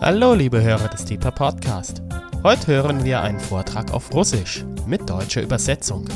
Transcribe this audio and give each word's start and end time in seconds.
Hallo, 0.00 0.32
liebe 0.32 0.62
Hörer 0.62 0.86
des 0.86 1.04
Deeper 1.06 1.32
Podcast. 1.32 2.02
Heute 2.44 2.68
hören 2.68 3.04
wir 3.04 3.20
einen 3.20 3.40
Vortrag 3.40 3.92
auf 3.92 4.14
Russisch 4.14 4.64
mit 4.86 5.10
deutscher 5.10 5.42
Übersetzung. 5.42 6.08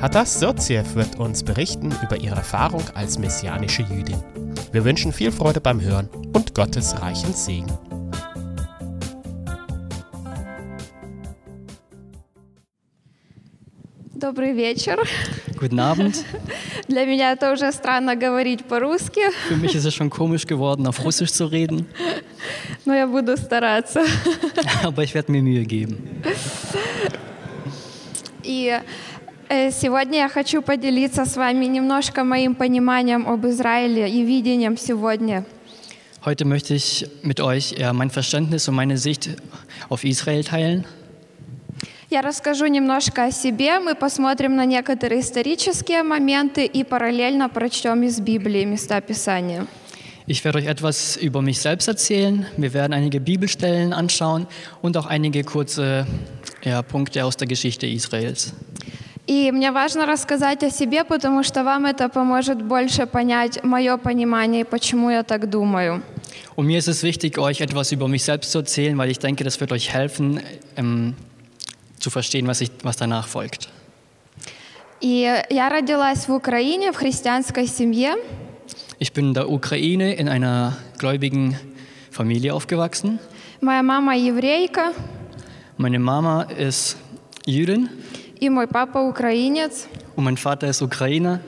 Hatas 0.00 0.40
Soziev 0.40 0.94
wird 0.94 1.18
uns 1.18 1.42
berichten 1.42 1.92
über 2.02 2.16
ihre 2.16 2.36
Erfahrung 2.36 2.82
als 2.94 3.18
messianische 3.18 3.82
Jüdin. 3.82 4.16
Wir 4.72 4.86
wünschen 4.86 5.12
viel 5.12 5.30
Freude 5.30 5.60
beim 5.60 5.82
Hören 5.82 6.08
und 6.32 6.54
Gottes 6.54 7.02
reichen 7.02 7.34
Segen. 7.34 7.70
Добрый 14.31 14.53
вечер. 14.53 14.99
Guten 15.59 15.79
Abend. 15.79 16.15
Для 16.87 17.05
меня 17.05 17.33
это 17.33 17.51
уже 17.51 17.71
странно 17.71 18.15
говорить 18.15 18.63
по-русски, 18.65 19.21
Für 19.49 19.55
mich 19.57 19.75
ist 19.75 19.85
es 19.85 19.93
schon 19.93 20.09
komisch 20.09 20.45
geworden, 20.47 20.87
auf 20.87 21.03
Russisch 21.03 21.31
zu 21.31 21.45
reden, 21.45 21.85
но 22.85 22.93
я 22.95 23.07
буду 23.07 23.37
стараться. 23.37 24.03
aber 24.83 25.03
ich 25.03 25.13
werde 25.13 25.31
mir 25.31 25.41
Mühe 25.41 25.65
geben. 25.65 25.97
И 28.43 28.79
э, 29.49 29.71
сегодня 29.71 30.19
я 30.19 30.29
хочу 30.29 30.61
поделиться 30.61 31.25
с 31.25 31.35
вами 31.35 31.65
немножко 31.65 32.23
моим 32.23 32.55
пониманием 32.55 33.27
об 33.27 33.45
Израиле 33.45 34.09
и 34.09 34.23
видением 34.23 34.77
сегодня. 34.77 35.45
Heute 36.25 36.45
möchte 36.45 36.73
ich 36.73 37.05
mit 37.23 37.39
euch 37.39 37.73
ja, 37.77 37.93
mein 37.93 38.09
Verständnis 38.09 38.67
und 38.67 38.75
meine 38.75 38.97
Sicht 38.97 39.29
auf 39.89 40.03
Israel 40.03 40.43
teilen. 40.43 40.85
Я 42.11 42.21
расскажу 42.21 42.67
немножко 42.67 43.25
о 43.25 43.31
себе, 43.31 43.79
мы 43.79 43.93
посмотрим 43.93 44.55
на 44.55 44.65
некоторые 44.65 45.21
исторические 45.21 46.03
моменты 46.03 46.65
и 46.65 46.83
параллельно 46.83 47.49
прочтем 47.49 48.03
из 48.03 48.19
Библии 48.19 48.63
места 48.63 49.01
Писания. 49.01 49.67
Ich 50.27 50.43
werde 50.43 50.59
euch 50.59 50.65
etwas 50.65 51.15
über 51.15 51.41
mich 51.41 51.59
selbst 51.59 51.87
erzählen. 51.87 52.45
Wir 52.57 52.73
werden 52.73 52.91
einige 52.93 53.21
Bibelstellen 53.21 53.93
anschauen 53.93 54.45
und 54.81 54.97
auch 54.97 55.05
einige 55.05 55.43
kurze 55.43 56.05
ja, 56.63 56.81
Punkte 56.81 57.23
aus 57.23 57.37
der 57.37 57.47
Geschichte 57.47 57.87
Israels. 57.87 58.53
И 59.25 59.51
мне 59.51 59.71
важно 59.71 60.05
рассказать 60.05 60.63
о 60.63 60.69
себе, 60.69 61.03
потому 61.03 61.43
что 61.43 61.65
вам 61.65 61.85
это 61.85 62.07
поможет 62.07 62.61
больше 62.61 63.05
понять 63.05 63.61
мое 63.61 63.97
понимание 63.97 64.61
и 64.61 64.63
почему 64.63 65.09
я 65.09 65.23
так 65.23 65.49
думаю. 65.49 66.01
Und 66.55 66.65
mir 66.65 66.79
ist 66.79 66.87
es 66.87 67.03
wichtig, 67.03 67.37
euch 67.37 67.61
etwas 67.61 67.91
über 67.91 68.07
mich 68.07 68.23
selbst 68.23 68.51
zu 68.51 68.59
erzählen, 68.59 68.97
weil 68.97 69.11
ich 69.11 69.19
denke, 69.19 69.43
das 69.43 69.59
wird 69.59 69.71
euch 69.71 69.93
helfen, 69.93 70.41
ähm, 70.75 71.15
zu 72.01 72.09
verstehen, 72.09 72.47
was, 72.47 72.61
ich, 72.61 72.71
was 72.83 72.97
danach 72.97 73.27
folgt. 73.27 73.69
И 74.99 75.43
я 75.49 75.69
родилась 75.69 76.27
в 76.27 76.33
Украине 76.33 76.91
в 76.91 76.95
христианской 76.95 77.67
семье. 77.67 78.15
Ich 78.99 79.13
bin 79.13 79.27
in 79.27 79.33
der 79.35 79.47
Ukraine 79.49 80.15
in 80.15 80.27
einer 80.27 80.75
gläubigen 80.97 81.55
Familie 82.11 82.53
aufgewachsen. 82.53 83.19
Моя 83.61 83.83
мама 83.83 84.15
еврейка, 84.15 84.93
Meine 85.77 85.99
Mama 85.99 86.43
ist 86.57 86.97
Jüdin 87.45 87.89
и 88.39 88.49
мой 88.49 88.67
папа 88.67 88.97
украинец. 88.99 89.85
und 90.15 90.23
mein 90.23 90.37
Vater 90.37 90.67
ist 90.69 90.81
Ukrainer. 90.81 91.39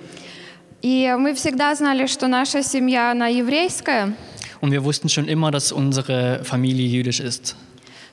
И 0.84 1.14
мы 1.18 1.34
всегда 1.34 1.74
знали, 1.76 2.06
что 2.06 2.28
наша 2.28 2.62
семья, 2.64 3.12
она 3.12 3.28
еврейская, 3.28 4.14
Und 4.62 4.72
wir 4.72 4.84
wussten 4.84 5.10
schon 5.10 5.28
immer, 5.28 5.50
dass 5.52 5.72
unsere 5.72 6.44
Familie 6.44 6.86
jüdisch 6.88 7.20
ist. 7.20 7.56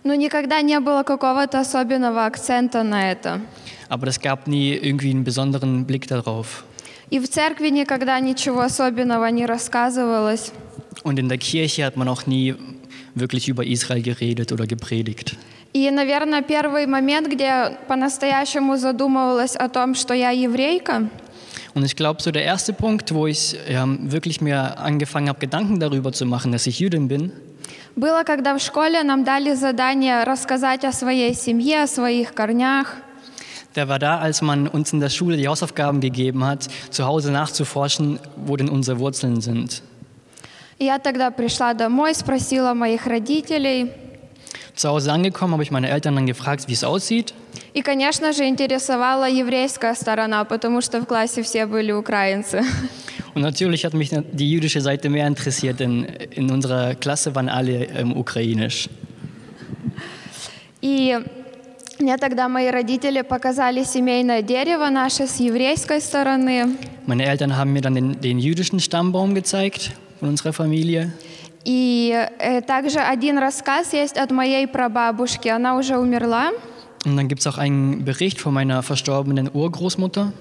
но 0.05 0.15
никогда 0.15 0.61
не 0.61 0.79
было 0.81 1.03
какого-то 1.03 1.61
особенного 1.61 2.27
акцента 2.27 2.83
на 2.83 3.11
это. 3.11 3.41
Aber 3.89 4.09
es 4.09 4.21
gab 4.21 4.47
nie 4.47 4.75
irgendwie 4.75 5.11
einen 5.11 5.25
besonderen 5.25 5.85
Blick 5.87 6.07
darauf. 6.07 6.65
И 7.11 7.21
в 7.21 7.29
церкви 7.29 7.69
никогда 7.69 8.19
ничего 8.19 8.61
особенного 8.63 9.27
не 9.27 9.47
рассказывалось. 9.47 10.53
Und 11.05 11.19
in 11.19 11.29
der 11.29 11.39
Kirche 11.39 11.85
hat 11.85 11.97
man 11.97 12.09
auch 12.09 12.27
nie 12.27 12.55
wirklich 13.15 13.49
über 13.49 13.65
Israel 13.65 14.03
geredet 14.03 14.53
oder 14.53 14.67
gepredigt. 14.67 15.37
И, 15.73 15.91
наверное, 15.91 16.43
первый 16.43 16.87
момент, 16.87 17.29
где 17.29 17.45
я 17.45 17.79
по-настоящему 17.87 18.79
задумывалась 18.79 19.57
о 19.57 19.69
том, 19.69 19.95
что 19.95 20.15
я 20.15 20.31
еврейка, 20.31 21.09
Und 21.75 21.85
ich 21.85 21.95
glaube, 21.95 22.23
so 22.23 22.31
der 22.31 22.43
erste 22.43 22.73
Punkt, 22.73 23.13
wo 23.13 23.27
ich 23.27 23.55
ja, 23.69 23.87
wirklich 23.87 24.41
mir 24.41 24.79
angefangen 24.79 25.29
habe, 25.29 25.39
Gedanken 25.39 25.79
darüber 25.79 26.11
zu 26.11 26.25
machen, 26.25 26.51
dass 26.51 26.67
ich 26.67 26.81
Jüdin 26.81 27.07
bin, 27.07 27.33
было, 27.97 28.25
когда 28.25 28.57
в 28.57 28.61
школе 28.61 29.03
нам 29.03 29.25
дали 29.25 29.55
задание 29.55 30.25
рассказать 30.25 30.85
о 30.85 30.93
своей 30.93 31.35
семье, 31.35 31.85
о 31.85 31.87
своих 31.87 32.35
корнях. 32.35 32.97
der 33.77 33.89
war 33.89 33.99
da, 33.99 34.19
als 34.19 34.41
man 34.41 34.67
uns 34.67 34.93
in 34.93 35.01
der 35.01 35.11
Schule 35.11 35.37
die 35.37 35.49
Hausaufgaben 35.49 36.01
gegeben 36.01 36.45
hat, 36.45 36.67
zu 36.91 37.05
Hause 37.05 37.31
nachzuforschen, 37.31 38.19
wo 38.37 38.57
denn 38.57 38.69
unsere 38.69 38.99
Wurzeln 38.99 39.41
sind. 39.41 39.83
И 40.79 40.85
я 40.85 40.99
тогда 40.99 41.31
пришла 41.31 41.73
домой, 41.73 42.15
спросила 42.15 42.75
моих 42.75 43.07
родителей. 43.07 43.93
Zu 44.75 44.91
Hause 44.91 45.11
angekommen, 45.11 45.55
habe 45.55 45.63
ich 45.63 45.71
meine 45.71 45.89
Eltern 45.89 46.17
dann 46.17 46.27
gefragt, 46.27 46.69
wie 46.69 46.75
es 46.75 46.85
aussieht. 46.85 47.33
И, 47.73 47.83
конечно 47.83 48.33
же, 48.33 48.47
интересовала 48.47 49.29
еврейская 49.29 49.95
сторона, 49.95 50.45
потому 50.45 50.81
что 50.81 51.01
в 51.01 51.07
классе 51.07 51.43
все 51.43 51.67
были 51.67 51.93
украинцы. 51.93 52.63
Und 53.35 53.43
natürlich 53.43 53.85
hat 53.85 53.95
mich 53.95 54.11
die 54.33 54.51
jüdische 54.51 54.81
Seite 54.81 55.09
mehr 55.09 55.27
interessiert, 55.27 55.81
denn 55.81 56.05
in 56.31 56.51
unserer 56.51 56.95
Klasse 56.95 57.35
waren 57.35 57.49
alle 57.49 57.87
ähm, 57.87 58.17
ukrainisch. 58.17 58.89
И 60.83 61.19
мне 61.99 62.17
тогда 62.19 62.49
мои 62.49 62.69
родители 62.71 63.23
показали 63.23 63.83
семейное 63.83 64.43
дерево 64.43 64.91
наше 64.91 65.27
с 65.27 65.41
еврейской 65.41 66.01
стороны. 66.01 66.77
Meine 67.07 67.25
Eltern 67.25 67.57
haben 67.57 67.73
mir 67.73 67.81
dann 67.81 67.95
den, 67.95 68.21
den 68.21 68.39
jüdischen 68.39 68.81
Stammbaum 68.81 69.35
gezeigt 69.35 69.93
von 70.21 70.29
unserer 70.29 70.53
Familie. 70.53 71.13
И 71.65 72.15
э, 72.39 72.63
также 72.63 73.01
один 73.01 73.39
рассказ 73.39 73.93
есть 73.93 74.17
от 74.19 74.31
моей 74.31 74.67
прабабушки, 74.69 75.49
она 75.49 75.77
уже 75.77 75.97
умерла. 75.97 76.51
Und 77.05 77.17
dann 77.17 77.29
gibt 77.29 77.41
es 77.41 77.47
auch 77.47 77.59
einen 77.59 78.05
Bericht 78.05 78.41
von 78.41 78.53
meiner 78.53 78.83
verstorbenen 78.83 79.49
Urgroßmutter. 79.53 80.33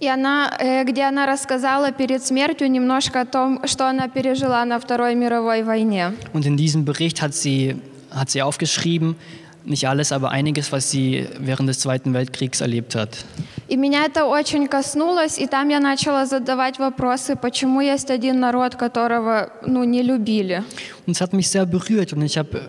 И 0.00 0.08
она, 0.08 0.52
э, 0.58 0.84
где 0.84 1.02
она 1.04 1.26
рассказала 1.26 1.92
перед 1.92 2.24
смертью 2.24 2.70
немножко 2.70 3.22
о 3.22 3.24
том, 3.24 3.60
что 3.66 3.88
она 3.88 4.08
пережила 4.08 4.64
на 4.64 4.78
Второй 4.78 5.14
мировой 5.14 5.62
войне. 5.62 6.12
Und 6.32 6.46
in 6.46 6.56
diesem 6.56 6.84
Bericht 6.84 7.22
hat 7.22 7.34
sie, 7.34 7.76
hat 8.10 8.30
sie 8.30 8.42
aufgeschrieben, 8.42 9.16
nicht 9.64 9.88
alles, 9.88 10.12
aber 10.12 10.30
einiges, 10.30 10.72
was 10.72 10.90
sie 10.90 11.26
während 11.38 11.68
des 11.68 11.78
Zweiten 11.78 12.12
Weltkriegs 12.12 12.60
erlebt 12.60 12.94
hat. 12.94 13.24
И 13.66 13.76
меня 13.76 14.04
это 14.04 14.26
очень 14.26 14.68
коснулось, 14.68 15.38
и 15.38 15.46
там 15.46 15.70
я 15.70 15.80
начала 15.80 16.26
задавать 16.26 16.78
вопросы, 16.78 17.34
почему 17.34 17.80
есть 17.80 18.10
один 18.10 18.38
народ, 18.38 18.76
которого 18.76 19.50
ну, 19.66 19.84
не 19.84 20.02
любили. 20.02 20.62
Und 21.06 21.16
es 21.16 21.20
hat 21.20 21.32
mich 21.32 21.48
sehr 21.48 21.64
berührt 21.64 22.12
und 22.12 22.22
ich 22.22 22.36
habe 22.36 22.68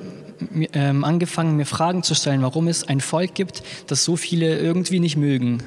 ähm, 0.74 1.04
angefangen, 1.04 1.58
mir 1.58 1.66
Fragen 1.66 2.04
zu 2.04 2.16
stellen, 2.16 2.42
warum 2.42 2.68
es 2.68 2.88
ein 2.88 3.02
Volk 3.02 3.36
gibt, 3.36 3.62
das 3.88 4.06
so 4.06 4.16
viele 4.16 4.58
irgendwie 4.60 5.00
nicht 5.00 5.18
mögen. 5.18 5.62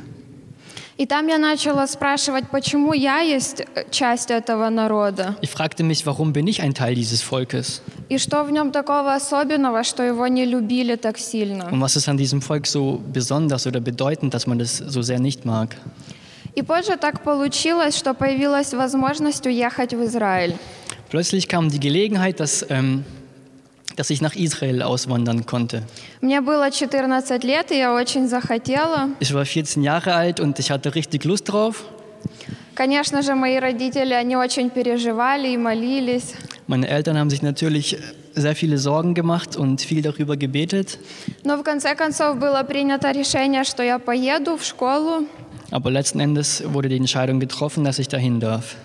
И 0.96 1.06
там 1.06 1.28
я 1.28 1.38
начала 1.38 1.86
спрашивать, 1.86 2.50
почему 2.50 2.92
я 2.92 3.20
есть 3.20 3.60
э, 3.60 3.84
часть 3.90 4.30
этого 4.30 4.68
народа, 4.68 5.36
Ich 5.42 5.50
fragte 5.50 5.84
mich, 5.84 6.04
warum 6.06 6.32
bin 6.32 6.46
ich 6.48 6.60
ein 6.60 6.74
Teil 6.74 6.94
dieses 6.94 7.22
Volkes? 7.22 7.82
и 8.08 8.18
что 8.18 8.42
в 8.42 8.50
нем 8.50 8.72
такого 8.72 9.14
особенного, 9.14 9.84
что 9.84 10.02
его 10.02 10.26
не 10.28 10.44
любили 10.46 10.96
так 10.96 11.18
сильно. 11.18 11.68
Und 11.70 11.80
was 11.80 11.96
ist 11.96 12.08
an 12.08 12.16
diesem 12.16 12.40
Volk 12.40 12.66
so 12.66 13.00
besonders 13.12 13.66
oder 13.66 13.80
bedeutend, 13.80 14.32
dass 14.34 14.46
man 14.46 14.58
das 14.58 14.78
so 14.78 15.02
sehr 15.02 15.18
nicht 15.20 15.44
mag? 15.44 15.76
И 16.54 16.62
позже 16.62 16.96
так 16.96 17.22
получилось, 17.22 17.96
что 17.96 18.14
появилась 18.14 18.72
возможность 18.74 19.46
уехать 19.46 19.94
в 19.94 20.02
Израиль. 20.04 20.56
Plötzlich 21.10 21.46
kam 21.48 21.68
die 21.70 21.78
Gelegenheit, 21.80 22.40
dass, 22.40 22.66
ähm, 22.68 23.04
dass 23.96 24.10
ich 24.10 24.20
nach 24.20 24.36
Israel 24.36 24.82
auswandern 24.82 25.44
konnte. 25.46 25.82
Мне 26.20 26.40
было 26.40 26.70
14 26.70 27.42
лет, 27.42 27.70
и 27.70 27.78
я 27.78 27.94
очень 27.94 28.28
захотела. 28.28 29.08
Ich 29.20 29.34
war 29.34 29.44
14 29.44 29.82
Jahre 29.82 30.14
alt 30.14 30.40
und 30.40 30.58
ich 30.58 30.70
hatte 30.70 30.94
richtig 30.94 31.24
Lust 31.24 31.50
drauf. 31.50 31.84
Конечно 32.74 33.22
же, 33.22 33.34
мои 33.34 33.58
родители, 33.58 34.14
они 34.14 34.36
очень 34.36 34.70
переживали 34.70 35.48
и 35.48 35.56
молились. 35.56 36.34
Meine 36.68 36.86
Eltern 36.86 37.18
haben 37.18 37.30
sich 37.30 37.42
natürlich 37.42 37.96
sehr 38.34 38.54
viele 38.54 38.78
Sorgen 38.78 39.14
gemacht 39.14 39.56
und 39.56 39.80
viel 39.80 40.02
darüber 40.02 40.36
gebetet. 40.36 40.98
Но 41.44 41.56
в 41.56 41.64
конце 41.64 41.96
концов 41.96 42.38
было 42.38 42.62
принято 42.62 43.10
решение, 43.10 43.64
что 43.64 43.82
я 43.82 43.98
поеду 43.98 44.56
в 44.56 44.64
школу, 44.64 45.26
Aber 45.70 45.90
letzten 45.90 46.20
Endes 46.20 46.62
wurde 46.72 46.88
die 46.88 46.96
Entscheidung 46.96 47.40
getroffen, 47.40 47.84
dass 47.84 47.98
ich 47.98 48.08
dahin 48.08 48.40
darf. 48.40 48.76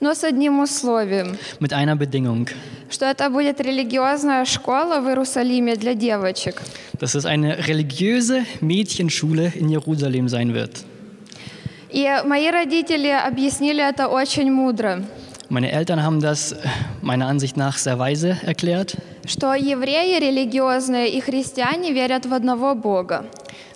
но 0.00 0.14
с 0.14 0.24
одним 0.24 0.60
условием, 0.60 1.36
Mit 1.60 1.72
einer 1.72 1.96
Bedingung, 1.96 2.48
что 2.90 3.04
это 3.06 3.30
будет 3.30 3.60
религиозная 3.60 4.44
школа 4.44 5.00
в 5.00 5.08
Иерусалиме 5.08 5.76
для 5.76 5.94
девочек. 5.94 6.62
dass 7.00 7.14
es 7.14 7.24
eine 7.26 7.66
religiöse 7.68 8.44
Mädchenschule 8.60 9.52
in 9.54 9.68
Jerusalem 9.68 10.28
sein 10.28 10.52
wird. 10.54 10.84
И 11.90 12.06
мои 12.26 12.50
родители 12.50 13.08
объяснили 13.08 13.82
это 13.82 14.08
очень 14.08 14.50
мудро, 14.50 15.02
Meine 15.48 15.70
Eltern 15.70 16.02
haben 16.02 16.20
das 16.20 16.56
meiner 17.02 17.28
Ansicht 17.28 17.56
nach 17.56 17.78
sehr 17.78 18.00
weise 18.00 18.36
erklärt, 18.44 18.96
что 19.26 19.54
евреи 19.54 20.18
религиозные 20.18 21.08
и 21.10 21.20
христиане 21.20 21.92
верят 21.92 22.26
в 22.26 22.34
одного 22.34 22.74
Бога. 22.74 23.24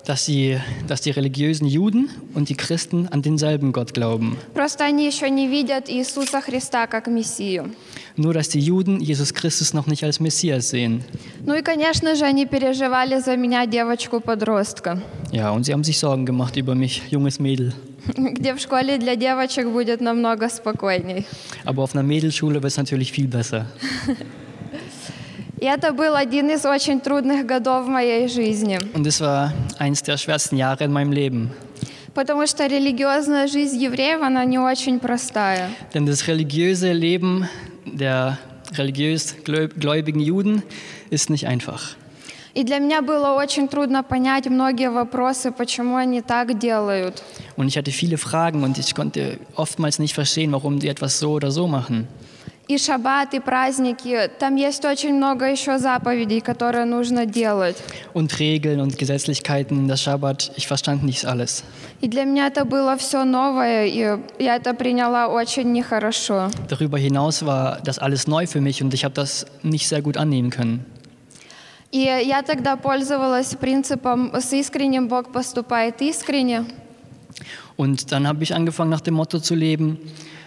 dass 0.07 0.25
die, 0.27 0.59
dass 0.89 1.01
die 1.03 1.11
religiösen 1.11 1.67
Juden 1.67 2.09
und 2.35 2.49
die 2.49 2.55
Christen 2.57 3.07
an 3.09 3.23
denselben 3.23 3.73
Gott 3.73 3.93
glauben. 3.95 4.37
Просто 4.55 4.85
они 4.85 5.07
еще 5.07 5.29
не 5.31 5.47
видят 5.49 5.89
Иисуса 5.89 6.41
Христа 6.41 6.87
как 6.87 7.07
Мессию. 7.07 7.71
Nur 8.17 8.35
dass 8.35 8.49
die 8.49 8.61
Juden 8.61 9.01
Jesus 9.01 9.33
Christus 9.35 9.73
noch 9.75 9.87
nicht 9.87 10.03
als 10.05 10.19
Messias 10.21 10.71
sehen. 10.71 11.05
Ну 11.45 11.55
и, 11.55 11.63
конечно 11.63 12.15
же, 12.17 12.25
они 12.25 12.47
переживали 12.47 13.21
за 13.21 13.37
меня, 13.37 13.67
девочку-подростка, 13.67 15.01
Ja, 15.33 15.51
und 15.53 15.65
sie 15.65 15.73
haben 15.73 15.85
sich 15.85 15.99
Sorgen 15.99 16.27
gemacht 16.27 16.57
über 16.57 16.75
mich, 16.75 17.03
junges 17.11 17.39
Mädel. 17.39 17.73
где 18.17 18.55
в 18.55 18.59
школе 18.59 18.99
для 18.99 19.15
девочек 19.15 19.69
будет 19.69 20.01
намного 20.01 20.49
спокойней. 20.49 21.27
Aber 21.65 21.83
auf 21.83 21.95
einer 21.95 22.03
Mädelschule 22.03 22.55
wird 22.63 22.73
es 22.73 22.79
natürlich 22.79 23.13
viel 23.13 23.29
besser. 23.29 23.67
И 25.61 25.67
это 25.67 25.93
был 25.93 26.15
один 26.15 26.49
из 26.51 26.65
очень 26.65 27.01
трудных 27.01 27.45
годов 27.47 27.85
в 27.85 27.89
моей 27.89 28.29
жизни, 28.29 28.79
Und 28.95 29.07
es 29.07 29.21
war 29.21 29.53
eines 29.79 30.03
der 30.03 30.17
schwersten 30.17 30.57
Jahre 30.57 30.85
in 30.85 30.93
meinem 30.93 31.13
Leben. 31.13 31.51
потому 32.15 32.47
что 32.47 32.67
религиозная 32.67 33.47
жизнь 33.47 33.79
евреев, 33.83 34.23
она 34.23 34.45
не 34.45 34.59
очень 34.59 34.99
простая. 35.01 35.71
Denn 35.95 36.07
das 36.07 36.27
religiöse 36.27 36.93
Leben 36.93 37.47
der 37.85 38.39
religiös 38.77 39.35
gläub- 39.45 39.75
gläubigen 39.79 40.21
Juden 40.21 40.63
ist 41.11 41.29
nicht 41.31 41.47
einfach. 41.47 41.97
И 42.53 42.65
для 42.65 42.79
меня 42.79 43.01
было 43.01 43.35
очень 43.37 43.69
трудно 43.69 44.03
понять 44.03 44.47
многие 44.47 44.91
вопросы, 44.91 45.53
почему 45.53 45.95
они 45.97 46.21
так 46.21 46.59
делают. 46.59 47.23
Und 47.57 47.69
ich 47.69 47.77
hatte 47.77 47.93
viele 47.93 48.17
Fragen 48.19 48.65
und 48.65 48.77
ich 48.77 48.93
konnte 48.95 49.39
oftmals 49.55 49.99
nicht 50.01 50.15
verstehen, 50.15 50.51
warum 50.53 50.81
die 50.81 50.89
etwas 50.89 51.21
so 51.21 51.31
oder 51.33 51.53
so 51.53 51.69
machen. 51.69 52.09
И 52.69 52.79
шаббат, 52.79 53.35
и 53.35 53.41
праздники, 53.41 54.31
там 54.39 54.55
есть 54.55 54.85
очень 54.85 55.15
много 55.15 55.51
еще 55.51 55.79
заповедей, 55.79 56.41
которые 56.41 56.85
нужно 56.85 57.27
делать. 57.27 57.77
Und 58.15 58.39
Regeln 58.39 58.81
und 58.81 58.97
Gesetzlichkeiten, 58.97 59.89
das 59.89 60.03
Schabbat, 60.03 60.53
ich 60.57 60.69
verstand 60.69 61.03
nicht 61.03 61.25
alles. 61.25 61.65
И 62.01 62.07
для 62.07 62.25
меня 62.25 62.47
это 62.47 62.65
было 62.65 62.97
все 62.97 63.25
новое, 63.25 63.87
и 63.87 64.17
я 64.39 64.55
это 64.55 64.73
приняла 64.73 65.27
очень 65.27 65.73
нехорошо. 65.73 66.51
Darüber 66.69 66.97
hinaus 66.97 67.45
war 67.45 67.81
das 67.83 67.99
alles 67.99 68.29
neu 68.29 68.47
für 68.47 68.61
mich 68.61 68.81
und 68.85 68.95
ich 68.95 69.05
habe 69.05 69.15
das 69.15 69.47
nicht 69.65 69.89
sehr 69.89 70.01
gut 70.01 70.17
annehmen 70.17 70.51
können. 70.51 70.85
И 71.91 71.99
я 71.99 72.43
тогда 72.43 72.77
пользовалась 72.77 73.57
принципом 73.57 74.33
«с 74.33 74.53
искренним 74.53 75.09
Бог 75.09 75.33
поступает 75.33 76.01
искренне». 76.01 76.65
Und 77.77 78.13
dann 78.13 78.29
habe 78.29 78.45
ich 78.45 78.55
angefangen, 78.55 78.91
nach 78.91 79.01
dem 79.01 79.15
Motto 79.15 79.41
zu 79.41 79.57
leben, 79.57 79.99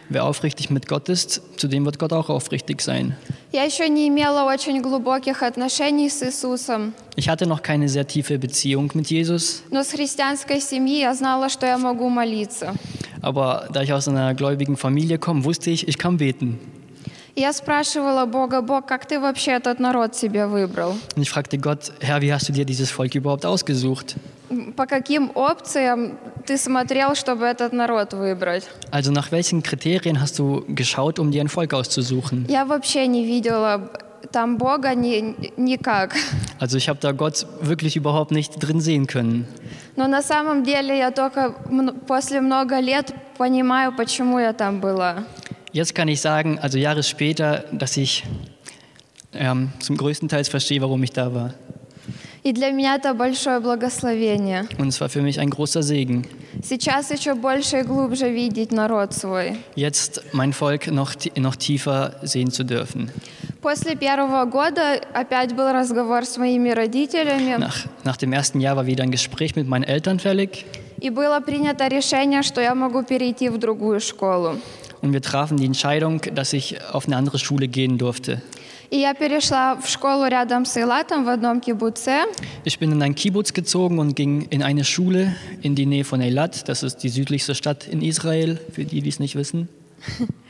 wer 0.09 0.25
aufrichtig 0.25 0.69
mit 0.69 0.88
Gott 0.88 1.09
ist, 1.09 1.41
zu 1.57 1.68
dem 1.68 1.85
wird 1.85 1.97
Gott 2.00 2.13
auch 2.13 2.30
aufrichtig 2.30 2.81
sein. 2.81 3.15
Я 3.51 3.63
еще 3.63 3.88
не 3.89 4.07
имела 4.07 4.45
очень 4.45 4.81
глубоких 4.81 5.44
отношений 5.44 6.09
с 6.09 6.21
Иисусом, 6.24 6.94
Ich 7.15 7.30
hatte 7.30 7.45
noch 7.45 7.62
keine 7.62 7.88
sehr 7.89 8.07
tiefe 8.07 8.38
Beziehung 8.39 8.91
mit 8.95 9.07
Jesus, 9.09 9.63
но 9.71 9.83
с 9.83 9.91
христианской 9.91 10.59
семьи 10.59 11.00
я 11.01 11.13
знала, 11.13 11.50
что 11.50 11.65
я 11.65 11.77
могу 11.77 12.09
молиться. 12.09 12.74
aber 13.21 13.68
da 13.71 13.81
ich 13.83 13.94
aus 13.94 14.07
einer 14.07 14.33
gläubigen 14.33 14.75
Familie 14.75 15.18
komme, 15.18 15.45
wusste 15.45 15.69
ich, 15.69 15.88
ich 15.88 15.97
kann 15.97 16.18
beten. 16.18 16.59
И 17.35 17.41
я 17.41 17.51
спрашивала 17.51 18.25
Бога, 18.27 18.62
Бог, 18.62 18.85
как 18.85 19.07
ты 19.07 19.19
вообще 19.19 19.53
этот 19.53 19.80
народ 19.80 20.15
себе 20.15 20.45
выбрал? 20.45 20.91
Und 21.15 21.21
ich 21.24 21.31
fragte 21.31 21.57
Gott, 21.57 21.91
Herr, 22.00 22.21
wie 22.21 22.31
hast 22.31 22.47
du 22.47 22.53
dir 22.53 22.63
dieses 22.63 22.91
Volk 22.91 23.15
überhaupt 23.15 23.44
ausgesucht? 23.45 24.15
По 24.75 24.85
каким 24.85 25.31
опциям 25.35 26.18
ты 26.45 26.57
смотрел, 26.57 27.15
чтобы 27.15 27.45
этот 27.45 27.74
народ 27.74 28.13
выбрать? 28.13 28.68
Also 28.91 29.12
nach 29.12 29.31
welchen 29.31 29.63
Kriterien 29.63 30.21
hast 30.21 30.38
du 30.38 30.63
geschaut, 30.68 31.18
um 31.19 31.31
dir 31.31 31.41
ein 31.41 31.47
Volk 31.50 31.74
auszusuchen? 31.74 32.45
Я 32.47 32.65
вообще 32.65 33.07
не 33.07 33.25
видела 33.25 33.89
там 34.31 34.57
Бога 34.57 34.94
ни, 34.95 35.35
никак. 35.57 36.15
Also 36.59 36.77
ich 36.77 36.88
habe 36.88 37.00
da 37.01 37.12
Gott 37.13 37.47
wirklich 37.62 37.95
überhaupt 37.95 38.31
nicht 38.31 38.53
drin 38.62 38.80
sehen 38.80 39.07
können. 39.07 39.47
Но 39.95 40.07
на 40.07 40.21
самом 40.21 40.63
деле 40.63 40.97
я 40.97 41.12
только 41.12 41.56
м- 41.69 41.94
после 42.07 42.39
много 42.41 42.80
лет 42.80 43.13
понимаю, 43.38 43.91
почему 43.95 44.39
я 44.39 44.53
там 44.53 44.80
была. 44.81 45.24
Jetzt 45.71 45.95
kann 45.95 46.07
ich 46.07 46.21
sagen, 46.21 46.59
also 46.59 46.77
Jahre 46.77 47.01
später, 47.01 47.63
dass 47.71 47.97
ich 47.97 48.24
ähm, 49.33 49.71
zum 49.80 49.97
größten 49.97 50.30
Teil 50.30 50.44
verstehe, 50.44 50.80
warum 50.81 51.01
ich 51.03 51.12
da 51.12 51.33
war. 51.33 51.53
И 52.44 52.51
для 52.51 52.71
меня 52.71 52.95
это 52.95 53.13
большое 53.13 53.59
благословение. 53.62 54.68
Und 54.77 54.89
es 54.89 55.00
war 55.00 55.07
für 55.09 55.21
mich 55.21 55.39
ein 55.39 55.50
großer 55.50 55.81
Segen, 55.81 56.25
Сейчас 56.62 57.09
еще 57.12 57.33
больше 57.35 57.80
и 57.80 57.83
глубже 57.83 58.30
видеть 58.30 58.71
народ 58.71 59.13
свой. 59.13 59.57
jetzt 59.75 60.21
mein 60.33 60.51
Volk 60.53 60.88
noch, 60.91 61.15
ti- 61.15 61.31
noch 61.38 61.56
tiefer 61.56 62.15
sehen 62.21 62.51
zu 62.51 62.63
dürfen. 62.65 63.09
После 63.62 63.95
первого 63.95 64.44
года 64.45 65.00
опять 65.13 65.53
был 65.56 65.71
разговор 65.71 66.25
с 66.25 66.38
моими 66.38 66.69
родителями, 66.71 67.56
Nach, 67.57 67.85
nach 68.03 68.18
dem 68.18 68.33
ersten 68.33 68.59
Jahr 68.59 68.75
war 68.75 68.85
wieder 68.85 69.03
ein 69.03 69.12
Gespräch 69.12 69.56
mit 69.56 69.68
meinen 69.68 69.83
Eltern 69.83 70.19
fällig 70.19 70.65
и 71.00 71.09
было 71.09 71.39
принято 71.39 71.88
решение, 71.88 72.44
что 72.44 72.59
я 72.62 72.75
могу 72.75 73.03
перейти 73.03 73.47
в 73.50 73.57
другую 73.57 74.00
школу. 74.01 74.57
und 75.01 75.12
wir 75.13 75.21
trafen 75.21 75.57
die 75.57 75.65
Entscheidung, 75.65 76.21
dass 76.33 76.53
ich 76.53 76.77
auf 76.91 77.07
eine 77.07 77.15
andere 77.18 77.38
Schule 77.39 77.68
gehen 77.68 77.97
durfte. 77.97 78.41
И 78.89 78.97
я 78.97 79.13
перешла 79.13 79.75
в 79.75 79.88
школу 79.88 80.25
рядом 80.27 80.65
с 80.65 80.77
Илатом 80.77 81.25
в 81.25 81.30
одном 81.30 81.62
кибуце. 81.62 82.25
Ich 82.63 82.77
bin 82.80 82.91
in 82.91 83.01
ein 83.01 83.15
Kibbutz 83.15 83.53
gezogen 83.53 84.00
und 84.00 84.15
ging 84.15 84.47
in 84.51 84.62
eine 84.62 84.83
Schule 84.83 85.35
in 85.62 85.75
die 85.75 85.85
Nähe 85.85 86.03
von 86.03 86.21
Eilat. 86.21 86.69
Das 86.69 86.83
ist 86.83 86.97
die 86.97 87.09
südlichste 87.09 87.56
Stadt 87.56 87.88
in 87.88 88.01
Israel, 88.01 88.59
für 88.71 88.85
die, 88.85 89.01
die 89.01 89.09
es 89.09 89.19
nicht 89.19 89.35
wissen. 89.35 89.68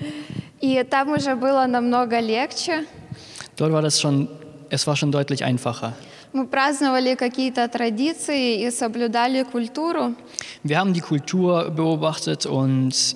И 0.61 0.83
там 0.89 1.09
уже 1.09 1.35
было 1.35 1.67
намного 1.67 2.19
легче. 2.19 2.85
Dort 3.55 3.71
war 3.71 3.81
das 3.81 4.01
schon, 4.01 4.27
es 4.69 4.87
war 4.87 4.95
schon 4.95 5.11
deutlich 5.11 5.43
einfacher. 5.43 5.93
Мы 6.33 6.47
праздновали 6.47 7.13
какие-то 7.13 7.67
традиции 7.67 8.65
и 8.65 8.71
соблюдали 8.71 9.43
культуру. 9.43 10.15
Wir 10.63 10.79
haben 10.79 10.93
die 10.93 11.01
Kultur 11.01 11.69
beobachtet 11.69 12.45
und 12.45 13.15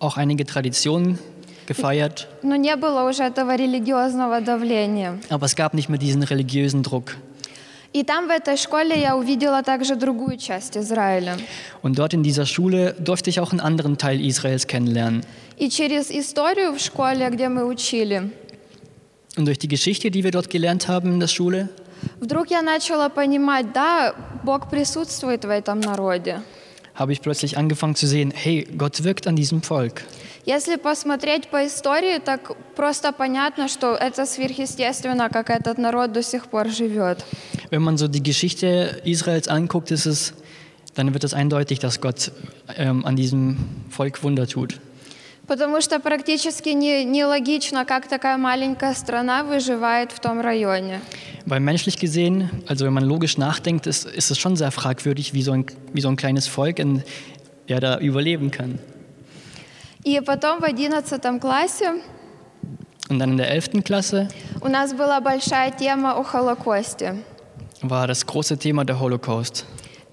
auch 0.00 0.18
einige 0.18 0.44
Traditionen 0.44 1.18
gefeiert, 1.66 2.26
Но 2.42 2.56
не 2.56 2.74
было 2.76 3.08
уже 3.08 3.24
этого 3.24 3.56
религиозного 3.56 4.40
давления. 4.40 5.18
aber 5.30 5.46
es 5.46 5.54
gab 5.56 5.74
nicht 5.74 5.88
mehr 5.88 5.98
diesen 5.98 6.22
religiösen 6.22 6.82
Druck. 6.82 7.16
И 7.94 8.04
там 8.04 8.26
в 8.28 8.30
этой 8.30 8.56
школе 8.58 9.00
я 9.00 9.16
увидела 9.16 9.62
также 9.62 9.96
другую 9.96 10.36
часть 10.36 10.76
Израиля. 10.76 11.38
Und 11.82 11.98
dort 11.98 12.12
in 12.12 12.22
dieser 12.22 12.44
Schule 12.44 12.94
durfte 12.98 13.30
ich 13.30 13.40
auch 13.40 13.50
einen 13.50 13.60
anderen 13.60 13.96
Teil 13.96 14.20
Israels 14.20 14.66
kennenlernen. 14.66 15.24
И 15.56 15.68
через 15.70 16.10
историю 16.10 16.72
в 16.74 16.78
школе, 16.80 17.28
где 17.30 17.48
мы 17.48 17.64
учили, 17.64 18.30
Und 19.36 19.46
durch 19.46 19.58
die 19.58 19.68
Geschichte, 19.68 20.10
die 20.10 20.22
wir 20.24 20.32
dort 20.32 20.50
gelernt 20.50 20.86
haben 20.88 21.12
in 21.14 21.20
der 21.20 21.28
Schule, 21.28 21.68
вдруг 22.20 22.50
я 22.50 22.60
начала 22.62 23.08
понимать, 23.08 23.72
да, 23.72 24.14
Бог 24.44 24.68
присутствует 24.70 25.44
в 25.44 25.48
этом 25.50 25.80
народе. 25.80 26.42
habe 26.94 27.12
ich 27.12 27.22
plötzlich 27.22 27.56
angefangen 27.56 27.94
zu 27.94 28.06
sehen, 28.06 28.32
hey, 28.34 28.66
Gott 28.76 29.02
wirkt 29.04 29.26
an 29.26 29.34
diesem 29.36 29.62
Volk. 29.62 30.02
Если 30.46 30.76
посмотреть 30.76 31.48
по 31.48 31.66
истории, 31.66 32.18
так 32.18 32.56
просто 32.74 33.12
понятно, 33.12 33.68
что 33.68 33.94
это 33.94 34.26
сверхъестественно, 34.26 35.28
как 35.28 35.50
этот 35.50 35.78
народ 35.78 36.12
до 36.12 36.22
сих 36.22 36.46
пор 36.46 36.68
живет. 36.68 37.24
Wenn 37.70 37.82
man 37.82 37.96
so 37.96 38.08
die 38.08 38.22
Geschichte 38.22 39.00
Israels 39.04 39.48
anguckt, 39.48 39.90
ist 39.90 40.06
es, 40.06 40.32
dann 40.94 41.12
wird 41.12 41.24
es 41.24 41.34
eindeutig, 41.34 41.78
dass 41.80 42.00
Gott 42.00 42.32
ähm, 42.76 43.04
an 43.04 43.14
diesem 43.16 43.56
Volk 43.90 44.22
Wunder 44.22 44.46
tut. 44.46 44.80
Потому 45.46 45.80
что 45.80 45.98
практически 45.98 46.68
не- 46.70 47.04
нелогично, 47.04 47.86
как 47.86 48.06
такая 48.06 48.36
маленькая 48.36 48.94
страна 48.94 49.44
выживает 49.44 50.12
в 50.12 50.20
том 50.20 50.40
районе. 50.42 51.00
Weil 51.46 51.60
menschlich 51.60 51.98
gesehen, 51.98 52.50
also 52.66 52.84
wenn 52.84 52.92
man 52.92 53.04
logisch 53.04 53.38
nachdenkt, 53.38 53.86
ist, 53.86 54.04
ist 54.04 54.30
es 54.30 54.38
schon 54.38 54.56
sehr 54.56 54.70
fragwürdig, 54.70 55.32
wie 55.32 55.42
so 55.42 55.52
ein, 55.52 55.64
wie 55.94 56.02
so 56.02 56.08
ein 56.08 56.16
kleines 56.16 56.46
Volk 56.46 56.78
in, 56.78 57.02
ja, 57.66 57.80
da 57.80 57.98
überleben 57.98 58.50
kann. 58.50 58.78
И 60.04 60.20
потом 60.20 60.60
в 60.60 60.64
11 60.64 61.40
классе 61.40 61.94
Und 63.08 63.18
dann 63.18 63.30
in 63.30 63.36
der 63.38 63.50
11. 63.50 63.84
Klasse 63.84 64.28
у 64.60 64.68
нас 64.68 64.92
была 64.92 65.20
большая 65.20 65.70
тема 65.70 66.12
о 66.14 66.22
Холокосте. 66.22 67.16
war 67.82 68.06
das 68.06 68.26
große 68.26 68.58
Thema 68.58 68.84
der 68.84 68.98
Holocaust. 69.00 69.64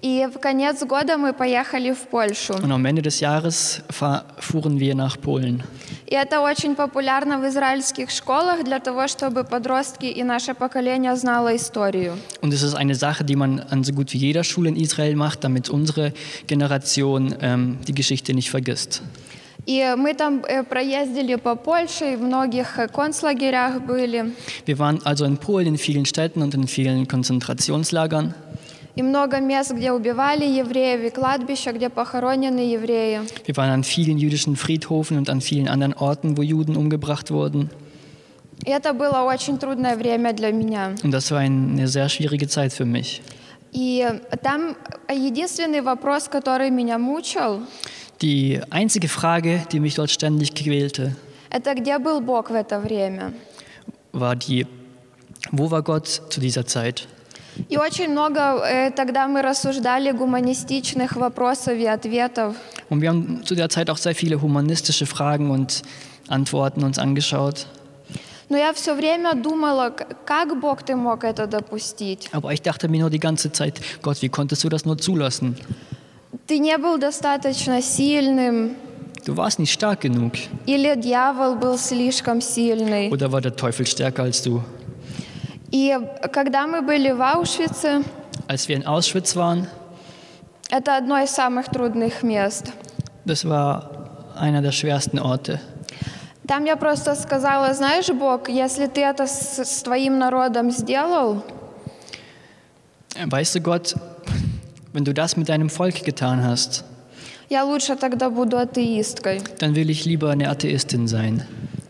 И 0.02 0.28
в 0.32 0.38
конец 0.38 0.84
года 0.84 1.16
мы 1.16 1.32
поехали 1.32 1.92
в 1.92 2.06
Польшу. 2.08 2.52
Und 2.54 2.70
am 2.70 2.84
Ende 2.84 3.02
des 3.02 3.18
Jahres 3.20 3.82
fahr, 3.90 4.24
fuhren 4.38 4.78
wir 4.78 4.94
nach 4.94 5.20
Polen. 5.20 5.64
И 6.06 6.14
это 6.14 6.40
очень 6.42 6.76
популярно 6.76 7.38
в 7.38 7.48
израильских 7.48 8.10
школах 8.10 8.62
для 8.62 8.78
того, 8.78 9.08
чтобы 9.08 9.42
подростки 9.42 10.06
и 10.06 10.22
наше 10.22 10.54
поколение 10.54 11.16
знало 11.16 11.56
историю. 11.56 12.16
Und 12.40 12.52
es 12.52 12.62
ist 12.62 12.74
eine 12.74 12.94
Sache, 12.94 13.24
die 13.24 13.34
man 13.36 13.58
an 13.58 13.82
so 13.82 13.92
gut 13.92 14.12
wie 14.12 14.18
jeder 14.18 14.44
Schule 14.44 14.68
in 14.68 14.76
Israel 14.76 15.16
macht, 15.16 15.42
damit 15.42 15.70
unsere 15.70 16.12
Generation 16.46 17.34
ähm, 17.40 17.78
die 17.88 17.94
Geschichte 17.94 18.32
nicht 18.34 18.50
vergisst. 18.50 19.02
И 19.65 19.93
мы 19.95 20.13
там 20.15 20.43
э, 20.47 20.63
проездили 20.63 21.35
по 21.35 21.55
Польше, 21.55 22.13
и 22.13 22.15
в 22.15 22.21
многих 22.21 22.79
э, 22.79 22.87
концлагерях 22.87 23.81
были. 23.81 24.33
Wir 24.65 24.79
waren 24.79 24.99
also 25.03 25.25
in 25.25 25.37
Polen, 25.37 25.67
in 25.67 25.77
vielen 25.77 26.05
Städten 26.05 26.41
und 26.41 26.55
in 26.55 26.67
vielen 26.67 27.07
Konzentrationslagern. 27.07 28.33
И 28.95 29.03
много 29.03 29.39
мест, 29.39 29.71
где 29.71 29.91
убивали 29.91 30.45
евреев, 30.45 31.01
и 31.01 31.09
кладбища, 31.11 31.71
где 31.71 31.89
похоронены 31.89 32.59
евреи. 32.59 33.21
Wir 33.45 33.55
waren 33.55 33.71
an 33.71 33.83
vielen 33.83 34.17
jüdischen 34.17 34.55
Friedhofen 34.55 35.17
und 35.17 35.29
an 35.29 35.41
vielen 35.41 35.67
anderen 35.67 35.93
Orten, 35.93 36.37
wo 36.37 36.41
Juden 36.41 36.75
umgebracht 36.75 37.29
wurden. 37.31 37.69
И 38.65 38.69
это 38.69 38.93
было 38.93 39.23
очень 39.23 39.57
трудное 39.59 39.95
время 39.95 40.33
для 40.33 40.51
меня. 40.51 40.95
Und 41.03 41.11
das 41.11 41.31
war 41.31 41.39
eine 41.39 41.87
sehr 41.87 42.09
schwierige 42.09 42.47
Zeit 42.47 42.73
für 42.73 42.85
mich. 42.85 43.21
И 43.73 44.05
там 44.43 44.75
единственный 45.07 45.81
вопрос, 45.81 46.27
который 46.27 46.69
меня 46.71 46.97
мучил, 46.97 47.61
Die 48.22 48.60
einzige 48.70 49.08
Frage, 49.08 49.66
die 49.72 49.80
mich 49.80 49.94
dort 49.94 50.10
ständig 50.10 50.54
quälte, 50.54 51.12
Это 51.50 51.74
где 51.74 51.98
был 51.98 52.20
Бог 52.20 52.50
в 52.50 52.54
это 52.54 52.80
время? 52.80 53.32
war 54.12 54.34
die, 54.34 54.66
wo 55.52 55.70
war 55.70 55.82
Gott 55.82 56.06
zu 56.30 56.40
dieser 56.40 56.66
Zeit? 56.66 57.06
И 57.70 57.78
очень 57.78 58.10
много 58.10 58.60
э, 58.66 58.90
тогда 58.90 59.26
мы 59.28 59.40
рассуждали 59.42 60.10
гуманистичных 60.12 61.16
вопросов 61.16 61.74
и 61.78 61.86
ответов. 61.86 62.54
Und 62.90 63.00
wir 63.00 63.08
haben 63.08 63.42
zu 63.44 63.54
der 63.54 63.68
Zeit 63.70 63.88
auch 63.90 63.96
sehr 63.96 64.14
viele 64.14 64.40
humanistische 64.42 65.06
Fragen 65.06 65.50
und 65.50 65.82
Antworten 66.28 66.84
uns 66.84 66.98
angeschaut. 66.98 67.66
Но 68.48 68.56
я 68.56 68.72
все 68.74 68.94
время 68.94 69.34
думала, 69.34 69.90
к- 69.90 70.06
как 70.24 70.60
Бог 70.60 70.82
ты 70.84 70.94
мог 70.96 71.24
это 71.24 71.46
допустить? 71.46 72.28
Aber 72.32 72.52
ich 72.52 72.62
dachte 72.62 72.88
mir 72.88 73.00
nur 73.00 73.10
die 73.10 73.18
ganze 73.20 73.50
Zeit, 73.52 73.80
Gott, 74.02 74.20
wie 74.22 74.28
konntest 74.28 74.62
du 74.62 74.68
das 74.68 74.84
nur 74.84 74.98
zulassen? 74.98 75.56
Ты 76.47 76.59
не 76.59 76.77
был 76.77 76.97
достаточно 76.97 77.81
сильным, 77.81 78.75
Du 79.25 79.35
warst 79.35 79.59
nicht 79.59 79.71
stark 79.71 80.01
genug. 80.01 80.33
или 80.65 80.95
дьявол 80.95 81.55
был 81.55 81.77
слишком 81.77 82.41
сильный. 82.41 83.09
Oder 83.09 83.31
war 83.31 83.39
der 83.41 83.55
Teufel 83.55 83.85
stärker 83.85 84.23
als 84.23 84.41
du? 84.41 84.61
И 85.71 85.95
когда 86.33 86.67
мы 86.67 86.81
были 86.81 87.11
в 87.11 87.21
Аушвице, 87.21 88.03
Als 88.47 88.67
wir 88.67 88.75
in 88.75 88.85
Auschwitz 88.85 89.35
waren, 89.35 89.67
это 90.69 90.97
одно 90.97 91.19
из 91.19 91.29
самых 91.29 91.67
трудных 91.69 92.23
мест. 92.23 92.71
das 93.25 93.45
war 93.45 93.89
einer 94.35 94.61
der 94.61 94.71
schwersten 94.71 95.19
Orte. 95.19 95.59
Там 96.47 96.65
я 96.65 96.75
просто 96.75 97.13
сказала, 97.15 97.73
знаешь, 97.73 98.09
Бог, 98.09 98.49
если 98.49 98.87
ты 98.87 99.01
это 99.01 99.27
с, 99.27 99.59
с 99.63 99.83
твоим 99.83 100.17
народом 100.17 100.71
сделал, 100.71 101.43
Weißt 103.15 103.55
du, 103.55 103.59
Gott, 103.61 103.95
wenn 104.92 105.04
du 105.04 105.12
das 105.12 105.36
mit 105.36 105.48
deinem 105.48 105.70
Volk 105.70 106.04
getan 106.04 106.42
hast, 106.44 106.84
я 107.48 107.64
лучше 107.64 107.96
тогда 107.96 108.28
буду 108.30 108.58
атеисткой, 108.58 109.40
dann 109.58 109.74
will 109.74 109.90
ich 109.90 110.04
lieber 110.04 110.30
eine 110.30 110.48
Atheistin 110.48 111.06
sein. 111.06 111.42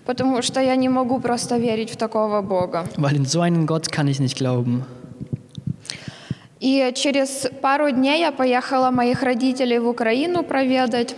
потому 0.06 0.40
что 0.42 0.60
я 0.60 0.76
не 0.76 0.88
могу 0.88 1.18
просто 1.18 1.58
верить 1.58 1.90
в 1.90 1.96
такого 1.96 2.40
Бога. 2.40 2.86
Weil 2.96 3.16
in 3.16 3.26
so 3.26 3.40
einen 3.40 3.66
Gott 3.66 3.90
kann 3.90 4.08
ich 4.08 4.20
nicht 4.20 4.36
glauben. 4.36 4.84
И 6.58 6.90
через 6.94 7.46
пару 7.60 7.90
дней 7.90 8.20
я 8.20 8.32
поехала 8.32 8.90
моих 8.90 9.22
родителей 9.22 9.78
в 9.78 9.86
Украину 9.88 10.42
проведать. 10.42 11.14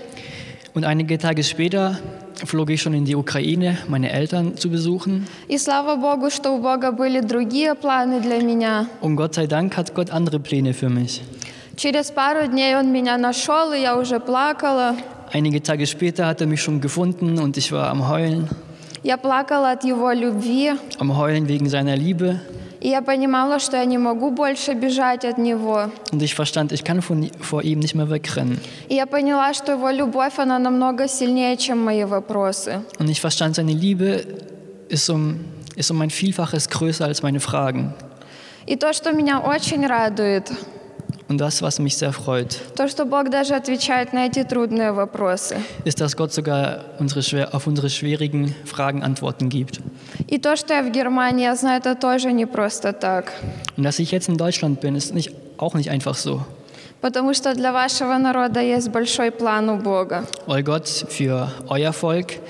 Und 0.74 0.84
einige 0.84 1.18
Tage 1.18 1.42
später 1.42 1.98
flog 2.44 2.70
ich 2.70 2.80
schon 2.82 2.94
in 2.94 3.04
die 3.04 3.14
Ukraine, 3.14 3.78
meine 3.88 4.10
Eltern 4.10 4.56
zu 4.56 4.68
besuchen. 4.70 5.26
И 5.48 5.58
слава 5.58 5.96
Богу, 5.96 6.30
что 6.30 6.50
у 6.52 6.58
Бога 6.60 6.90
были 6.92 7.20
другие 7.20 7.74
планы 7.74 8.20
для 8.20 8.40
меня. 8.40 8.86
Und 9.00 9.16
Gott 9.16 9.34
sei 9.34 9.46
Dank 9.46 9.76
hat 9.76 9.94
Gott 9.94 10.10
andere 10.10 10.40
Pläne 10.40 10.74
für 10.74 10.88
mich. 10.88 11.22
Через 11.76 12.10
пару 12.10 12.46
дней 12.46 12.76
он 12.76 12.92
меня 12.92 13.16
нашел, 13.18 13.72
и 13.72 13.80
я 13.80 13.96
уже 13.96 14.18
плакала. 14.20 14.96
Einige 15.32 15.62
Tage 15.62 15.86
später 15.86 16.26
hat 16.26 16.40
er 16.40 16.46
mich 16.46 16.62
schon 16.62 16.80
gefunden 16.80 17.38
und 17.38 17.56
ich 17.56 17.70
war 17.70 17.88
am 17.90 18.08
Heulen. 18.08 18.48
Я 19.04 19.16
плакала 19.16 19.70
от 19.72 19.84
его 19.84 20.10
любви, 20.12 20.72
Am 20.98 21.16
Heulen 21.16 21.46
wegen 21.48 21.68
seiner 21.68 21.96
Liebe. 21.96 22.40
и 22.80 22.88
я 22.90 23.02
понимала, 23.02 23.58
что 23.58 23.76
я 23.76 23.84
не 23.84 23.98
могу 23.98 24.30
больше 24.30 24.72
бежать 24.74 25.24
от 25.24 25.36
него. 25.38 25.90
Und 26.12 26.22
ich 26.22 26.34
verstand, 26.34 26.72
ich 26.72 26.82
kann 26.84 27.02
von, 27.02 27.28
vor 27.40 27.62
ihm 27.62 27.78
nicht 27.80 27.94
mehr 27.94 28.08
wegrennen. 28.08 28.58
И 28.88 28.94
я 28.94 29.06
поняла, 29.06 29.52
что 29.54 29.72
его 29.72 29.90
любовь, 29.90 30.38
она 30.38 30.58
намного 30.58 31.06
сильнее, 31.08 31.56
чем 31.56 31.78
мои 31.84 32.04
вопросы. 32.04 32.82
Und 32.98 33.08
ich 33.08 33.20
verstand, 33.20 33.54
seine 33.56 33.72
Liebe 33.72 34.24
ist 34.88 35.08
um, 35.10 35.40
ist 35.76 35.90
um 35.90 36.00
ein 36.00 36.10
Vielfaches 36.10 36.68
größer 36.68 37.04
als 37.04 37.22
meine 37.22 37.40
Fragen. 37.40 37.92
И 38.66 38.76
то, 38.76 38.92
что 38.92 39.12
меня 39.12 39.40
очень 39.40 39.86
радует, 39.86 40.50
Und 41.28 41.38
das, 41.38 41.60
was 41.60 41.78
mich 41.78 41.96
sehr 41.98 42.12
freut, 42.14 42.58
то, 42.74 42.88
что 42.88 43.04
Бог 43.04 43.28
даже 43.28 43.54
отвечает 43.54 44.14
на 44.14 44.26
эти 44.26 44.44
трудные 44.44 44.92
вопросы. 44.92 45.58
ist, 45.84 46.00
dass 46.00 46.16
Gott 46.16 46.32
sogar 46.32 46.80
unsere 46.98 47.22
schwer, 47.22 47.54
auf 47.54 47.66
unsere 47.66 47.90
schwierigen 47.90 48.54
Fragen 48.64 49.02
Antworten 49.02 49.50
gibt. 49.50 49.80
И 50.26 50.38
то, 50.38 50.56
что 50.56 50.72
я 50.72 50.82
в 50.82 50.90
Германии, 50.90 51.44
я 51.44 51.54
знаю, 51.54 51.80
это 51.80 51.94
тоже 51.94 52.32
не 52.32 52.46
просто 52.46 52.94
так. 52.94 53.32
Und 53.76 53.84
dass 53.84 53.98
ich 53.98 54.10
jetzt 54.10 54.28
in 54.30 54.38
Deutschland 54.38 54.80
bin, 54.80 54.96
ist 54.96 55.12
nicht, 55.14 55.32
auch 55.58 55.74
nicht 55.74 55.90
einfach 55.90 56.14
so. 56.14 56.44
Потому 57.02 57.34
что 57.34 57.54
для 57.54 57.72
вашего 57.72 58.16
народа 58.16 58.60
есть 58.60 58.88
большой 58.88 59.30
план 59.30 59.68
у 59.68 59.76
Бога. 59.76 60.24
Weil 60.46 60.62
Gott 60.62 60.88
für 60.88 61.52
euer 61.68 61.92
Volk 61.92 62.40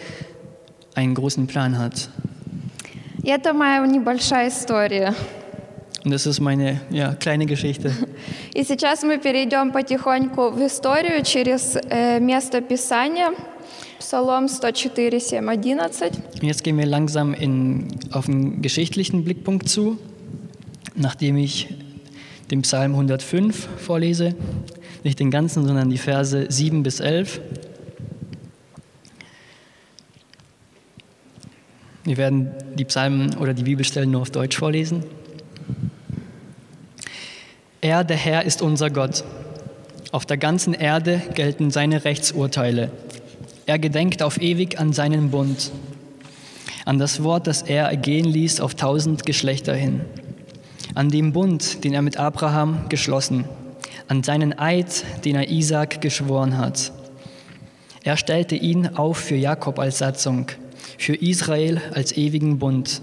einen 0.94 1.14
großen 1.14 1.48
Plan 1.48 1.76
hat. 1.78 2.08
И 3.24 3.30
это 3.30 3.52
моя 3.52 3.84
небольшая 3.84 4.48
история. 4.48 5.14
Und 6.04 6.12
das 6.12 6.26
ist 6.26 6.40
meine 6.40 6.80
ja, 6.90 7.14
kleine 7.14 7.46
Geschichte. 7.46 7.92
И 8.54 8.62
сейчас 8.64 9.02
мы 9.02 9.18
перейдем 9.18 9.72
потихоньку 9.72 10.50
в 10.50 10.64
историю 10.64 11.22
через 11.24 11.76
э, 11.90 12.20
место 12.20 12.60
Писания. 12.60 13.30
Псалом 13.98 14.46
104, 14.46 15.20
7, 15.20 15.48
11. 15.48 16.12
Und 16.40 16.42
jetzt 16.44 16.62
gehen 16.62 16.78
wir 16.78 16.86
langsam 16.86 17.34
in, 17.34 17.88
auf 18.12 18.28
einen 18.28 18.62
geschichtlichen 18.62 19.24
Blickpunkt 19.24 19.68
zu, 19.68 19.98
nachdem 20.94 21.36
ich 21.36 21.74
den 22.50 22.62
Psalm 22.62 22.92
105 22.92 23.68
vorlese. 23.76 24.34
Nicht 25.04 25.18
den 25.18 25.30
ganzen, 25.30 25.66
sondern 25.66 25.90
die 25.90 25.98
Verse 25.98 26.46
7 26.48 26.82
bis 26.82 27.00
11. 27.00 27.40
Wir 32.04 32.16
werden 32.16 32.50
die 32.76 32.84
Psalmen 32.84 33.36
oder 33.36 33.52
die 33.52 33.64
Bibelstellen 33.64 34.10
nur 34.10 34.22
auf 34.22 34.30
Deutsch 34.30 34.56
vorlesen. 34.56 35.04
Er, 37.83 38.05
der 38.05 38.15
Herr, 38.15 38.45
ist 38.45 38.61
unser 38.61 38.89
Gott. 38.89 39.25
Auf 40.13 40.25
der 40.25 40.37
ganzen 40.37 40.73
Erde 40.73 41.21
gelten 41.33 41.69
seine 41.69 42.05
Rechtsurteile. 42.05 42.91
Er 43.65 43.77
gedenkt 43.77 44.23
auf 44.23 44.41
ewig 44.41 44.79
an 44.79 44.93
seinen 44.93 45.31
Bund, 45.31 45.69
an 46.85 46.97
das 46.97 47.23
Wort, 47.23 47.45
das 47.45 47.61
er 47.61 47.87
ergehen 47.87 48.23
ließ 48.23 48.61
auf 48.61 48.75
tausend 48.75 49.25
Geschlechter 49.25 49.75
hin, 49.75 49.99
an 50.95 51.09
dem 51.09 51.33
Bund, 51.33 51.83
den 51.83 51.93
er 51.93 52.01
mit 52.01 52.15
Abraham 52.15 52.87
geschlossen, 52.87 53.43
an 54.07 54.23
seinen 54.23 54.57
Eid, 54.57 55.03
den 55.25 55.35
er 55.35 55.49
Isaak 55.49 55.99
geschworen 55.99 56.57
hat. 56.57 56.93
Er 58.05 58.15
stellte 58.15 58.55
ihn 58.55 58.95
auf 58.95 59.17
für 59.17 59.35
Jakob 59.35 59.77
als 59.77 59.97
Satzung, 59.97 60.47
für 60.97 61.15
Israel 61.15 61.81
als 61.93 62.15
ewigen 62.15 62.59
Bund. 62.59 63.01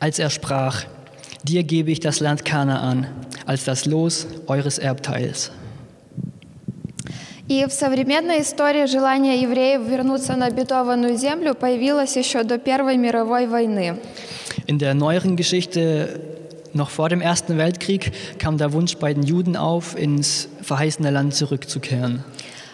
Als 0.00 0.18
er 0.18 0.28
sprach, 0.28 0.84
dir 1.44 1.64
gebe 1.64 1.90
ich 1.90 2.00
das 2.00 2.20
Land 2.20 2.44
Kanaan 2.44 3.06
als 3.47 3.65
das 3.65 3.85
Los 3.85 4.27
eures 4.47 4.77
Erbteils. 4.79 5.51
И 7.49 7.65
в 7.65 7.73
современной 7.73 8.41
истории 8.41 8.85
желание 8.85 9.41
евреев 9.41 9.81
вернуться 9.81 10.35
на 10.35 10.45
обетованную 10.45 11.17
землю 11.17 11.53
появилось 11.53 12.15
еще 12.15 12.43
до 12.43 12.57
Первой 12.57 12.97
мировой 12.97 13.47
войны. 13.47 13.99
In 14.65 14.79
der 14.79 14.93
neueren 14.93 15.35
Geschichte, 15.35 16.21
noch 16.73 16.89
vor 16.89 17.09
dem 17.09 17.19
Ersten 17.19 17.57
Weltkrieg, 17.57 18.13
kam 18.39 18.57
der 18.57 18.71
Wunsch 18.71 18.95
bei 18.95 19.13
den 19.13 19.23
Juden 19.23 19.57
auf, 19.57 19.97
ins 19.97 20.47
verheißene 20.61 21.11
Land 21.11 21.35
zurückzukehren. 21.35 22.23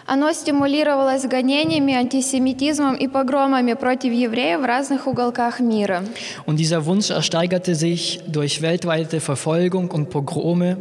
Оно 0.06 0.32
стимулировалось 0.32 1.24
гонениями, 1.24 1.94
антисемитизмом 1.94 2.96
и 2.96 3.06
погромами 3.06 3.74
против 3.74 4.12
евреев 4.12 4.60
в 4.60 4.64
разных 4.64 5.06
уголках 5.06 5.60
мира. 5.60 6.02
Und 6.46 6.56
dieser 6.56 6.84
Wunsch 6.86 7.10
ersteigerte 7.10 7.74
sich 7.74 8.20
durch 8.26 8.60
weltweite 8.60 9.20
Verfolgung 9.20 9.90
und 9.90 10.10
Pogrome 10.10 10.78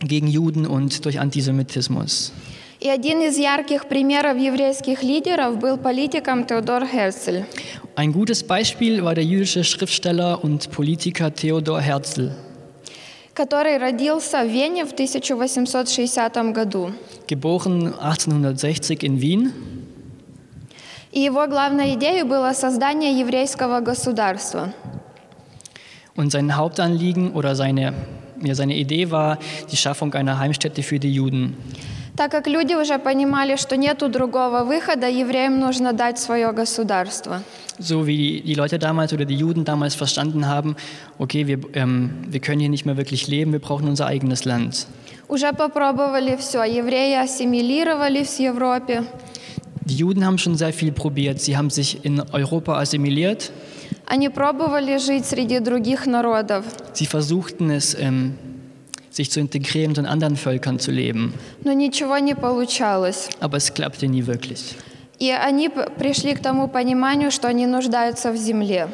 gegen 0.00 0.26
Juden 0.26 0.66
und 0.66 1.04
durch 1.04 1.20
Antisemitismus. 1.20 2.32
И 2.80 2.88
один 2.88 3.20
из 3.20 3.36
ярких 3.36 3.88
примеров 3.88 4.38
еврейских 4.38 5.02
лидеров 5.02 5.58
был 5.58 5.76
политиком 5.76 6.46
Теодор 6.46 6.86
Херцель. 6.86 7.44
Ein 7.94 8.12
gutes 8.12 8.42
Beispiel 8.42 9.04
war 9.04 9.14
der 9.14 9.24
jüdische 9.24 9.64
Schriftsteller 9.64 10.42
und 10.42 10.70
Politiker 10.70 11.34
Theodor 11.34 11.82
Herzl, 11.82 12.30
который 13.34 13.78
родился 13.78 14.42
в 14.42 14.48
Вене 14.48 14.84
в 14.84 14.92
1860 14.92 16.52
году. 16.52 16.92
geboren 17.28 17.94
1860 17.98 19.02
in 19.02 19.18
Wien. 19.18 19.52
И 21.12 21.20
его 21.20 21.46
главной 21.48 21.94
идеей 21.94 22.22
было 22.22 22.52
создание 22.52 23.18
еврейского 23.18 23.80
государства. 23.80 24.72
Und 26.16 26.30
sein 26.30 26.56
Hauptanliegen 26.56 27.32
oder 27.32 27.54
seine, 27.54 27.94
ja, 28.42 28.54
seine 28.54 28.76
Idee 28.76 29.10
war 29.10 29.38
die 29.70 29.76
Schaffung 29.76 30.12
einer 30.14 30.38
Heimstätte 30.38 30.82
für 30.82 30.98
die 30.98 31.12
Juden. 31.12 31.56
Так 32.16 32.30
как 32.32 32.46
люди 32.46 32.74
уже 32.74 32.98
понимали, 32.98 33.56
что 33.56 33.76
нет 33.76 33.98
другого 34.10 34.64
выхода, 34.64 35.08
евреям 35.08 35.58
нужно 35.58 35.92
дать 35.92 36.18
свое 36.18 36.52
государство. 36.52 37.42
So 37.78 38.06
wie 38.06 38.42
die 38.42 38.54
Leute 38.54 38.78
damals 38.78 39.12
oder 39.14 39.24
die 39.24 39.36
Juden 39.36 39.64
damals 39.64 39.94
verstanden 39.94 40.46
haben, 40.46 40.76
okay, 41.18 41.46
wir, 41.46 41.60
ähm, 41.72 42.10
wir 42.28 42.40
können 42.40 42.60
hier 42.60 42.68
nicht 42.68 42.84
mehr 42.84 42.98
wirklich 42.98 43.26
leben, 43.26 43.52
wir 43.52 43.58
brauchen 43.58 43.88
unser 43.88 44.06
eigenes 44.06 44.44
Land. 44.44 44.86
Уже 45.28 45.52
попробовали 45.52 46.36
все. 46.36 46.64
Евреи 46.64 47.14
ассимилировались 47.14 48.36
в 48.36 48.40
Европе. 48.40 49.04
Die 49.86 49.96
Juden 49.96 50.26
haben 50.26 50.38
schon 50.38 50.56
sehr 50.56 50.72
viel 50.72 50.92
probiert. 50.92 51.40
Sie 51.40 51.56
haben 51.56 51.70
sich 51.70 52.04
in 52.04 52.22
Europa 52.32 52.78
assimiliert. 52.78 53.50
Они 54.06 54.28
пробовали 54.28 54.98
жить 54.98 55.24
среди 55.24 55.60
других 55.60 56.06
народов. 56.06 56.64
Sie 56.92 57.06
versuchten 57.06 57.70
es, 57.70 57.94
ähm, 57.94 58.34
sich 59.14 59.30
zu 59.30 59.40
integrieren 59.40 59.90
und 59.92 59.98
in 59.98 60.06
anderen 60.06 60.36
Völkern 60.36 60.78
zu 60.78 60.90
leben. 60.90 61.34
Но 61.64 61.72
ничего 61.72 62.18
не 62.18 62.34
получалось. 62.34 63.28
Aber 63.40 63.56
es 63.56 63.72
klappte 63.74 64.06
nie 64.08 64.26
wirklich. 64.26 64.76
И 65.18 65.30
они 65.30 65.68
п- 65.68 65.88
пришли 65.98 66.34
к 66.34 66.40
тому 66.40 66.68
пониманию, 66.68 67.30
что 67.30 67.48
они 67.48 67.66
нуждаются 67.66 68.32
в 68.32 68.36
земле. 68.36 68.88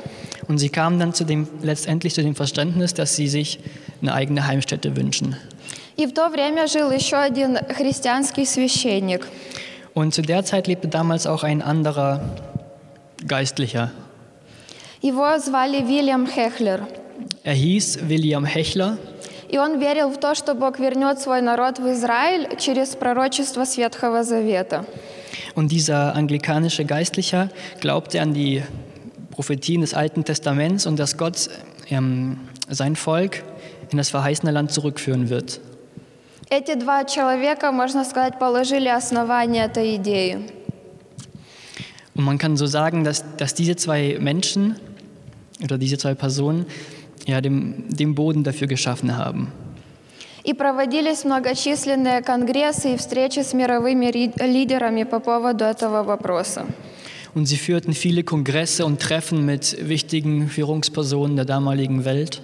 Und 0.48 0.58
sie 0.58 0.68
kamen 0.68 0.98
dann 0.98 1.12
zu 1.12 1.24
dem, 1.24 1.46
letztendlich 1.62 2.14
zu 2.14 2.22
dem 2.22 2.34
Verständnis, 2.34 2.94
dass 2.94 3.14
sie 3.16 3.28
sich 3.28 3.58
eine 4.00 4.12
eigene 4.14 4.46
Heimstätte 4.46 4.96
wünschen. 4.96 5.36
И 5.96 6.06
в 6.06 6.12
то 6.12 6.28
время 6.28 6.66
жил 6.66 6.90
еще 6.90 7.16
один 7.16 7.56
христианский 7.56 8.44
священник. 8.44 9.26
Und 9.94 10.12
zu 10.14 10.20
der 10.22 10.44
Zeit 10.44 10.66
lebte 10.66 10.88
damals 10.88 11.26
auch 11.26 11.42
ein 11.42 11.62
anderer 11.62 12.20
Geistlicher. 13.26 13.90
Его 15.02 15.38
звали 15.38 15.82
Вильям 15.82 16.26
Хехлер. 16.26 16.86
Er 17.44 17.54
hieß 17.54 18.08
William 18.08 18.44
Hechler 18.44 18.98
И 19.50 19.58
он 19.58 19.78
верил 19.78 20.10
в 20.10 20.18
то, 20.18 20.34
что 20.34 20.54
Бог 20.54 20.78
вернет 20.78 21.20
свой 21.20 21.40
народ 21.40 21.78
в 21.78 21.86
Израиль 21.92 22.56
через 22.58 22.96
пророчество 22.96 23.64
с 23.64 23.76
Ветхого 23.76 24.22
Завета. 24.24 24.84
und 25.56 25.72
dieser 25.72 26.14
anglikanische 26.14 26.84
Geistlicher 26.84 27.48
glaubte 27.80 28.20
an 28.20 28.34
die 28.34 28.62
Prophetien 29.30 29.80
des 29.80 29.94
Alten 29.94 30.24
Testaments 30.24 30.86
und 30.86 30.98
dass 30.98 31.16
Gott 31.16 31.48
ähm, 31.88 32.38
sein 32.68 32.94
Volk 32.94 33.42
in 33.90 33.98
das 33.98 34.10
verheißene 34.10 34.52
Land 34.52 34.70
zurückführen 34.70 35.28
wird. 35.30 35.60
Эти 36.48 36.74
два 36.74 37.04
человека, 37.04 37.72
можно 37.72 38.04
сказать, 38.04 38.38
положили 38.38 38.88
основание 38.88 39.64
этой 39.64 39.96
идеи. 39.96 40.46
Und 42.14 42.24
man 42.24 42.38
kann 42.38 42.56
so 42.56 42.66
sagen, 42.66 43.04
dass, 43.04 43.24
dass 43.36 43.52
diese 43.52 43.76
zwei 43.76 44.16
Menschen 44.20 44.76
oder 45.62 45.76
diese 45.76 45.98
zwei 45.98 46.14
Personen 46.14 46.66
ja, 47.26 47.40
dem, 47.40 47.84
den 47.88 48.14
Boden 48.14 48.44
dafür 48.44 48.66
geschaffen 48.66 49.16
haben. 49.16 49.48
И 50.44 50.52
проводились 50.54 51.24
многочисленные 51.24 52.22
конгрессы 52.22 52.94
и 52.94 52.96
встречи 52.96 53.40
с 53.40 53.52
мировыми 53.52 54.06
ри- 54.06 54.32
лидерами 54.40 55.02
по 55.02 55.18
поводу 55.18 55.64
этого 55.64 56.04
вопроса. 56.04 56.66
Und 57.34 57.46
sie 57.46 57.56
führten 57.56 57.92
viele 57.92 58.22
Kongresse 58.22 58.86
und 58.86 59.00
Treffen 59.00 59.44
mit 59.44 59.76
wichtigen 59.88 60.48
Führungspersonen 60.48 61.34
der 61.36 61.44
damaligen 61.44 62.04
Welt. 62.04 62.40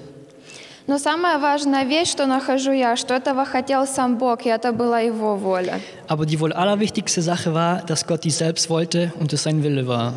Но 0.89 0.99
самая 0.99 1.39
важная 1.39 1.85
вещь, 1.85 2.11
что 2.11 2.27
нахожу 2.27 2.73
я, 2.73 2.97
что 2.97 3.15
этого 3.15 3.45
хотел 3.45 3.87
сам 3.87 4.19
Бог, 4.19 4.45
и 4.45 4.49
это 4.49 4.73
была 4.73 4.99
Его 4.99 5.37
воля. 5.37 5.79
Aber 6.09 6.27
die 6.27 6.41
wohl 6.41 6.53
allerwichtigste 6.53 7.23
Sache 7.23 7.55
war, 7.55 7.83
dass 7.87 8.05
Gott 8.05 8.25
dies 8.25 8.39
selbst 8.39 8.69
wollte 8.69 9.13
und 9.21 9.33
es 9.33 9.45
sein 9.45 9.63
Wille 9.63 9.87
war. 9.87 10.15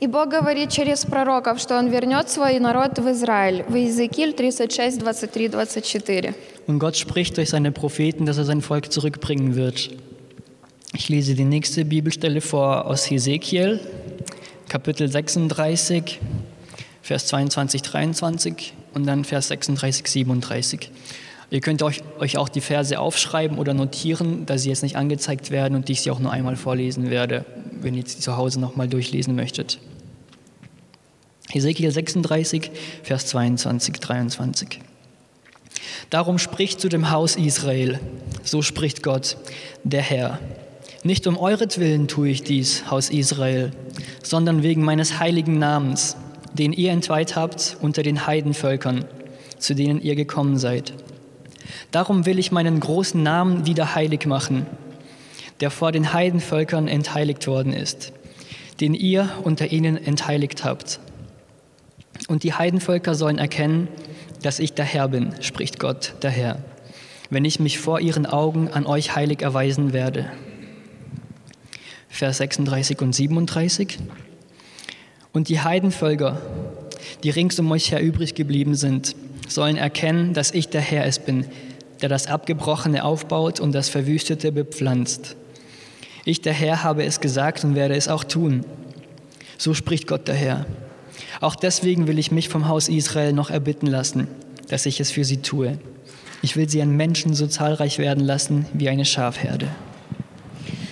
И 0.00 0.06
Бог 0.06 0.28
говорит 0.28 0.70
через 0.70 1.04
пророков, 1.04 1.60
что 1.60 1.78
Он 1.78 1.88
вернет 1.88 2.28
свой 2.28 2.58
народ 2.58 2.98
в 2.98 3.08
Израиль. 3.10 3.64
В 3.68 3.76
Иезекииль 3.76 4.34
36, 4.34 4.98
23, 4.98 5.50
24. 5.52 6.34
Und 6.66 6.78
Gott 6.78 6.96
spricht 6.96 7.36
durch 7.36 7.50
seine 7.50 7.72
Propheten, 7.72 8.26
dass 8.26 8.38
er 8.38 8.44
sein 8.44 8.62
Volk 8.62 8.92
zurückbringen 8.92 9.54
wird. 9.54 9.90
Ich 10.94 11.08
lese 11.08 11.34
die 11.34 11.44
nächste 11.44 11.84
Bibelstelle 11.84 12.40
vor 12.40 12.86
aus 12.86 13.10
Hesekiel, 13.10 13.80
Kapitel 14.68 15.08
36, 15.08 16.20
Vers 17.02 17.26
22, 17.26 17.82
23 17.82 18.74
und 18.94 19.06
dann 19.06 19.24
Vers 19.24 19.48
36, 19.48 20.06
37. 20.06 20.90
Ihr 21.49 21.61
könnt 21.61 21.81
euch, 21.81 22.03
euch 22.19 22.37
auch 22.37 22.49
die 22.49 22.59
Verse 22.59 22.99
aufschreiben 22.99 23.57
oder 23.57 23.73
notieren, 23.73 24.45
da 24.45 24.57
sie 24.57 24.69
jetzt 24.69 24.83
nicht 24.83 24.97
angezeigt 24.97 25.49
werden 25.49 25.75
und 25.75 25.89
ich 25.89 26.01
sie 26.01 26.11
auch 26.11 26.19
nur 26.19 26.31
einmal 26.31 26.57
vorlesen 26.57 27.09
werde, 27.09 27.45
wenn 27.79 27.93
ihr 27.93 28.03
sie 28.05 28.19
zu 28.19 28.35
Hause 28.35 28.59
nochmal 28.59 28.89
durchlesen 28.89 29.35
möchtet. 29.35 29.79
Hesekiel 31.49 31.89
36, 31.89 32.71
Vers 33.03 33.27
22, 33.27 33.93
23. 33.95 34.79
Darum 36.09 36.37
spricht 36.37 36.81
zu 36.81 36.89
dem 36.89 37.11
Haus 37.11 37.37
Israel, 37.37 38.01
so 38.43 38.61
spricht 38.61 39.01
Gott, 39.01 39.37
der 39.85 40.01
Herr. 40.01 40.39
Nicht 41.03 41.27
um 41.27 41.37
euretwillen 41.37 42.09
tue 42.09 42.29
ich 42.29 42.43
dies, 42.43 42.91
Haus 42.91 43.09
Israel, 43.09 43.71
sondern 44.21 44.63
wegen 44.63 44.83
meines 44.83 45.19
heiligen 45.19 45.57
Namens, 45.57 46.17
den 46.53 46.73
ihr 46.73 46.91
entweiht 46.91 47.37
habt 47.37 47.77
unter 47.81 48.03
den 48.03 48.27
Heidenvölkern, 48.27 49.05
zu 49.57 49.73
denen 49.73 50.01
ihr 50.01 50.15
gekommen 50.15 50.57
seid. 50.57 50.93
Darum 51.91 52.25
will 52.25 52.39
ich 52.39 52.51
meinen 52.51 52.79
großen 52.79 53.21
Namen 53.21 53.65
wieder 53.65 53.95
heilig 53.95 54.25
machen, 54.25 54.65
der 55.59 55.71
vor 55.71 55.91
den 55.91 56.13
Heidenvölkern 56.13 56.87
entheiligt 56.87 57.47
worden 57.47 57.73
ist, 57.73 58.13
den 58.79 58.93
ihr 58.93 59.29
unter 59.43 59.71
ihnen 59.71 59.97
entheiligt 59.97 60.63
habt. 60.63 60.99
Und 62.27 62.43
die 62.43 62.53
Heidenvölker 62.53 63.15
sollen 63.15 63.37
erkennen, 63.37 63.87
dass 64.41 64.59
ich 64.59 64.73
der 64.73 64.85
Herr 64.85 65.07
bin, 65.07 65.33
spricht 65.41 65.79
Gott, 65.79 66.13
der 66.21 66.31
Herr, 66.31 66.59
wenn 67.29 67.45
ich 67.45 67.59
mich 67.59 67.79
vor 67.79 67.99
ihren 67.99 68.25
Augen 68.25 68.69
an 68.69 68.85
euch 68.85 69.15
heilig 69.15 69.41
erweisen 69.41 69.93
werde. 69.93 70.31
Vers 72.09 72.37
36 72.37 73.01
und 73.01 73.13
37. 73.13 73.97
Und 75.33 75.49
die 75.49 75.61
Heidenvölker, 75.61 76.41
die 77.23 77.29
rings 77.29 77.59
um 77.59 77.71
euch 77.71 77.91
her 77.91 78.01
übrig 78.01 78.33
geblieben 78.33 78.75
sind, 78.75 79.15
sollen 79.48 79.76
erkennen, 79.76 80.34
dass 80.34 80.50
ich 80.52 80.68
der 80.68 80.80
Herr 80.80 81.04
es 81.06 81.18
bin, 81.18 81.46
der 82.00 82.08
das 82.08 82.26
Abgebrochene 82.26 83.04
aufbaut 83.04 83.60
und 83.60 83.72
das 83.72 83.88
Verwüstete 83.88 84.52
bepflanzt. 84.52 85.36
Ich, 86.24 86.40
der 86.40 86.52
Herr, 86.52 86.82
habe 86.84 87.04
es 87.04 87.20
gesagt 87.20 87.64
und 87.64 87.74
werde 87.74 87.94
es 87.94 88.08
auch 88.08 88.24
tun. 88.24 88.64
So 89.58 89.74
spricht 89.74 90.06
Gott 90.06 90.28
der 90.28 90.34
Herr. 90.34 90.66
Auch 91.40 91.56
deswegen 91.56 92.06
will 92.06 92.18
ich 92.18 92.30
mich 92.32 92.48
vom 92.48 92.68
Haus 92.68 92.88
Israel 92.88 93.32
noch 93.32 93.50
erbitten 93.50 93.86
lassen, 93.86 94.28
dass 94.68 94.86
ich 94.86 95.00
es 95.00 95.10
für 95.10 95.24
sie 95.24 95.38
tue. 95.38 95.78
Ich 96.42 96.56
will 96.56 96.68
sie 96.68 96.82
an 96.82 96.96
Menschen 96.96 97.34
so 97.34 97.46
zahlreich 97.46 97.98
werden 97.98 98.24
lassen 98.24 98.66
wie 98.72 98.88
eine 98.88 99.04
Schafherde. 99.04 99.68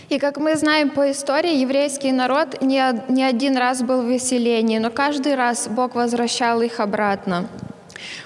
И 0.09 0.19
как 0.19 0.39
мы 0.39 0.57
знаем 0.57 0.91
по 0.91 1.09
истории, 1.09 1.61
еврейский 1.61 2.11
народ 2.11 2.61
не, 2.63 2.81
од- 2.83 3.09
не 3.11 3.23
один 3.23 3.57
раз 3.57 3.81
был 3.85 4.03
в 4.03 4.07
выселении, 4.07 4.79
но 4.79 4.91
каждый 4.91 5.37
раз 5.37 5.69
Бог 5.69 5.95
возвращал 5.95 6.61
их 6.63 6.81
обратно. 6.81 7.49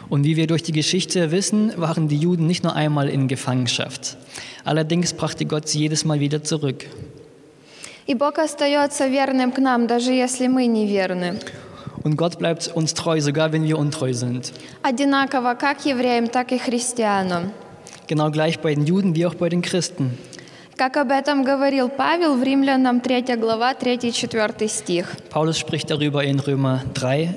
Und 0.09 0.25
wie 0.25 0.37
wir 0.37 0.47
durch 0.47 0.63
die 0.63 0.73
Geschichte 0.73 1.31
wissen, 1.31 1.73
waren 1.77 2.09
die 2.09 2.17
Juden 2.17 2.47
nicht 2.47 2.63
nur 2.63 2.75
einmal 2.75 3.09
in 3.09 3.29
Gefangenschaft. 3.29 4.17
Allerdings 4.65 5.13
brachte 5.13 5.45
Gott 5.45 5.69
sie 5.69 5.81
jedes 5.81 6.05
Mal 6.05 6.21
wieder 6.21 6.43
zurück. 6.43 6.87
И 8.07 8.15
Бог 8.15 8.39
остается 8.39 9.07
верным 9.09 9.51
к 9.51 9.59
нам, 9.59 9.87
даже 9.87 10.13
если 10.13 10.47
мы 10.47 10.67
неверны. 10.67 11.39
Und 12.03 12.17
Gott 12.17 12.39
bleibt 12.39 12.69
uns 12.69 12.93
treu, 12.93 13.19
sogar 13.21 13.51
wenn 13.53 13.65
wir 13.65 13.79
untreu 13.79 14.13
sind. 14.13 14.53
Одинаково 14.83 15.55
как 15.55 15.87
евреям, 15.87 16.29
так 16.29 16.53
и 16.53 16.59
христианам. 16.59 17.53
Genau 18.07 18.31
gleich 18.31 18.61
bei 18.61 18.75
den 18.75 18.85
Juden 18.85 19.15
wie 19.15 19.25
auch 19.25 19.35
bei 19.35 19.49
den 19.49 19.63
Christen. 19.63 20.19
Как 20.77 20.99
об 20.99 21.13
этом 21.13 21.45
говорил 21.45 21.89
Павел 21.89 22.37
в 22.37 22.43
Римлянам 22.43 23.01
3 23.01 23.37
глава, 23.37 23.73
3-4 23.73 24.69
стих. 24.69 25.07
Paulus 25.31 25.59
spricht 25.59 25.89
darüber 25.91 26.25
in 26.25 26.41
Römer 26.41 26.83
3, 26.93 27.35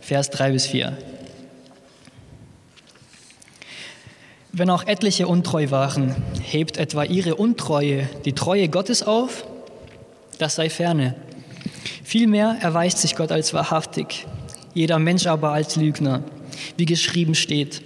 Vers 0.00 0.28
3 0.30 0.52
bis 0.52 0.66
4. 0.66 0.92
Wenn 4.52 4.70
auch 4.70 4.86
etliche 4.86 5.28
untreu 5.28 5.70
waren, 5.70 6.16
hebt 6.42 6.78
etwa 6.78 7.04
ihre 7.04 7.34
Untreue 7.34 8.08
die 8.24 8.32
Treue 8.32 8.68
Gottes 8.68 9.02
auf? 9.02 9.46
Das 10.38 10.54
sei 10.54 10.70
ferne. 10.70 11.14
Vielmehr 12.02 12.56
erweist 12.60 12.98
sich 12.98 13.14
Gott 13.16 13.30
als 13.30 13.52
wahrhaftig, 13.52 14.26
jeder 14.72 14.98
Mensch 14.98 15.26
aber 15.26 15.52
als 15.52 15.76
Lügner, 15.76 16.22
wie 16.76 16.86
geschrieben 16.86 17.34
steht, 17.34 17.82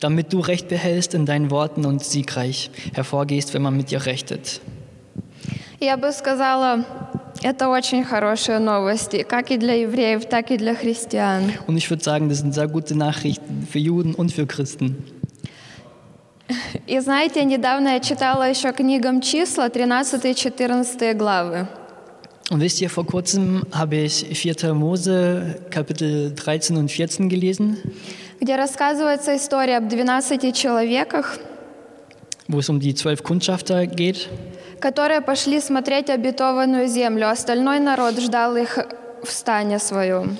damit 0.00 0.32
du 0.32 0.40
Recht 0.40 0.68
behältst 0.68 1.14
in 1.14 1.26
deinen 1.26 1.50
Worten 1.50 1.84
und 1.84 2.02
siegreich 2.02 2.70
hervorgehst, 2.94 3.52
wenn 3.52 3.62
man 3.62 3.76
mit 3.76 3.90
dir 3.90 4.06
rechtet. 4.06 4.60
Я 5.78 5.98
бы 5.98 6.10
сказала, 6.10 6.86
это 7.42 7.68
очень 7.68 8.02
хорошие 8.02 8.58
новости, 8.58 9.22
как 9.22 9.50
и 9.50 9.58
для 9.58 9.74
евреев, 9.74 10.26
так 10.26 10.50
и 10.50 10.56
для 10.56 10.74
христиан. 10.74 11.52
Und 11.66 11.76
ich 11.76 11.90
würde 11.90 12.02
sagen, 12.02 12.30
das 12.30 12.38
sind 12.38 12.54
sehr 12.54 12.66
gute 12.66 12.96
Nachrichten 12.96 13.66
für 13.70 13.78
Juden 13.78 14.14
und 14.14 14.32
für 14.32 14.46
Christen. 14.46 14.96
И 16.87 16.99
знаете, 16.99 17.43
недавно 17.43 17.89
я 17.89 17.99
читала 17.99 18.49
еще 18.49 18.71
книгам 18.71 19.21
числа 19.21 19.67
13-14 19.67 21.13
главы. 21.13 21.67
Und 22.49 22.59
wisst 22.59 22.81
ihr, 22.81 22.89
vor 22.89 23.05
kurzem 23.05 23.63
habe 23.71 23.95
ich 23.95 24.25
4. 24.33 24.73
Mose 24.73 25.55
Kapitel 25.69 26.35
13 26.35 26.75
und 26.75 26.91
14 26.91 27.29
gelesen, 27.29 27.77
где 28.41 28.57
рассказывается 28.57 29.37
история 29.37 29.77
об 29.77 29.89
12 29.89 30.51
человеках, 30.51 31.39
wo 32.49 32.59
es 32.59 32.67
um 32.67 32.81
die 32.81 32.93
zwölf 32.93 33.23
Kundschafter 33.23 33.85
geht, 33.85 34.27
которые 34.81 35.21
пошли 35.21 35.61
смотреть 35.61 36.09
обетованную 36.09 36.87
землю. 36.87 37.29
Остальной 37.29 37.79
народ 37.79 38.19
ждал 38.19 38.57
их 38.57 38.79
в 39.23 39.31
стане 39.31 39.79
своем. 39.79 40.37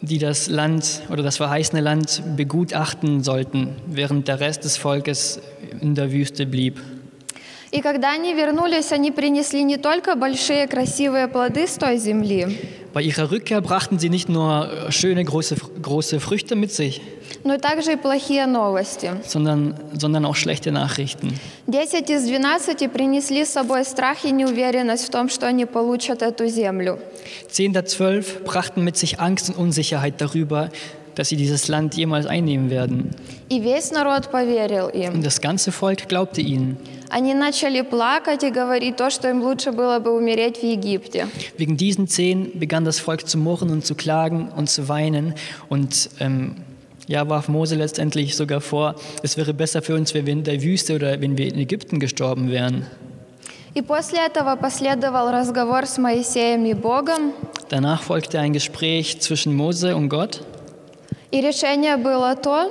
die 0.00 0.18
das 0.18 0.48
Land 0.48 1.02
oder 1.10 1.22
das 1.22 1.36
verheißene 1.36 1.80
Land 1.80 2.22
begutachten 2.36 3.22
sollten, 3.22 3.76
während 3.86 4.28
der 4.28 4.40
Rest 4.40 4.64
des 4.64 4.76
Volkes 4.76 5.40
in 5.80 5.94
der 5.94 6.10
Wüste 6.10 6.46
blieb. 6.46 6.80
И 7.70 7.80
когда 7.80 8.12
они 8.12 8.34
вернулись, 8.34 8.92
они 8.92 9.10
принесли 9.10 9.62
не 9.62 9.78
только 9.78 10.14
большие 10.14 10.66
красивые 10.66 11.26
плоды 11.26 11.66
с 11.66 11.76
той 11.76 11.96
земли, 11.96 12.58
Bei 12.96 13.02
ihrer 13.02 13.30
Rückkehr 13.30 13.60
brachten 13.60 13.98
sie 13.98 14.10
nicht 14.10 14.28
nur 14.28 14.70
äh, 14.70 14.92
schöne 14.92 15.24
große, 15.24 15.56
große 15.80 16.20
Früchte 16.20 16.56
mit 16.56 16.72
sich, 16.72 17.00
но 17.44 17.54
и 17.54 17.58
также 17.58 17.92
и 17.92 17.96
плохие 17.96 18.46
новости. 18.46 19.10
sondern, 19.24 19.74
sondern 19.98 20.24
auch 20.24 20.36
schlechte 20.36 20.70
Nachrichten. 20.70 21.34
10 21.70 22.04
из 22.04 22.26
12 22.26 22.92
принесли 22.92 23.44
с 23.44 23.50
собой 23.50 23.84
страх 23.84 24.24
и 24.24 24.32
неуверенность 24.32 25.06
в 25.06 25.10
том, 25.10 25.28
что 25.28 25.46
они 25.46 25.66
получат 25.66 26.22
эту 26.22 26.46
землю. 26.46 26.98
Zehn 27.50 27.72
der 27.72 27.84
zwölf 27.86 28.44
brachten 28.44 28.82
mit 28.84 28.96
sich 28.96 29.20
Angst 29.20 29.48
und 29.50 29.56
Unsicherheit 29.56 30.20
darüber, 30.20 30.70
dass 31.16 31.28
sie 31.28 31.36
dieses 31.36 31.68
Land 31.68 31.94
jemals 31.94 32.26
einnehmen 32.26 32.70
werden. 32.70 33.10
И 33.48 33.60
весь 33.60 33.90
народ 33.90 34.30
поверил 34.30 34.88
им. 34.88 35.14
Und 35.14 35.26
das 35.26 35.40
ganze 35.40 35.72
Volk 35.72 36.08
glaubte 36.08 36.40
ihnen. 36.40 36.76
Они 37.10 37.34
начали 37.34 37.82
плакать 37.82 38.42
и 38.42 38.50
говорить 38.50 38.96
то, 38.96 39.10
что 39.10 39.28
им 39.28 39.42
лучше 39.42 39.72
было 39.72 39.98
бы 39.98 40.16
умереть 40.16 40.58
в 40.58 40.62
Египте. 40.62 41.28
Wegen 41.58 41.76
diesen 41.76 42.08
zehn 42.08 42.58
begann 42.58 42.84
das 42.86 43.00
Volk 43.00 43.28
zu 43.28 43.36
murren 43.36 43.70
und 43.70 43.84
zu 43.84 43.94
klagen 43.94 44.48
und 44.56 44.70
zu 44.70 44.88
weinen 44.88 45.34
und 45.68 46.08
ähm, 46.20 46.56
ja, 47.06 47.28
warf 47.28 47.48
Mose 47.48 47.74
letztendlich 47.74 48.34
sogar 48.36 48.62
vor, 48.62 48.94
es 49.22 49.36
wäre 49.36 49.52
besser 49.52 49.82
für 49.82 49.94
uns, 49.94 50.14
wenn 50.14 50.24
wir 50.24 50.32
in 50.32 50.44
der 50.44 50.62
Wüste 50.62 50.94
oder 50.94 51.20
wenn 51.20 51.36
wir 51.36 51.52
in 51.52 51.58
Ägypten 51.58 52.00
gestorben 52.00 52.50
wären. 52.50 52.86
И 53.74 53.80
после 53.80 54.26
этого 54.26 54.54
последовал 54.56 55.30
разговор 55.30 55.86
с 55.86 55.96
Моисеем 55.96 56.64
и 56.66 56.74
Богом. 56.74 57.32
Danach 57.70 58.02
folgte 58.02 58.38
ein 58.38 58.52
Gespräch 58.52 59.20
zwischen 59.20 59.54
Mose 59.54 59.96
und 59.96 60.10
Gott 60.10 60.42
И 61.30 61.40
решение 61.40 61.96
было 61.96 62.34
то, 62.36 62.70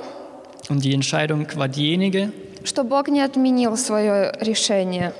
und 0.68 0.84
die 0.84 0.94
Entscheidung 0.94 1.46
war 1.56 1.68
diejenige, 1.68 2.30
что 2.64 2.84
Бог 2.84 3.08
не 3.08 3.20
отменил 3.20 3.76
свое 3.76 4.32
решение, 4.40 5.12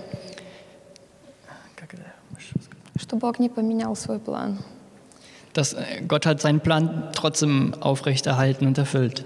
что 3.01 3.17
Бог 3.17 3.39
не 3.39 3.49
поменял 3.49 3.97
свой 3.97 4.19
план. 4.19 4.59
dass 5.55 5.75
äh, 5.75 6.01
Gott 6.09 6.25
hat 6.25 6.41
seinen 6.41 6.61
Plan 6.61 7.11
trotzdem 7.15 7.75
aufrechterhalten 7.81 8.67
und 8.67 8.79
erfüllt. 8.79 9.25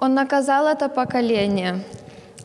Он 0.00 0.14
наказал 0.14 0.66
это 0.66 0.88
поколение. 0.88 1.84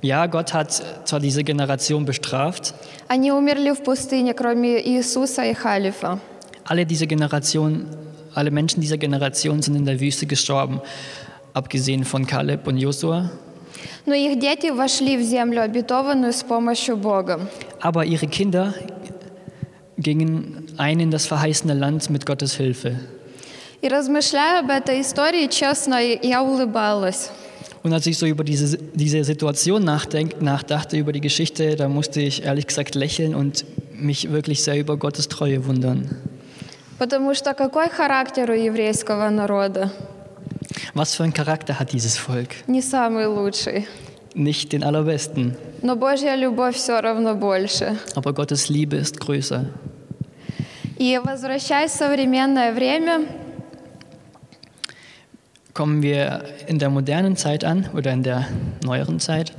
Ja, 0.02 0.26
Gott 0.28 0.54
hat 0.54 0.74
zwar 1.06 1.20
diese 1.22 1.44
Generation 1.44 2.06
bestraft, 2.06 2.74
Они 3.08 3.32
умерли 3.32 3.72
в 3.72 3.84
пустыне, 3.84 4.34
кроме 4.34 4.86
Иисуса 4.86 5.44
и 5.46 5.54
Халифа. 5.54 6.20
alle 6.66 6.86
diese 6.86 7.08
Generation, 7.08 7.86
alle 8.34 8.52
Menschen 8.52 8.82
dieser 8.82 8.98
Generation 8.98 9.62
sind 9.62 9.76
in 9.76 9.86
der 9.86 10.00
Wüste 10.00 10.26
gestorben, 10.26 10.82
abgesehen 11.54 12.04
von 12.04 12.26
Kaleb 12.26 12.68
und 12.68 12.78
Josua. 12.78 13.32
Но 14.06 14.14
их 14.14 14.40
дети 14.40 14.72
вошли 14.72 15.18
в 15.18 15.24
землю 15.24 15.64
обетованную 15.64 16.32
с 16.32 16.44
помощью 16.44 16.98
Бога. 16.98 17.48
Aber 17.82 18.06
ihre 18.06 18.28
Kinder 18.28 18.74
gingen 19.98 20.68
ein 20.78 21.00
in 21.00 21.12
das 21.12 21.26
verheißene 21.26 21.74
Land 21.74 22.10
mit 22.10 22.26
Gottes 22.26 22.56
Hilfe. 22.56 23.00
И 23.82 23.88
размышляя 23.88 24.62
об 24.62 24.70
этой 24.70 25.02
истории, 25.02 25.48
честно, 25.48 26.00
я 26.02 26.42
улыбалась. 26.42 27.30
Und 27.84 27.94
als 27.94 28.08
ich 28.08 28.18
so 28.18 28.26
über 28.26 28.44
diese, 28.44 28.80
diese 28.96 29.24
Situation 29.24 29.84
nachdenk, 29.84 30.42
nachdachte, 30.42 30.98
über 30.98 31.14
die 31.14 31.22
Geschichte, 31.22 31.76
da 31.76 31.88
musste 31.88 32.20
ich 32.20 32.44
ehrlich 32.44 32.66
gesagt 32.66 32.96
lächeln 32.96 33.36
und 33.36 33.64
mich 33.94 34.32
wirklich 34.32 34.64
sehr 34.64 34.80
über 34.80 34.98
Gottes 34.98 35.28
Treue 35.28 35.68
wundern. 35.68 36.10
Потому 37.00 37.34
что 37.34 37.54
какой 37.54 37.90
характер 37.90 38.50
у 38.52 38.54
еврейского 38.54 39.30
народа? 39.30 39.92
Was 40.94 41.16
für 41.16 41.24
ein 41.24 41.34
Charakter 41.34 41.78
hat 41.80 41.92
dieses 41.92 42.18
Volk? 42.18 42.50
Не 42.68 42.82
самый 42.82 43.28
лучший. 43.28 43.88
Nicht 44.34 44.72
den 44.74 44.84
allerbesten, 44.84 45.56
Но 45.82 45.96
Божья 45.96 46.36
любовь 46.36 46.76
все 46.76 47.00
равно 47.02 47.36
больше. 47.36 47.98
aber 48.16 48.34
Gottes 48.34 48.70
Liebe 48.70 48.98
ist 48.98 49.20
größer. 49.20 49.66
И 50.98 51.20
возвращаясь 51.24 51.92
в 51.92 51.96
современное 51.96 52.74
время, 52.74 53.26
Kommen 55.74 56.02
wir 56.02 56.46
in 56.68 56.80
der 56.80 56.90
modernen 56.90 57.36
Zeit 57.36 57.66
an 57.66 57.90
oder 57.94 58.14
in 58.14 58.24
der 58.24 58.48
neueren 58.84 59.20
Zeit. 59.20 59.52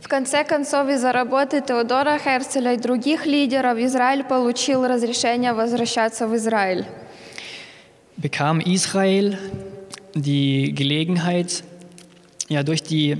В 0.00 0.08
конце 0.08 0.44
концов 0.44 0.88
из-за 0.88 1.12
работы 1.12 1.60
Теодора 1.60 2.18
Херцеля 2.18 2.74
и 2.74 2.76
других 2.76 3.26
лидеров 3.26 3.78
Израиль 3.78 4.24
получил 4.24 4.86
разрешение 4.86 5.52
возвращаться 5.52 6.26
в 6.26 6.34
Израиль. 6.36 6.86
bekam 8.18 8.60
Israel 8.60 9.38
die 10.14 10.74
Gelegenheit, 10.74 11.62
ja, 12.48 12.62
durch, 12.62 12.82
die, 12.82 13.16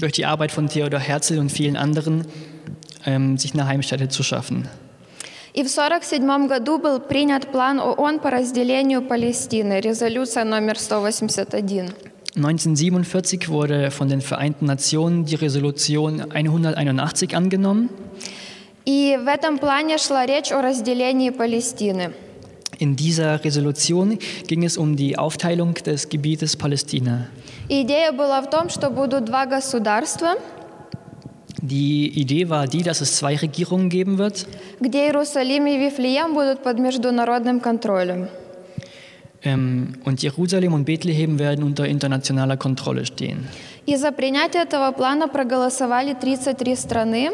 durch 0.00 0.12
die 0.12 0.26
Arbeit 0.26 0.50
von 0.50 0.68
Theodor 0.68 1.00
Herzl 1.00 1.38
und 1.38 1.50
vielen 1.50 1.76
anderen, 1.76 2.26
ähm, 3.06 3.38
sich 3.38 3.54
eine 3.54 3.66
Heimstätte 3.66 4.08
zu 4.08 4.22
schaffen. 4.22 4.68
И 5.56 5.62
в 5.62 5.70
1947 5.70 6.48
году 6.48 6.78
был 6.78 6.98
принят 6.98 7.52
план 7.52 7.78
ООН 7.78 8.18
по 8.18 8.28
разделению 8.28 9.02
Палестины, 9.02 9.78
резолюция 9.78 10.42
номер 10.42 10.76
181. 10.76 11.94
1947 12.35 13.49
wurde 13.49 13.91
von 13.91 14.07
den 14.07 14.21
Vereinten 14.21 14.65
Nationen 14.65 15.25
die 15.25 15.35
Resolution 15.35 16.31
181 16.31 17.35
angenommen. 17.35 17.89
И 18.85 19.17
в 19.21 19.27
этом 19.27 19.59
плане 19.59 19.97
шла 19.97 20.25
речь 20.25 20.51
о 20.51 20.61
разделении 20.61 21.29
Палестины. 21.31 22.13
In 22.79 22.95
dieser 22.95 23.43
Resolution 23.43 24.17
ging 24.47 24.63
es 24.63 24.77
um 24.77 24.95
die 24.95 25.17
Aufteilung 25.17 25.73
des 25.73 26.07
Gebietes 26.07 26.55
Palästina. 26.55 27.27
И 27.67 27.83
идея 27.83 28.11
была 28.11 28.41
в 28.41 28.49
том, 28.49 28.69
что 28.69 28.89
будут 28.89 29.25
два 29.25 29.45
государства, 29.45 30.35
Die 31.61 32.07
Idee 32.15 32.49
war 32.49 32.67
die, 32.67 32.83
dass 32.83 33.01
es 33.01 33.17
zwei 33.17 33.35
Regierungen 33.35 33.89
geben 33.89 34.17
wird, 34.17 34.47
где 34.79 35.07
Иерусалим 35.07 35.67
и 35.67 35.77
Вифлеем 35.77 36.33
будут 36.33 36.63
под 36.63 36.79
международным 36.79 37.59
контролем. 37.59 38.29
ähm, 39.43 39.93
und 40.05 40.21
Jerusalem 40.21 40.73
und 40.73 40.85
Bethlehem 40.85 41.39
werden 41.39 41.63
unter 41.63 41.87
internationaler 41.87 42.57
Kontrolle 42.57 43.05
stehen. 43.05 43.47
И 43.85 43.95
за 43.95 44.11
принятие 44.11 44.63
этого 44.63 44.91
плана 44.91 45.27
проголосовали 45.27 46.13
33 46.13 46.77
страны, 46.77 47.31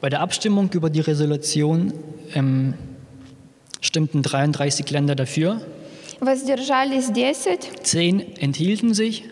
Bei 0.00 0.10
der 0.10 0.20
Abstimmung 0.20 0.70
über 0.72 0.90
die 0.90 1.00
Resolution 1.00 1.92
ähm, 2.34 2.74
stimmten 3.80 4.22
33 4.22 4.90
Länder 4.90 5.14
dafür, 5.14 5.60
воздержались 6.20 7.12
10, 7.12 7.58
10 7.82 8.36
enthielten 8.38 8.94
sich 8.94 9.24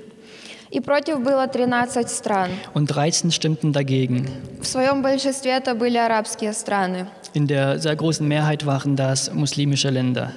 И 0.72 0.80
против 0.80 1.20
было 1.22 1.48
13 1.48 2.10
стран. 2.10 2.50
und 2.74 2.88
13 2.88 3.32
stimmten 3.34 3.72
dagegen. 3.74 4.28
В 4.62 4.68
своем 4.68 5.02
большинстве 5.02 5.52
это 5.52 5.74
были 5.76 5.98
арабские 5.98 6.54
страны. 6.54 7.08
In 7.34 7.48
der 7.48 7.80
sehr 7.80 7.96
großen 7.96 8.28
Mehrheit 8.28 8.66
waren 8.66 8.96
das 8.96 9.32
muslimische 9.34 9.90
Länder. 9.90 10.32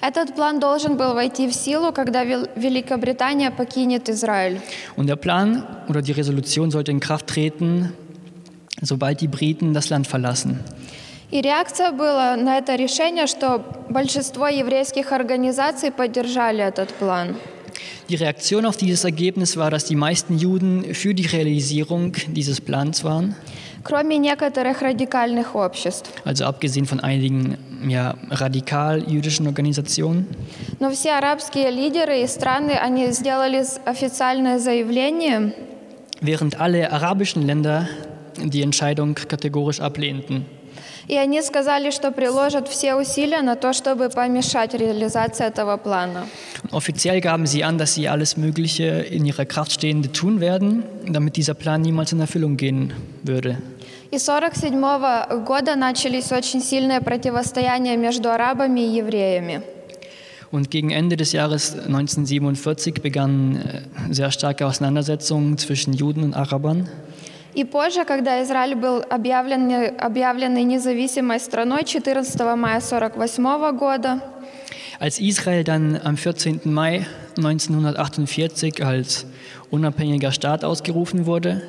Этот 0.00 0.34
план 0.36 0.60
должен 0.60 0.96
был 0.96 1.12
войти 1.14 1.48
в 1.48 1.52
силу, 1.54 1.92
когда 1.92 2.24
Вел- 2.24 2.48
Великобритания 2.54 3.50
покинет 3.50 4.08
Израиль. 4.08 4.60
Und 4.96 5.06
der 5.08 5.16
Plan 5.16 5.64
oder 5.88 6.02
die 6.02 6.12
Resolution 6.12 6.70
sollte 6.70 6.92
in 6.92 7.00
Kraft 7.00 7.26
treten, 7.26 7.92
sobald 8.80 9.20
die 9.20 9.26
Briten 9.28 9.74
das 9.74 9.90
Land 9.90 10.06
verlassen. 10.06 10.58
И 11.30 11.42
реакция 11.42 11.92
была 11.92 12.36
на 12.36 12.56
это 12.58 12.74
решение, 12.76 13.26
что 13.26 13.62
большинство 13.90 14.46
еврейских 14.48 15.12
организаций 15.12 15.90
поддержали 15.90 16.62
этот 16.64 16.88
план. 16.94 17.36
Die 18.09 18.15
Reaktion 18.15 18.65
auf 18.65 18.75
dieses 18.77 19.03
Ergebnis 19.05 19.55
war, 19.57 19.71
dass 19.71 19.85
die 19.85 19.95
meisten 19.95 20.37
Juden 20.37 20.93
für 20.93 21.13
die 21.13 21.25
Realisierung 21.25 22.13
dieses 22.27 22.59
Plans 22.61 23.03
waren, 23.03 23.35
Кроме 23.85 24.17
некоторых 24.19 24.81
радикальных 24.81 25.55
обществ. 25.55 26.09
also 26.25 26.45
abgesehen 26.45 26.85
von 26.85 26.99
einigen 27.01 27.57
ja, 27.87 28.15
radikal 28.29 29.03
jüdischen 29.09 29.45
Organisationen. 29.47 30.27
Но 30.79 30.89
все 30.91 31.11
арабские 31.11 31.69
лидеры 31.71 32.21
и 32.23 32.27
страны, 32.27 32.71
они 32.81 33.11
сделали 33.11 33.61
с- 33.63 33.79
официальное 33.85 34.59
заявление, 34.59 35.53
während 36.21 36.59
alle 36.61 36.91
arabischen 36.91 37.45
Länder 37.45 37.87
die 38.41 38.61
Entscheidung 38.61 39.15
kategorisch 39.15 39.81
ablehnten. 39.81 40.45
и 41.07 41.15
они 41.17 41.41
сказали, 41.41 41.91
что 41.91 42.11
приложат 42.11 42.67
все 42.67 42.95
усилия 42.95 43.41
на 43.41 43.55
то, 43.55 43.73
чтобы 43.73 44.09
помешать 44.09 44.73
реализации 44.73 45.45
этого 45.45 45.77
плана. 45.77 46.27
Offiziell 46.71 47.19
gaben 47.21 47.45
sie 47.45 47.63
an, 47.63 47.77
dass 47.77 47.93
sie 47.95 48.07
alles 48.07 48.37
Mögliche 48.37 49.05
in 49.09 49.25
ihrer 49.25 49.45
Kraft 49.45 49.71
Stehende 49.73 50.11
tun 50.11 50.39
werden, 50.39 50.83
damit 51.07 51.35
dieser 51.35 51.53
Plan 51.53 51.81
niemals 51.81 52.11
in 52.11 52.19
Erfüllung 52.19 52.57
gehen 52.57 52.93
würde. 53.23 53.57
И 54.11 54.19
с 54.19 54.29
1947 54.29 55.43
года 55.43 55.75
начались 55.75 56.31
очень 56.31 56.61
сильные 56.61 57.01
противостояния 57.01 57.97
между 57.97 58.29
арабами 58.29 58.81
и 58.81 58.97
евреями. 58.97 59.63
Und 60.51 60.69
gegen 60.69 60.91
Ende 60.91 61.17
des 61.17 61.31
Jahres 61.31 61.73
1947 61.73 63.01
begannen 63.01 63.55
äh, 63.55 64.13
sehr 64.13 64.29
starke 64.29 64.67
Auseinandersetzungen 64.67 65.57
zwischen 65.57 65.93
Juden 65.93 66.23
und 66.23 66.35
Arabern. 66.35 66.87
И 67.53 67.63
позже, 67.63 68.03
когда 68.03 68.41
Израиль 68.43 68.75
был 68.75 69.03
объявлен, 69.09 69.95
объявленной 69.99 70.63
независимой 70.63 71.39
страной 71.39 71.83
14 71.83 72.39
мая 72.55 72.77
1948 72.77 73.77
года, 73.77 74.19
Als 74.99 75.19
Israel 75.19 75.63
dann 75.63 75.99
am 76.03 76.17
14. 76.17 76.65
Mai 76.65 77.05
1948 77.35 78.83
als 78.85 79.25
unabhängiger 79.69 80.31
Staat 80.31 80.63
ausgerufen 80.63 81.25
wurde, 81.25 81.61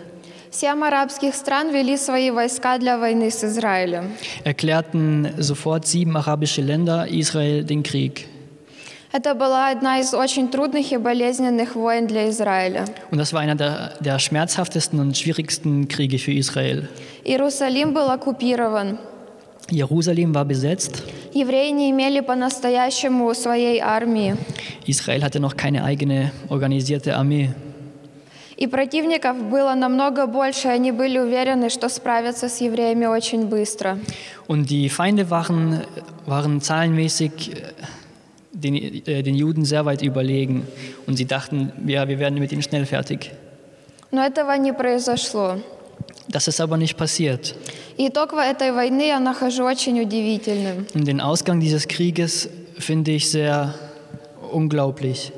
Семь 0.51 0.85
арабских 0.85 1.35
стран 1.35 1.73
вели 1.73 1.97
свои 1.97 2.31
войска 2.31 2.79
для 2.79 2.97
войны 2.97 3.29
с 3.33 3.43
Израилем. 3.43 4.13
Erklärten 4.45 5.35
sofort 5.41 5.85
sieben 5.85 6.17
arabische 6.17 6.63
Länder 6.63 7.09
Israel 7.09 7.65
den 7.65 7.83
Krieg. 7.83 8.29
Это 9.12 9.34
была 9.34 9.70
одна 9.72 10.00
из 10.00 10.14
очень 10.14 10.50
трудных 10.50 10.92
и 10.92 10.98
болезненных 10.98 11.76
войн 11.76 12.06
для 12.06 12.30
Израиля. 12.30 12.86
Und 13.10 13.18
das 13.18 13.34
war 13.34 13.42
einer 13.42 13.56
der, 13.56 13.94
der 14.00 14.20
schmerzhaftesten 14.20 15.00
und 15.00 15.18
schwierigsten 15.18 15.88
Kriege 15.88 16.20
für 16.20 16.32
Israel. 16.32 16.88
Иерусалим 17.24 17.94
был 17.94 18.08
оккупирован. 18.12 19.00
Jerusalem 19.72 20.36
war 20.36 20.46
besetzt. 20.46 21.04
Евреи 21.34 21.72
не 21.72 21.90
имели 21.90 22.20
по-настоящему 22.20 23.34
своей 23.34 23.80
армии. 23.80 24.36
Israel 24.86 25.24
hatte 25.24 25.40
noch 25.40 25.58
keine 25.58 25.84
eigene 25.84 26.32
organisierte 26.50 27.18
Armee. 27.18 27.50
И 28.58 28.68
противников 28.68 29.42
было 29.42 29.74
намного 29.74 30.28
больше, 30.28 30.68
и 30.68 30.72
они 30.72 30.92
были 30.92 31.18
уверены, 31.18 31.70
что 31.70 31.88
справятся 31.90 32.48
с 32.50 32.62
евреями 32.62 33.06
очень 33.06 33.48
быстро. 33.48 33.98
Und 34.48 34.70
die 34.70 34.90
Feinde 34.90 35.30
waren, 35.32 35.82
waren 36.28 36.62
zahlenmäßig 36.62 37.54
den, 38.59 38.75
äh, 39.07 39.23
den 39.23 39.35
Juden 39.35 39.65
sehr 39.65 39.85
weit 39.85 40.03
überlegen. 40.03 40.67
Und 41.07 41.17
sie 41.17 41.27
dachten, 41.27 41.73
ja, 41.87 42.09
wir 42.09 42.19
werden 42.19 42.39
mit 42.39 42.53
ihnen 42.53 42.63
schnell 42.63 42.87
fertig. 42.87 43.33
Но 44.11 44.23
этого 44.23 44.57
не 44.57 44.73
произошло. 44.73 45.61
Das 46.29 46.49
ist 46.49 46.61
aber 46.61 46.77
nicht 46.77 46.97
passiert. 46.97 47.55
И 47.97 48.09
итог 48.09 48.33
этой 48.33 48.73
войны 48.73 49.07
я 49.07 49.21
нахожу 49.21 49.65
очень 49.65 50.01
удивительным. 50.01 50.87
Und 50.95 51.07
den 51.07 51.21
Ausgang 51.21 51.61
dieses 51.61 51.87
Krieges 51.87 52.49
finde 52.79 53.13
ich 53.13 53.31
sehr 53.31 53.75
unglaublich. 54.53 55.33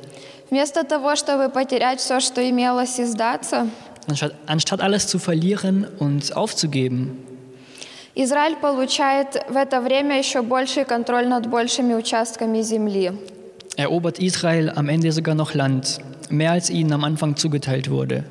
Вместо 0.50 0.85
того, 0.85 1.16
чтобы 1.16 1.48
потерять 1.48 2.00
все, 2.00 2.20
что 2.20 2.40
имелось, 2.48 2.98
и 2.98 3.05
сдаться, 3.05 3.68
Anstatt, 4.09 4.35
anstatt 4.46 4.81
alles 4.81 5.09
zu 5.09 5.18
verlieren 5.18 5.85
und 5.98 6.37
aufzugeben, 6.37 7.18
Израиль 8.15 8.58
получает 8.58 9.45
в 9.47 9.56
это 9.56 9.80
время 9.80 10.17
еще 10.17 10.41
больший 10.41 10.84
контроль 10.84 11.28
над 11.28 11.47
большими 11.47 11.93
участками 11.93 12.62
земли. 12.62 13.13
erobert 13.78 14.19
Israel 14.19 14.69
am 14.76 14.89
Ende 14.89 15.12
sogar 15.12 15.36
noch 15.36 15.54
Land, 15.54 16.00
mehr 16.30 16.52
als 16.52 16.69
ihnen 16.69 16.91
am 16.93 17.04
Anfang 17.04 17.36
zugeteilt 17.36 17.89
wurde. 17.89 18.24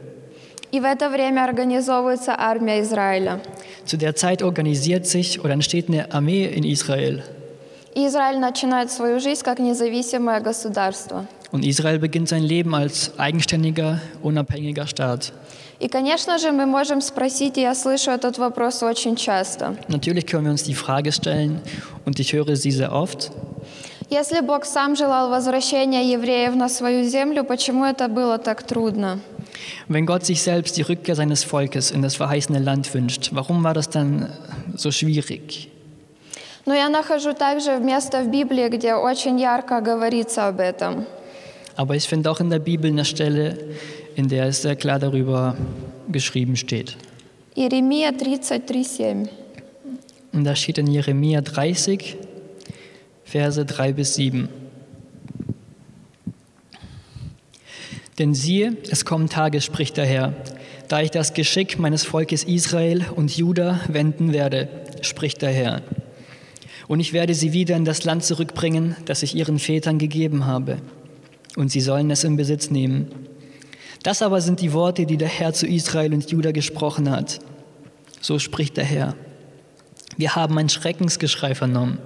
И 0.71 0.79
в 0.79 0.85
это 0.85 1.09
время 1.09 1.45
организовывается 1.45 2.35
армия 2.38 2.81
Израиля. 2.81 3.40
Zu 3.87 3.97
der 3.97 4.14
Zeit 4.14 4.43
organisiert 4.43 5.07
sich 5.07 5.43
oder 5.43 5.55
entsteht 5.55 5.88
eine 5.88 6.12
Armee 6.12 6.45
in 6.45 6.64
Israel. 6.64 7.23
И 7.95 8.07
Израиль 8.07 8.38
начинает 8.38 8.93
свою 8.93 9.19
жизнь 9.19 9.43
как 9.43 9.59
независимое 9.59 10.40
государство. 10.40 11.27
Und 11.52 11.63
Israel 11.63 12.00
beginnt 12.00 12.30
sein 12.30 12.43
Leben 12.43 12.76
als 12.76 13.17
eigenständiger, 13.17 14.02
unabhängiger 14.21 14.88
Staat. 14.88 15.32
И, 15.78 15.89
конечно 15.89 16.38
же, 16.39 16.52
мы 16.52 16.65
можем 16.65 17.02
спросить, 17.02 17.58
и 17.58 17.62
я 17.62 17.76
слышу 17.76 18.10
этот 18.10 18.38
вопрос 18.38 18.82
очень 18.82 19.15
часто. 19.17 19.76
Natürlich 19.89 20.26
können 20.26 20.45
wir 20.45 20.52
uns 20.52 20.63
die 20.63 20.74
Frage 20.74 21.12
stellen, 21.12 21.60
und 22.06 22.17
ich 22.19 22.32
höre 22.34 22.56
sie 22.56 22.71
sehr 22.71 22.93
oft, 22.93 23.32
Если 24.10 24.39
Бог 24.41 24.65
сам 24.65 24.95
желал 24.95 25.32
возвращения 25.32 26.12
евреев 26.12 26.56
на 26.56 26.69
свою 26.69 27.04
землю, 27.10 27.43
почему 27.43 27.86
это 27.86 28.08
было 28.08 28.38
так 28.38 28.62
трудно? 28.63 29.19
wenn 29.88 30.06
Gott 30.06 30.26
sich 30.26 30.41
selbst 30.41 30.78
die 30.78 30.82
Rückkehr 30.82 31.15
seines 31.15 31.43
Volkes 31.43 31.91
in 31.91 32.02
das 32.02 32.15
verheißene 32.15 32.60
Land 32.60 32.93
wünscht, 32.93 33.30
warum 33.34 33.63
war 33.63 33.74
das 33.74 33.89
dann 33.89 34.30
so 34.76 34.91
schwierig? 34.91 35.69
Но 36.67 36.74
я 36.74 36.89
нахожу 36.89 37.34
также 37.34 37.78
место 37.78 38.24
в 38.24 38.30
Библии, 38.32 38.69
где 38.69 38.95
очень 38.95 39.39
ярко 39.39 39.82
говорится 39.82 40.48
об 40.48 40.60
этом. 40.60 41.06
Aber 41.81 41.97
ich 41.97 42.05
finde 42.05 42.31
auch 42.31 42.40
in 42.40 42.51
der 42.51 42.59
Bibel 42.59 42.90
eine 42.90 43.07
Stelle, 43.07 43.57
in 44.14 44.29
der 44.29 44.45
es 44.45 44.61
sehr 44.61 44.77
klar 44.77 44.99
darüber 44.99 45.57
geschrieben 46.12 46.57
steht. 46.57 46.99
Jeremia 47.55 48.12
30, 48.12 48.64
37. 48.66 49.33
Und 50.33 50.45
da 50.45 50.55
steht 50.55 50.77
in 50.77 50.88
Jeremia 50.88 51.40
30, 51.40 52.19
Verse 53.25 53.64
3 53.64 53.95
bis 53.95 54.14
7. 54.16 54.51
Denn 58.19 58.35
siehe, 58.35 58.77
es 58.90 59.07
kommen 59.07 59.31
Tage, 59.31 59.62
spricht 59.62 59.97
der 59.97 60.05
Herr, 60.05 60.35
da 60.88 61.01
ich 61.01 61.11
das 61.11 61.33
Geschick 61.33 61.79
meines 61.79 62.05
Volkes 62.05 62.45
Israel 62.45 63.07
und 63.16 63.35
Juda 63.35 63.81
wenden 63.88 64.35
werde, 64.35 64.69
spricht 65.01 65.40
der 65.40 65.53
Herr. 65.53 65.81
Und 66.88 67.01
ich 67.01 67.14
werde 67.14 67.33
sie 67.33 67.55
wieder 67.55 67.75
in 67.75 67.87
das 67.87 68.05
Land 68.05 68.23
zurückbringen, 68.23 68.97
das 69.07 69.23
ich 69.23 69.35
ihren 69.35 69.59
Vätern 69.59 69.97
gegeben 69.97 70.45
habe 70.45 70.77
und 71.57 71.71
sie 71.71 71.81
sollen 71.81 72.11
es 72.11 72.25
in 72.25 72.37
Besitz 72.37 72.71
nehmen. 72.71 73.11
Das 74.03 74.23
aber 74.23 74.41
sind 74.41 74.61
die 74.61 74.73
Worte, 74.73 75.05
die 75.05 75.17
der 75.17 75.29
Herr 75.29 75.53
zu 75.53 75.67
Israel 75.67 76.15
und 76.15 76.31
Juda 76.31 76.53
gesprochen 76.53 77.11
hat. 77.11 77.41
So 78.21 78.39
spricht 78.39 78.77
der 78.77 78.85
Herr. 78.85 79.15
Wir 80.17 80.37
haben 80.37 80.59
ein 80.59 80.69
Schreckensgeschrei 80.69 81.55
vernommen. 81.55 81.99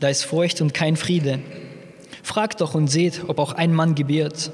Da 0.00 0.08
ist 0.08 0.24
Furcht 0.24 0.60
und 0.60 0.74
kein 0.74 0.96
Friede. 0.96 1.40
Fragt 2.22 2.60
doch 2.60 2.74
und 2.74 2.88
seht, 2.88 3.22
ob 3.28 3.38
auch 3.38 3.52
ein 3.52 3.72
Mann 3.72 3.94
gebiert. 3.94 4.50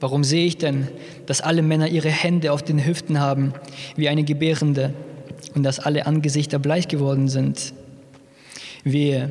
Warum 0.00 0.24
sehe 0.24 0.46
ich 0.46 0.58
denn, 0.58 0.88
dass 1.26 1.40
alle 1.40 1.62
Männer 1.62 1.88
ihre 1.88 2.10
Hände 2.10 2.52
auf 2.52 2.62
den 2.62 2.84
Hüften 2.84 3.20
haben, 3.20 3.54
wie 3.96 4.08
eine 4.08 4.24
Gebärende, 4.24 4.92
und 5.54 5.62
dass 5.62 5.80
alle 5.80 6.06
Angesichter 6.06 6.58
bleich 6.58 6.88
geworden 6.88 7.28
sind? 7.28 7.72
Wehe, 8.84 9.30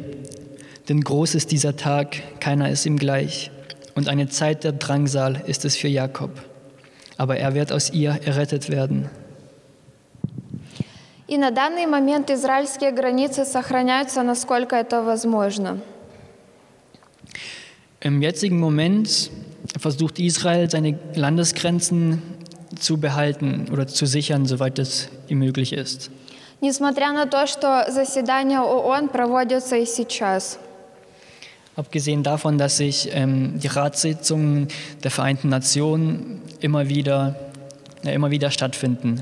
denn 0.89 1.01
groß 1.01 1.35
ist 1.35 1.51
dieser 1.51 1.75
Tag, 1.77 2.39
keiner 2.39 2.69
ist 2.69 2.85
ihm 2.85 2.97
gleich, 2.97 3.51
und 3.94 4.08
eine 4.08 4.28
Zeit 4.28 4.64
der 4.64 4.72
Drangsal 4.72 5.42
ist 5.46 5.64
es 5.64 5.76
für 5.76 5.88
Jakob. 5.88 6.30
Aber 7.16 7.36
er 7.36 7.54
wird 7.54 7.72
aus 7.72 7.90
ihr 7.90 8.18
errettet 8.24 8.70
werden. 8.70 9.10
И 11.28 11.38
на 11.38 11.52
данный 11.52 11.86
момент 11.86 12.28
израильские 12.30 12.90
границы 12.90 13.44
сохраняются, 13.44 14.22
насколько 14.24 14.74
это 14.74 15.00
возможно. 15.02 15.78
Im 18.00 18.20
jetzigen 18.20 18.58
Moment 18.58 19.30
versucht 19.78 20.18
Israel, 20.18 20.68
seine 20.68 20.98
Landesgrenzen 21.14 22.20
zu 22.76 22.98
behalten 22.98 23.68
oder 23.70 23.86
zu 23.86 24.06
sichern, 24.06 24.46
soweit 24.46 24.80
es 24.80 25.08
ihm 25.28 25.38
möglich 25.38 25.72
ist. 25.72 26.10
Несмотря 26.60 27.12
на 27.12 27.26
то, 27.26 27.46
что 27.46 27.86
заседания 27.90 28.60
ООН 28.60 29.08
проводятся 29.08 29.76
и 29.76 29.86
сейчас. 29.86 30.58
Abgesehen 31.75 32.23
davon, 32.23 32.57
dass 32.57 32.77
sich 32.77 33.09
ähm, 33.11 33.59
die 33.59 33.67
Ratssitzungen 33.67 34.69
der 35.03 35.11
Vereinten 35.11 35.49
Nationen 35.49 36.41
immer 36.61 36.87
wieder, 36.87 37.35
äh, 38.05 38.13
immer 38.13 38.31
wieder 38.31 38.49
stattfinden, 38.49 39.21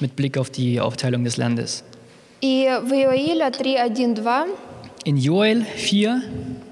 mit 0.00 0.16
Blick 0.16 0.38
auf 0.38 0.48
die 0.48 0.80
Aufteilung 0.80 1.24
des 1.24 1.36
Landes. 1.36 1.84
In 5.04 5.18
Joel 5.18 5.62
4, 5.62 6.22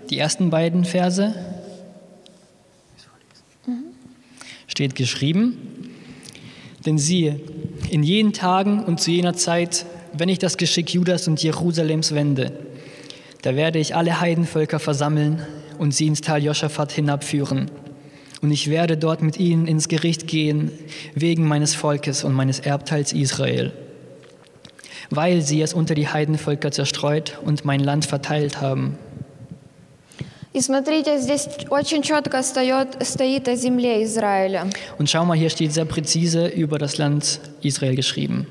die 0.09 0.18
ersten 0.18 0.48
beiden 0.48 0.87
Verse, 0.87 1.35
steht 4.66 4.94
geschrieben, 4.94 5.90
denn 6.87 6.96
siehe, 6.96 7.38
in 7.90 8.03
jenen 8.03 8.33
Tagen 8.33 8.83
und 8.85 9.01
zu 9.01 9.11
jener 9.11 9.35
Zeit, 9.35 9.85
wenn 10.14 10.31
ich 10.31 10.38
das 10.38 10.57
Geschick 10.57 10.94
Judas 10.94 11.29
und 11.29 11.42
Jerusalems 11.42 12.14
wende, 12.14 12.53
da 13.41 13.56
werde 13.56 13.80
ich 13.80 13.95
alle 13.95 14.19
Heidenvölker 14.19 14.80
versammeln 14.80 15.45
und 15.77 15.93
sie 15.93 16.08
ins 16.08 16.21
Tal 16.21 16.43
Joschafat 16.43 16.91
hinabführen. 16.91 17.69
Und 18.41 18.51
ich 18.51 18.69
werde 18.69 18.97
dort 18.97 19.21
mit 19.21 19.38
ihnen 19.38 19.67
ins 19.67 19.88
Gericht 19.88 20.27
gehen, 20.27 20.71
wegen 21.15 21.47
meines 21.47 21.73
Volkes 21.75 22.23
und 22.23 22.34
meines 22.34 22.60
Erbteils 22.60 23.13
Israel, 23.13 23.71
weil 25.10 25.41
sie 25.41 25.62
es 25.62 25.73
unter 25.73 25.95
die 25.95 26.08
Heidenvölker 26.08 26.71
zerstreut 26.71 27.39
und 27.43 27.65
mein 27.65 27.80
Land 27.80 28.06
verteilt 28.06 28.62
haben. 28.62 28.97
И 30.53 30.62
смотрите, 30.62 31.19
здесь 31.19 31.47
очень 31.69 32.01
четко 32.01 32.41
стоит, 32.41 32.97
стоит 33.06 33.47
о 33.47 33.56
земле 33.56 34.03
Израиля. 34.03 34.65
Und 34.97 35.08
schau 35.08 35.23
mal, 35.23 35.38
hier 35.38 35.51
steht 35.51 35.71
sehr 35.71 35.86
präzise 35.86 36.47
über 36.47 36.80
das 36.80 36.97
Land 36.97 37.39
Israel 37.62 37.95
geschrieben. 37.95 38.47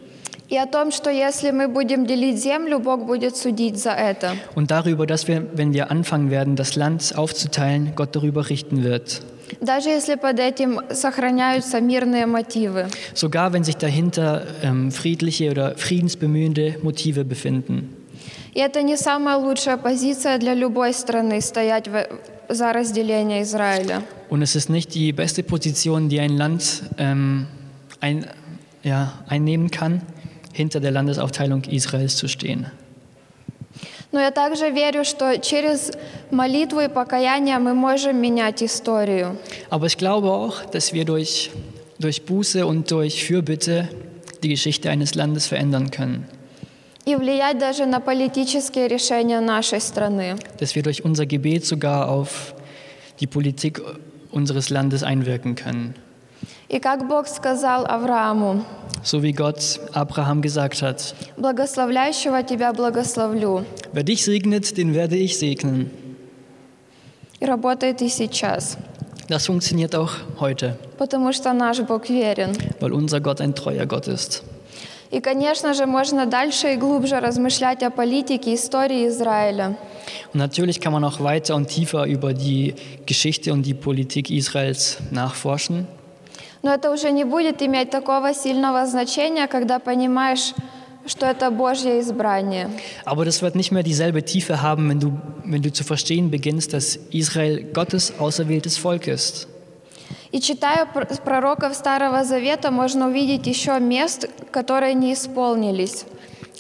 И 0.50 0.56
о 0.56 0.66
том, 0.66 0.92
что 0.92 1.10
если 1.10 1.50
мы 1.50 1.66
будем 1.66 2.06
делить 2.06 2.38
землю, 2.40 2.78
Бог 2.78 3.04
будет 3.04 3.36
судить 3.36 3.78
за 3.78 3.90
это. 3.90 4.34
Und 4.54 4.70
darüber, 4.70 5.04
dass 5.06 5.26
wir, 5.26 5.44
wenn 5.54 5.72
wir 5.72 5.90
anfangen 5.90 6.30
werden, 6.30 6.54
das 6.54 6.76
Land 6.76 7.14
aufzuteilen, 7.16 7.92
Gott 7.96 8.14
darüber 8.14 8.48
richten 8.48 8.84
wird. 8.84 9.22
Даже 9.60 9.90
если 9.90 10.16
под 10.16 10.38
этим 10.40 10.80
сохраняются 10.92 11.80
мирные 11.80 12.26
мотивы. 12.26 12.86
Sogar 13.14 13.52
wenn 13.52 13.64
sich 13.64 13.76
dahinter 13.76 14.44
ähm, 14.62 14.90
friedliche 14.92 15.50
oder 15.50 15.76
friedensbemühende 15.76 16.76
Motive 16.82 17.24
befinden. 17.24 17.90
И 18.54 18.60
это 18.60 18.82
не 18.82 18.96
самая 18.96 19.36
лучшая 19.36 19.76
позиция 19.76 20.38
для 20.38 20.54
любой 20.54 20.94
страны 20.94 21.40
стоять 21.40 21.88
в- 21.88 22.06
за 22.48 22.72
разделение 22.72 23.42
Израиля. 23.42 24.02
Und 24.30 24.42
es 24.42 24.56
ist 24.56 24.70
nicht 24.70 24.94
die 24.94 25.12
beste 25.12 25.42
Position, 25.42 26.08
die 26.08 26.20
ein 26.20 26.36
Land 26.36 26.82
ähm, 26.98 27.46
ein, 28.00 28.26
ja, 28.82 29.12
einnehmen 29.28 29.70
kann, 29.70 30.02
hinter 30.52 30.80
der 30.80 30.90
Landesaufteilung 30.90 31.64
Israels 31.64 32.16
zu 32.16 32.28
stehen. 32.28 32.66
Но 34.12 34.20
я 34.20 34.30
также 34.30 34.70
верю, 34.70 35.04
что 35.04 35.38
через 35.38 35.92
молитву 36.30 36.80
и 36.80 36.88
покаяние 36.88 37.58
мы 37.58 37.74
можем 37.74 38.20
менять 38.20 38.62
историю. 38.62 39.36
Aber 39.68 39.86
ich 39.86 39.98
glaube 39.98 40.30
auch, 40.30 40.64
dass 40.70 40.92
wir 40.92 41.04
durch, 41.04 41.50
durch 41.98 42.24
Buße 42.24 42.66
und 42.66 42.90
durch 42.90 43.24
Fürbitte 43.24 43.88
die 44.42 44.48
Geschichte 44.48 44.90
eines 44.90 45.14
Landes 45.14 45.46
verändern 45.46 45.90
können. 45.90 46.26
и 47.06 47.14
влиять 47.14 47.58
даже 47.58 47.86
на 47.86 48.00
политические 48.00 48.88
решения 48.88 49.40
нашей 49.40 49.80
страны. 49.80 50.36
Dass 50.58 50.74
wir 50.74 50.82
durch 50.82 51.04
unser 51.04 51.24
Gebet 51.24 51.64
sogar 51.64 52.08
auf 52.08 52.54
die 53.20 53.28
Politik 53.28 53.80
unseres 54.32 54.70
Landes 54.70 55.04
einwirken 55.04 55.54
können. 55.54 55.94
И 56.70 56.78
как 56.80 57.06
Бог 57.08 57.26
сказал 57.28 57.86
Аврааму, 57.86 58.64
So 59.04 59.22
wie 59.22 59.32
Gott 59.32 59.78
Abraham 59.92 60.42
gesagt 60.42 60.82
hat, 60.82 61.14
«Благословляющего 61.36 62.42
тебя 62.42 62.72
благословлю». 62.72 63.64
wer 63.92 64.02
dich 64.02 64.24
segnet, 64.24 64.76
den 64.76 64.94
werde 64.94 65.16
ich 65.16 65.38
segnen. 65.38 65.90
И 67.40 67.44
работает 67.44 68.00
и 68.02 68.08
сейчас, 68.08 68.76
Das 69.28 69.46
funktioniert 69.46 69.94
auch 69.94 70.12
heute, 70.40 70.76
потому 70.98 71.32
что 71.32 71.52
наш 71.52 71.80
Бог 71.80 72.08
верен. 72.08 72.52
weil 72.80 72.92
unser 72.92 73.20
Gott 73.20 73.40
ein 73.40 73.54
treuer 73.54 73.86
Gott 73.86 74.08
ist. 74.08 74.42
И, 75.12 75.20
конечно 75.20 75.72
же, 75.72 75.86
можно 75.86 76.26
дальше 76.26 76.72
и 76.72 76.76
глубже 76.76 77.20
размышлять 77.20 77.82
о 77.84 77.90
политике, 77.90 78.54
истории 78.54 79.06
Израиля. 79.06 79.76
Und 80.32 80.38
natürlich 80.40 80.80
kann 80.80 80.92
man 80.92 81.04
auch 81.04 81.20
weiter 81.20 81.54
und 81.54 81.68
tiefer 81.68 82.06
über 82.06 82.34
die 82.34 82.74
Geschichte 83.06 83.52
und 83.52 83.62
die 83.64 83.74
Politik 83.74 84.30
Israels 84.30 84.98
nachforschen. 85.12 85.86
Но 86.62 86.72
это 86.72 86.90
уже 86.90 87.10
не 87.10 87.24
будет 87.24 87.62
иметь 87.62 87.90
такого 87.90 88.34
сильного 88.34 88.86
значения, 88.86 89.46
когда 89.46 89.78
понимаешь, 89.78 90.54
что 91.06 91.26
это 91.26 91.50
Божье 91.50 92.00
избрание. 92.00 92.68
Aber 93.04 93.24
das 93.24 93.40
wird 93.42 93.54
nicht 93.54 93.70
mehr 93.70 93.82
dieselbe 93.82 94.24
Tiefe 94.24 94.60
haben, 94.62 94.88
wenn 94.88 94.98
du, 94.98 95.12
wenn 95.44 95.62
du 95.62 95.72
zu 95.72 95.84
verstehen 95.84 96.30
beginnst, 96.30 96.72
dass 96.72 96.96
Israel 97.10 97.62
Gottes 97.72 98.12
auserwähltes 98.18 98.76
Volk 98.78 99.06
ist. 99.06 99.46
И 100.32 100.40
читая 100.40 100.86
пр- 100.86 101.06
пророков 101.24 101.74
Старого 101.74 102.24
Завета, 102.24 102.70
можно 102.70 103.08
увидеть 103.08 103.46
еще 103.46 103.78
мест, 103.80 104.28
которые 104.50 104.94
не 104.94 105.12
исполнились. 105.12 106.04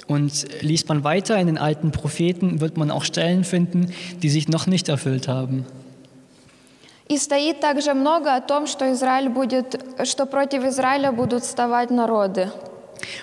Und 0.08 0.46
liest 0.62 0.88
man 0.88 1.02
weiter 1.02 1.36
in 1.36 1.48
den 1.48 1.58
alten 1.58 1.90
Propheten, 1.90 2.60
wird 2.60 2.76
man 2.76 2.92
auch 2.92 3.02
Stellen 3.02 3.42
finden, 3.42 3.92
die 4.22 4.28
sich 4.28 4.48
noch 4.48 4.68
nicht 4.68 4.88
erfüllt 4.88 5.26
haben. 5.26 5.66
И 7.10 7.18
стоит 7.18 7.60
также 7.60 7.94
много 7.94 8.34
о 8.34 8.40
том, 8.40 8.66
что 8.66 8.92
Израиль 8.92 9.28
будет, 9.28 9.80
что 10.04 10.26
против 10.26 10.64
Израиля 10.64 11.12
будут 11.12 11.44
вставать 11.44 11.90
народы. 11.90 12.50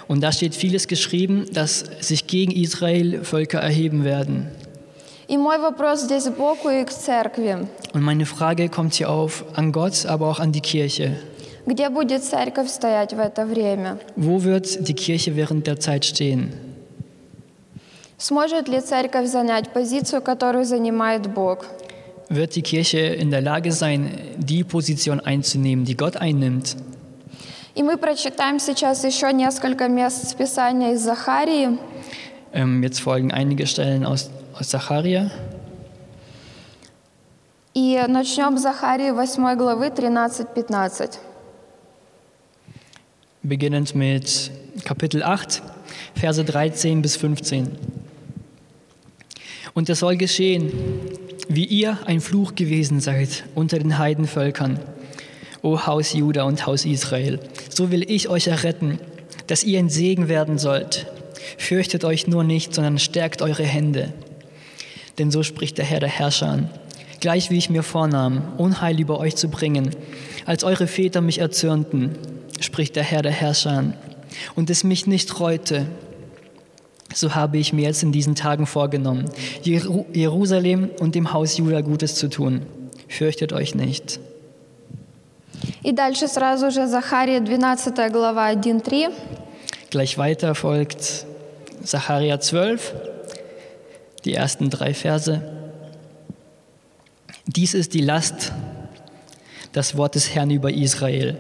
Und 0.07 0.21
da 0.21 0.31
steht 0.31 0.55
vieles 0.55 0.87
geschrieben, 0.87 1.47
dass 1.51 1.83
sich 1.99 2.27
gegen 2.27 2.51
Israel 2.51 3.23
Völker 3.23 3.59
erheben 3.59 4.03
werden. 4.03 4.51
И 5.27 5.37
мой 5.37 5.57
вопрос 5.57 6.01
здесь 6.01 6.25
к 6.25 6.37
Богу 6.37 6.69
и 6.69 6.83
к 6.85 6.91
церкви. 6.91 7.67
Und 7.93 8.01
meine 8.01 8.25
Frage 8.25 8.69
kommt 8.69 8.93
hier 8.93 9.09
auf 9.09 9.43
an 9.55 9.71
Gott, 9.71 10.05
aber 10.05 10.29
auch 10.29 10.39
an 10.39 10.51
die 10.51 10.61
Kirche. 10.61 11.17
Где 11.65 11.89
будет 11.89 12.23
церковь 12.23 12.69
стоять 12.69 13.13
в 13.13 13.19
это 13.19 13.45
время? 13.45 13.97
Wo 14.15 14.43
wird 14.43 14.87
die 14.87 14.93
Kirche 14.93 15.35
während 15.35 15.65
der 15.65 15.79
Zeit 15.79 16.05
stehen? 16.05 16.51
Сможет 18.17 18.69
ли 18.69 18.79
церковь 18.79 19.27
занять 19.27 19.69
позицию, 19.69 20.21
которую 20.21 20.65
занимает 20.65 21.27
Бог? 21.27 21.65
Wird 22.29 22.55
die 22.55 22.61
Kirche 22.61 22.99
in 22.99 23.31
der 23.31 23.41
Lage 23.41 23.71
sein, 23.71 24.09
die 24.37 24.63
Position 24.63 25.19
einzunehmen, 25.19 25.85
die 25.85 25.95
Gott 25.95 26.17
einnimmt? 26.17 26.75
И 27.75 27.81
мы 27.81 27.97
прочитаем 27.97 28.59
сейчас 28.59 29.03
еще 29.03 29.33
несколько 29.33 29.87
мест 29.87 30.29
с 30.29 30.33
Писания 30.35 30.93
из 30.93 31.01
Захарии. 31.01 31.79
Ähm, 32.53 32.83
jetzt 32.83 32.99
folgen 32.99 33.31
einige 33.31 33.65
Stellen 33.65 34.05
aus, 34.05 34.29
aus 34.53 34.69
Zacharia. 34.69 35.31
И 37.73 37.99
начнем 38.07 38.57
с 38.57 38.61
Захарии 38.61 39.11
8 39.11 39.57
главы 39.57 39.87
13-15. 39.87 41.17
beginnend 43.43 43.93
mit 43.93 44.51
Kapitel 44.85 45.21
8, 45.21 45.61
Verse 46.15 46.43
13 46.43 47.01
bis 47.01 47.17
15. 47.17 47.67
Und 49.73 49.89
es 49.89 49.99
soll 49.99 50.17
geschehen, 50.17 50.71
wie 51.48 51.64
ihr 51.64 51.98
ein 52.04 52.20
Fluch 52.20 52.54
gewesen 52.54 53.00
seid 53.00 53.44
unter 53.54 53.78
den 53.78 53.98
Heidenvölkern, 53.98 54.78
o 55.62 55.86
Haus 55.86 56.12
Juda 56.12 56.44
und 56.44 56.66
Haus 56.66 56.84
Israel. 56.84 57.40
So 57.70 57.90
will 57.90 58.08
ich 58.08 58.28
euch 58.28 58.46
erretten, 58.46 59.00
dass 59.46 59.64
ihr 59.64 59.78
ein 59.78 59.88
Segen 59.88 60.28
werden 60.28 60.58
sollt. 60.58 61.06
Fürchtet 61.56 62.04
euch 62.04 62.26
nur 62.26 62.44
nicht, 62.44 62.74
sondern 62.74 62.98
stärkt 62.98 63.42
eure 63.42 63.64
Hände. 63.64 64.12
Denn 65.18 65.30
so 65.30 65.42
spricht 65.42 65.78
der 65.78 65.84
Herr 65.84 66.00
der 66.00 66.08
Herrscher 66.08 66.48
an. 66.48 66.70
Gleich 67.20 67.50
wie 67.50 67.58
ich 67.58 67.70
mir 67.70 67.82
vornahm, 67.82 68.42
Unheil 68.58 69.00
über 69.00 69.18
euch 69.18 69.34
zu 69.34 69.48
bringen, 69.48 69.90
als 70.44 70.62
eure 70.62 70.86
Väter 70.86 71.20
mich 71.20 71.38
erzürnten, 71.38 72.16
spricht 72.60 72.94
der 72.94 73.02
Herr 73.02 73.22
der 73.22 73.32
Herrscher 73.32 73.70
an, 73.70 73.94
und 74.54 74.70
es 74.70 74.84
mich 74.84 75.06
nicht 75.06 75.40
reute, 75.40 75.86
so 77.13 77.35
habe 77.35 77.57
ich 77.57 77.73
mir 77.73 77.83
jetzt 77.83 78.03
in 78.03 78.11
diesen 78.11 78.35
Tagen 78.35 78.65
vorgenommen, 78.65 79.25
Jeru 79.61 80.05
Jerusalem 80.13 80.89
und 80.99 81.15
dem 81.15 81.31
Haus 81.33 81.57
Juda 81.57 81.81
Gutes 81.81 82.15
zu 82.15 82.29
tun. 82.29 82.61
Fürchtet 83.07 83.53
euch 83.53 83.75
nicht. 83.75 84.19
И 85.83 85.91
дальше 85.91 86.27
сразу 86.27 86.71
же 86.71 86.87
Захария 86.87 87.39
12 87.39 88.11
глава 88.11 88.49
1-3. 88.51 89.09
Gleich 89.89 90.17
weiter 90.17 90.55
folgt 90.55 91.25
Sacharja 91.83 92.39
12, 92.39 92.93
die 94.25 94.33
ersten 94.33 94.69
drei 94.69 94.93
Verse. 94.93 95.41
Dies 97.45 97.73
ist 97.73 97.93
die 97.93 98.01
Last, 98.01 98.53
das 99.73 99.97
Wort 99.97 100.15
des 100.15 100.33
Herrn 100.33 100.49
über 100.49 100.71
Israel. 100.71 101.37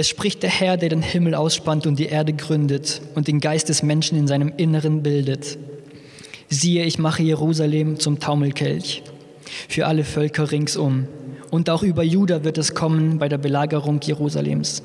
Es 0.00 0.08
spricht 0.08 0.42
der 0.42 0.48
Herr, 0.48 0.78
der 0.78 0.88
den 0.88 1.02
Himmel 1.02 1.34
ausspannt 1.34 1.86
und 1.86 1.98
die 1.98 2.06
Erde 2.06 2.32
gründet 2.32 3.02
und 3.14 3.28
den 3.28 3.38
Geist 3.38 3.68
des 3.68 3.82
Menschen 3.82 4.16
in 4.16 4.26
seinem 4.26 4.50
Inneren 4.56 5.02
bildet. 5.02 5.58
Siehe, 6.48 6.86
ich 6.86 6.98
mache 6.98 7.22
Jerusalem 7.22 8.00
zum 8.00 8.18
Taumelkelch 8.18 9.02
für 9.68 9.86
alle 9.86 10.04
Völker 10.04 10.50
ringsum. 10.50 11.06
Und 11.50 11.68
auch 11.68 11.82
über 11.82 12.02
Juda 12.02 12.44
wird 12.44 12.56
es 12.56 12.72
kommen 12.72 13.18
bei 13.18 13.28
der 13.28 13.36
Belagerung 13.36 14.00
Jerusalems. 14.02 14.82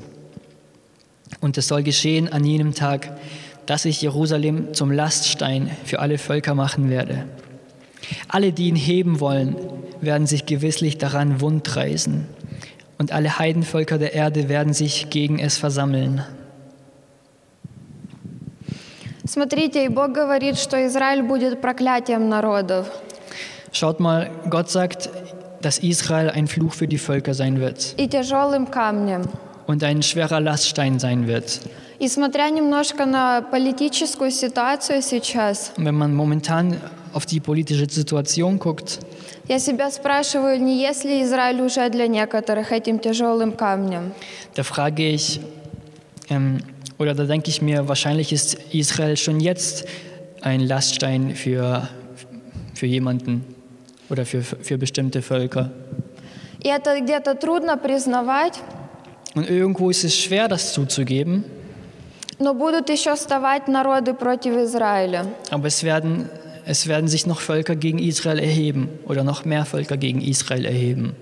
Und 1.40 1.56
es 1.56 1.66
soll 1.68 1.82
geschehen 1.82 2.30
an 2.30 2.44
jenem 2.44 2.74
Tag, 2.74 3.16
dass 3.64 3.86
ich 3.86 4.02
Jerusalem 4.02 4.74
zum 4.74 4.90
Laststein 4.90 5.70
für 5.86 6.00
alle 6.00 6.18
Völker 6.18 6.54
machen 6.54 6.90
werde. 6.90 7.24
Alle, 8.28 8.52
die 8.52 8.68
ihn 8.68 8.76
heben 8.76 9.18
wollen, 9.20 9.56
werden 10.02 10.26
sich 10.26 10.44
gewisslich 10.44 10.98
daran 10.98 11.40
wundreißen 11.40 12.26
Und 12.97 13.11
alle 13.11 13.39
Heidenvölker 13.39 13.97
der 13.97 14.13
Erde 14.13 14.47
werden 14.47 14.73
sich 14.73 15.09
gegen 15.09 15.39
es 15.39 15.57
versammeln. 15.57 16.23
Смотрите, 19.25 19.85
и 19.85 19.87
Бог 19.87 20.13
говорит, 20.13 20.57
что 20.57 20.85
Израиль 20.85 21.23
будет 21.23 21.61
проклятием 21.61 22.27
народов. 22.29 22.87
Schaut 23.71 23.99
mal, 23.99 24.29
Gott 24.49 24.69
sagt, 24.69 25.09
dass 25.61 25.79
Israel 25.79 26.29
ein 26.29 26.47
Fluch 26.47 26.73
für 26.73 26.87
die 26.87 26.97
Völker 26.97 27.33
sein 27.33 27.59
wird 27.59 27.93
и 27.97 28.07
тяжелым 28.07 28.69
камнем. 28.69 29.23
und 29.67 29.83
ein 29.83 30.01
schwerer 30.03 30.39
Laststein 30.41 30.99
sein 30.99 31.27
wird. 31.27 31.61
И 31.99 32.07
смотря 32.07 32.49
немножко 32.49 33.05
на 33.05 33.41
политическую 33.43 34.31
ситуацию 34.31 35.01
сейчас, 35.01 35.71
Und 35.77 35.85
wenn 35.85 35.95
man 35.95 36.13
momentan 36.13 36.77
auf 37.13 37.25
die 37.27 37.39
politische 37.39 37.87
Situation 37.89 38.57
guckt, 38.59 38.99
я 39.47 39.59
себя 39.59 39.91
спрашиваю, 39.91 40.61
не 40.61 40.81
есть 40.81 41.03
ли 41.05 41.23
Израиль 41.23 41.61
уже 41.61 41.89
для 41.89 42.07
некоторых 42.07 42.71
этим 42.71 42.99
тяжелым 42.99 43.51
камнем? 43.53 44.13
da 44.55 44.63
frage 44.63 45.09
ich, 45.09 45.39
ähm, 46.29 46.59
oder 46.97 47.13
da 47.15 47.23
denke 47.25 47.49
ich 47.49 47.61
mir, 47.61 47.87
wahrscheinlich 47.87 48.31
ist 48.31 48.57
Israel 48.71 49.17
schon 49.17 49.39
jetzt 49.39 49.85
ein 50.41 50.61
Laststein 50.61 51.35
für, 51.35 51.87
für 52.75 52.85
jemanden 52.85 53.43
oder 54.09 54.25
für, 54.25 54.41
für 54.43 54.77
bestimmte 54.77 55.21
Völker. 55.21 55.71
И 56.63 56.67
это 56.67 56.99
где-то 56.99 57.35
трудно 57.35 57.77
признавать, 57.77 58.59
Und 59.33 59.49
irgendwo 59.49 59.89
ist 59.89 60.03
es 60.03 60.15
schwer, 60.15 60.47
das 60.49 60.73
zuzugeben, 60.73 61.45
но 62.39 62.53
будут 62.53 62.89
еще 62.89 63.15
вставать 63.15 63.67
народы 63.67 64.13
против 64.13 64.57
Израиля. 64.57 65.25
aber 65.49 65.67
es 65.67 65.83
werden, 65.83 66.29
es 66.65 66.87
werden 66.87 67.07
sich 67.07 67.25
noch 67.25 67.41
Völker 67.41 67.75
gegen 67.75 67.99
Israel 67.99 68.39
erheben 68.39 68.89
oder 69.07 69.23
noch 69.23 69.45
mehr 69.45 69.65
Völker 69.65 69.97
gegen 69.97 70.21
Israel 70.21 70.65
erheben. 70.65 71.15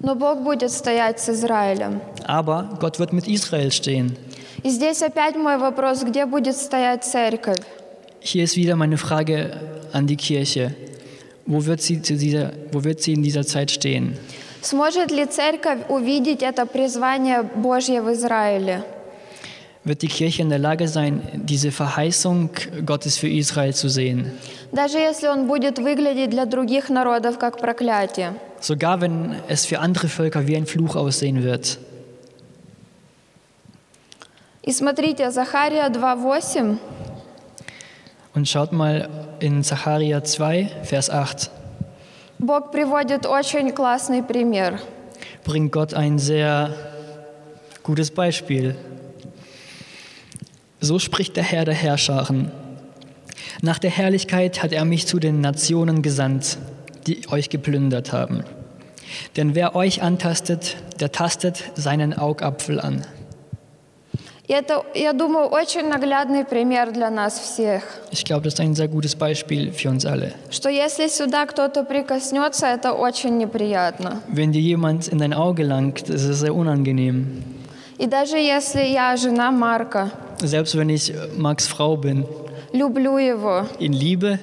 Но 0.00 0.14
Бог 0.16 0.42
будет 0.42 0.70
стоять 0.70 1.20
с 1.20 1.28
Израилем. 1.28 2.00
Aber 2.26 2.76
Gott 2.80 2.98
wird 2.98 3.12
mit 3.12 3.26
Israel 3.26 3.70
stehen. 3.70 4.16
И 4.62 4.70
здесь 4.70 5.02
опять 5.02 5.36
мой 5.36 5.58
вопрос, 5.58 6.02
где 6.04 6.26
будет 6.26 6.56
стоять 6.56 7.04
церковь? 7.04 7.60
Hier 8.20 8.44
ist 8.44 8.56
wieder 8.56 8.76
meine 8.76 8.96
Frage 8.96 9.60
an 9.92 10.06
die 10.06 10.16
Kirche. 10.16 10.74
Wo 11.46 11.64
wird 11.66 11.82
sie, 11.82 12.00
zu 12.00 12.16
dieser, 12.16 12.52
wo 12.72 12.82
wird 12.82 13.02
sie 13.02 13.12
in 13.12 13.22
dieser 13.22 13.44
Zeit 13.46 13.70
stehen? 13.70 14.16
Сможет 14.62 15.10
ли 15.10 15.26
церковь 15.26 15.80
увидеть 15.90 16.42
это 16.42 16.64
призвание 16.64 17.42
Божье 17.42 18.00
в 18.00 18.10
Израиле? 18.10 18.82
Wird 19.86 20.00
die 20.00 20.08
Kirche 20.08 20.40
in 20.40 20.48
der 20.48 20.58
Lage 20.58 20.88
sein, 20.88 21.20
diese 21.34 21.70
Verheißung 21.70 22.48
Gottes 22.86 23.18
für 23.18 23.28
Israel 23.28 23.74
zu 23.74 23.88
sehen? 23.90 24.32
Даже 24.72 24.98
если 24.98 25.28
он 25.28 25.46
будет 25.46 25.78
выглядеть 25.78 26.30
для 26.30 26.46
других 26.46 26.88
народов 26.88 27.38
как 27.38 27.58
проклятие. 27.58 28.34
Sogar 28.60 29.02
wenn 29.02 29.34
es 29.46 29.66
für 29.66 29.80
andere 29.80 30.08
Völker 30.08 30.46
wie 30.46 30.56
ein 30.56 30.64
Fluch 30.64 30.96
aussehen 30.96 31.42
wird. 31.42 31.78
И 34.62 34.72
смотрите, 34.72 35.30
Захария 35.30 35.88
2.8. 35.88 36.78
Und 38.34 38.48
schaut 38.48 38.72
mal 38.72 39.10
in 39.40 39.62
Zacharia 39.62 40.24
2, 40.24 40.70
Vers 40.84 41.10
8. 41.10 41.50
Бог 42.38 42.72
приводит 42.72 43.26
очень 43.26 43.70
классный 43.72 44.22
пример. 44.22 44.80
Bringt 45.44 45.70
Gott 45.70 45.92
ein 45.92 46.18
sehr 46.18 46.74
gutes 47.82 48.10
Beispiel. 48.10 48.74
So 50.80 50.98
spricht 50.98 51.36
der 51.36 51.44
Herr 51.44 51.64
der 51.64 51.74
Herrscharen. 51.74 52.50
Nach 53.62 53.78
der 53.78 53.90
Herrlichkeit 53.90 54.62
hat 54.62 54.72
er 54.72 54.84
mich 54.84 55.06
zu 55.06 55.18
den 55.18 55.40
Nationen 55.40 56.02
gesandt, 56.02 56.58
die 57.06 57.28
euch 57.28 57.48
geplündert 57.48 58.12
haben. 58.12 58.44
Denn 59.36 59.54
wer 59.54 59.74
euch 59.74 60.02
antastet, 60.02 60.76
der 61.00 61.12
tastet 61.12 61.64
seinen 61.74 62.16
Augapfel 62.16 62.80
an. 62.80 63.04
И 64.46 64.52
это, 64.52 64.84
я 64.94 65.14
думаю, 65.14 65.46
очень 65.46 65.88
наглядный 65.88 66.44
пример 66.44 66.92
для 66.92 67.08
нас 67.08 67.38
всех. 67.38 67.82
Ich 68.10 68.26
glaube, 68.26 68.42
das 68.42 68.52
ist 68.54 68.60
ein 68.60 68.74
sehr 68.74 68.88
gutes 68.88 69.16
Beispiel 69.16 69.72
für 69.72 69.88
uns 69.88 70.04
alle. 70.04 70.34
Что 70.50 70.68
если 70.68 71.08
сюда 71.08 71.46
кто-то 71.46 71.82
прикоснется, 71.82 72.66
это 72.66 72.92
очень 72.92 73.38
неприятно. 73.38 74.20
Wenn 74.28 74.52
dir 74.52 74.60
jemand 74.60 75.08
in 75.08 75.18
dein 75.18 75.32
Auge 75.32 75.62
langt, 75.62 76.10
ist 76.10 76.24
es 76.24 76.40
sehr 76.40 76.54
unangenehm. 76.54 77.42
И 77.98 78.06
даже 78.06 78.36
если 78.36 78.82
я 78.82 79.16
жена 79.16 79.50
Марка, 79.52 80.10
Selbst 80.40 80.74
wenn 80.76 80.88
ich 80.88 81.12
Max 81.36 81.66
Frau 81.66 81.96
bin, 81.96 82.24
люблю 82.72 83.18
его, 83.18 83.66
ihn 83.78 83.92
liebe, 83.92 84.38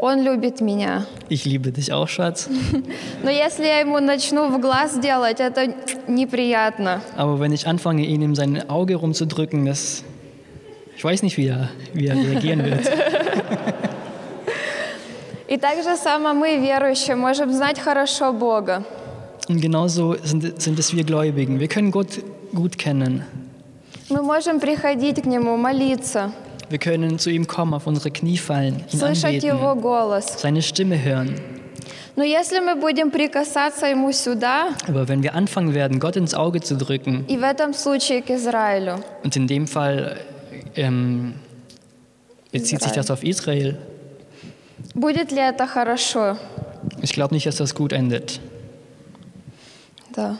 он 0.00 0.22
любит 0.22 0.60
меня. 0.60 1.06
ich 1.28 1.44
liebe 1.44 1.70
dich 1.72 1.92
auch, 1.92 2.08
Schatz. 2.08 2.48
Но 3.22 3.30
если 3.30 3.64
я 3.64 3.80
ему 3.80 4.00
начну 4.00 4.48
в 4.48 4.60
глаз 4.60 4.98
делать, 4.98 5.40
это 5.40 5.74
неприятно. 6.08 7.00
Aber 7.16 7.38
wenn 7.38 7.52
ich 7.52 7.66
anfange, 7.66 8.04
ihn 8.04 8.22
in 8.22 8.34
sein 8.34 8.68
Auge 8.68 8.96
rumzudrücken, 8.96 9.64
das. 9.66 10.02
Ich 10.96 11.04
weiß 11.04 11.22
nicht, 11.22 11.36
wie 11.36 11.46
er, 11.46 11.68
wie 11.94 12.08
er 12.08 12.16
reagieren 12.16 12.64
wird. 12.64 12.82
И 15.48 15.56
так 15.56 15.82
же 15.82 15.96
само 15.96 16.34
мы, 16.34 16.58
верующие, 16.58 17.16
можем 17.16 17.52
знать 17.52 17.78
хорошо 17.78 18.32
Бога. 18.32 18.84
Und 19.48 19.62
genauso 19.62 20.16
sind, 20.22 20.60
sind 20.60 20.78
es 20.78 20.94
wir 20.94 21.04
Gläubigen. 21.04 21.58
Wir 21.58 21.68
können 21.68 21.90
Gott 21.90 22.08
gut 22.52 22.76
kennen. 22.78 23.24
Мы 24.10 24.22
можем 24.22 24.58
приходить 24.60 25.22
к 25.22 25.26
Нему, 25.26 25.56
молиться, 25.56 26.32
Wir 26.70 26.78
können 26.78 27.18
zu 27.18 27.30
ihm 27.30 27.46
kommen, 27.46 27.72
auf 27.74 27.86
unsere 27.86 28.10
Knie 28.10 28.36
fallen, 28.38 28.84
ihn 28.92 28.98
слышать 28.98 29.42
Его 29.42 29.70
anbeten, 29.70 29.82
голос. 29.82 30.26
seine 30.40 30.62
Stimme 30.62 31.02
hören. 31.02 31.34
Но 32.16 32.24
если 32.24 32.58
мы 32.58 32.74
будем 32.74 33.10
прикасаться 33.10 33.86
Ему 33.86 34.12
сюда, 34.12 34.70
Aber 34.88 35.06
wenn 35.08 35.22
wir 35.22 35.34
anfangen 35.34 35.72
werden, 35.74 36.00
Gott 36.00 36.16
ins 36.16 36.34
Auge 36.34 36.60
zu 36.60 36.76
drücken, 36.76 37.24
и 37.28 37.36
в 37.36 37.42
этом 37.42 37.72
случае 37.74 38.22
к 38.22 38.30
Израилю, 38.30 38.96
und 39.24 39.36
in 39.36 39.46
dem 39.46 39.66
Fall 39.66 40.18
ähm, 40.74 41.34
bezieht 42.50 42.82
sich 42.82 42.92
das 42.92 43.10
auf 43.10 43.22
Israel, 43.22 43.76
будет 44.94 45.30
ли 45.32 45.38
это 45.40 45.66
хорошо? 45.66 46.36
ich 47.02 47.12
glaube 47.12 47.34
nicht, 47.34 47.46
dass 47.46 47.56
das 47.56 47.74
gut 47.74 47.92
endet. 47.92 48.40
Да. 50.12 50.36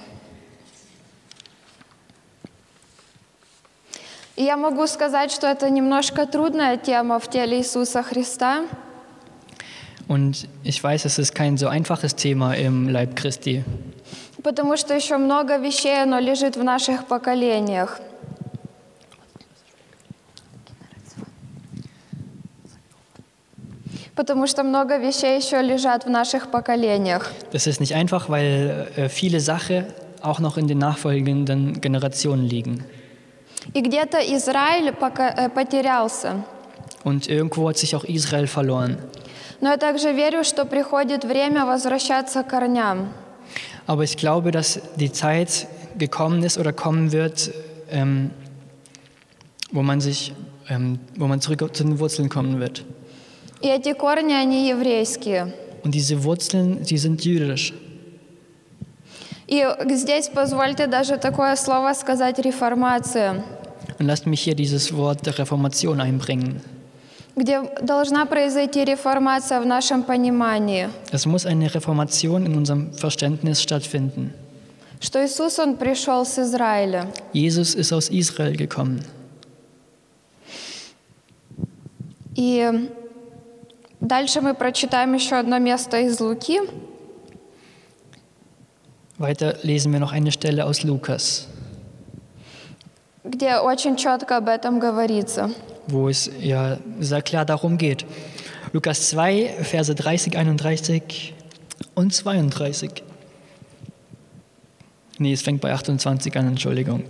И 4.37 4.45
я 4.45 4.57
могу 4.57 4.87
сказать, 4.87 5.33
что 5.33 5.47
это 5.47 5.69
немножко 5.69 6.27
трудная 6.27 6.77
тема 6.77 7.19
в 7.19 7.29
теле 7.29 7.59
Иисуса 7.59 8.03
Христа, 8.03 8.65
Und 10.09 10.49
ich 10.65 10.83
weiß, 10.83 11.05
es 11.05 11.19
ist 11.19 11.35
kein 11.35 11.59
so 11.59 11.69
einfaches 11.69 12.17
Thema 12.17 12.55
im 12.55 12.89
Leib 12.89 13.15
Christi, 13.15 13.63
потому 14.43 14.77
что 14.79 14.95
еще 14.95 15.19
много 15.19 15.59
вещей, 15.59 16.03
оно 16.03 16.19
лежит 16.19 16.57
в 16.57 16.65
наших 16.65 17.07
поколениях. 17.07 18.01
Потому 24.15 24.47
что 24.47 24.65
много 24.65 24.97
вещей 24.97 25.37
еще 25.37 25.61
лежат 25.63 26.07
в 26.07 26.11
наших 26.11 26.51
поколениях. 26.51 27.31
Das 27.53 27.67
ist 27.67 27.79
nicht 27.81 27.95
einfach, 27.95 28.31
weil 28.31 28.89
äh, 28.97 29.09
viele 29.11 29.41
Sachen 29.41 29.85
auch 30.23 30.41
noch 30.41 30.57
in 30.57 30.67
den 30.67 30.79
nachfolgenden 30.79 31.81
Generationen 31.81 32.45
liegen. 32.45 32.85
И 33.74 33.82
где-то 33.82 34.20
Израиль 34.20 34.90
э, 34.90 35.50
потерялся. 35.50 36.44
Und 37.04 37.28
irgendwo 37.28 37.70
hat 37.70 37.78
sich 37.78 37.96
auch 37.96 38.04
Israel 38.04 38.48
verloren. 38.48 38.98
Но 39.62 39.70
я 39.70 39.78
также 39.78 40.12
верю, 40.12 40.44
что 40.44 40.66
приходит 40.66 41.24
время 41.24 41.66
возвращаться 41.66 42.44
к 42.44 42.50
корням. 42.50 43.14
Aber 43.88 44.04
ich 44.04 44.18
glaube, 44.18 44.52
dass 44.52 44.80
die 44.96 45.12
Zeit 45.12 45.68
gekommen 45.98 46.44
ist 46.44 46.58
oder 46.58 46.74
kommen 46.74 47.12
wird, 47.12 47.52
ähm, 47.90 48.32
wo 49.72 49.82
man 49.82 50.02
sich, 50.02 50.34
ähm, 50.70 51.00
wo 51.16 51.28
man 51.28 51.42
zurück 51.42 51.76
zu 51.76 51.84
den 51.84 52.00
Wurzeln 52.00 52.30
kommen 52.30 52.60
wird. 52.60 52.84
И 53.62 53.68
эти 53.68 53.94
корни, 53.94 54.34
они 54.34 54.68
еврейские. 54.68 55.54
Und 55.84 55.96
diese 55.96 56.24
Wurzeln, 56.24 56.84
sie 56.84 56.98
sind 56.98 57.24
jüdisch. 57.24 57.74
И 59.48 59.66
здесь 59.92 60.30
позвольте 60.30 60.88
даже 60.88 61.18
такое 61.18 61.56
слово 61.56 61.94
сказать 61.94 62.40
реформация, 62.40 63.44
Und 64.00 64.08
lasst 64.08 64.26
mich 64.26 64.42
hier 64.42 64.56
dieses 64.56 64.92
Wort 64.96 65.28
Reformation 65.38 66.00
einbringen. 66.02 66.62
где 67.36 67.62
должна 67.82 68.26
произойти 68.26 68.86
реформация 68.86 69.60
в 69.60 69.66
нашем 69.66 70.04
понимании, 70.04 70.90
Es 71.12 71.26
muss 71.26 71.46
eine 71.46 71.74
Reformation 71.74 72.46
in 72.46 72.56
unserem 72.56 72.94
Verständnis 72.94 73.62
stattfinden. 73.62 74.32
что 75.02 75.20
Иисус, 75.26 75.60
Он 75.60 75.76
пришел 75.76 76.26
с 76.26 76.40
Израиля. 76.40 77.08
Jesus 77.34 77.76
ist 77.76 77.92
aus 77.92 78.10
Israel 78.10 78.56
gekommen. 78.56 79.02
И 82.36 82.90
дальше 84.00 84.42
мы 84.42 84.54
прочитаем 84.54 85.14
еще 85.14 85.36
одно 85.36 85.60
место 85.60 86.00
из 86.00 86.20
Луки, 86.20 86.60
Weiter 89.19 89.57
lesen 89.63 89.93
wir 89.93 90.01
noch 90.01 90.13
eine 90.13 90.31
Stelle 90.33 90.65
aus 90.65 90.83
Lukas, 90.85 91.49
где 93.25 93.57
очень 93.59 93.97
четко 93.97 94.37
об 94.39 94.49
этом 94.49 94.79
говорится. 94.81 95.51
wo 95.89 96.09
es 96.09 96.31
ja 96.41 96.79
sehr 97.01 97.23
klar 97.23 97.45
darum 97.45 97.79
geht. 97.79 98.05
Lukas 98.73 99.09
2, 99.09 99.57
Verse 99.63 99.95
30, 99.95 100.37
31 100.37 101.35
und 101.95 102.13
32. 102.13 103.03
Nee, 105.19 105.33
es 105.33 105.43
fängt 105.43 105.61
bei 105.63 105.73
28 105.73 106.37
an, 106.37 106.49
Entschuldigung. 106.49 107.05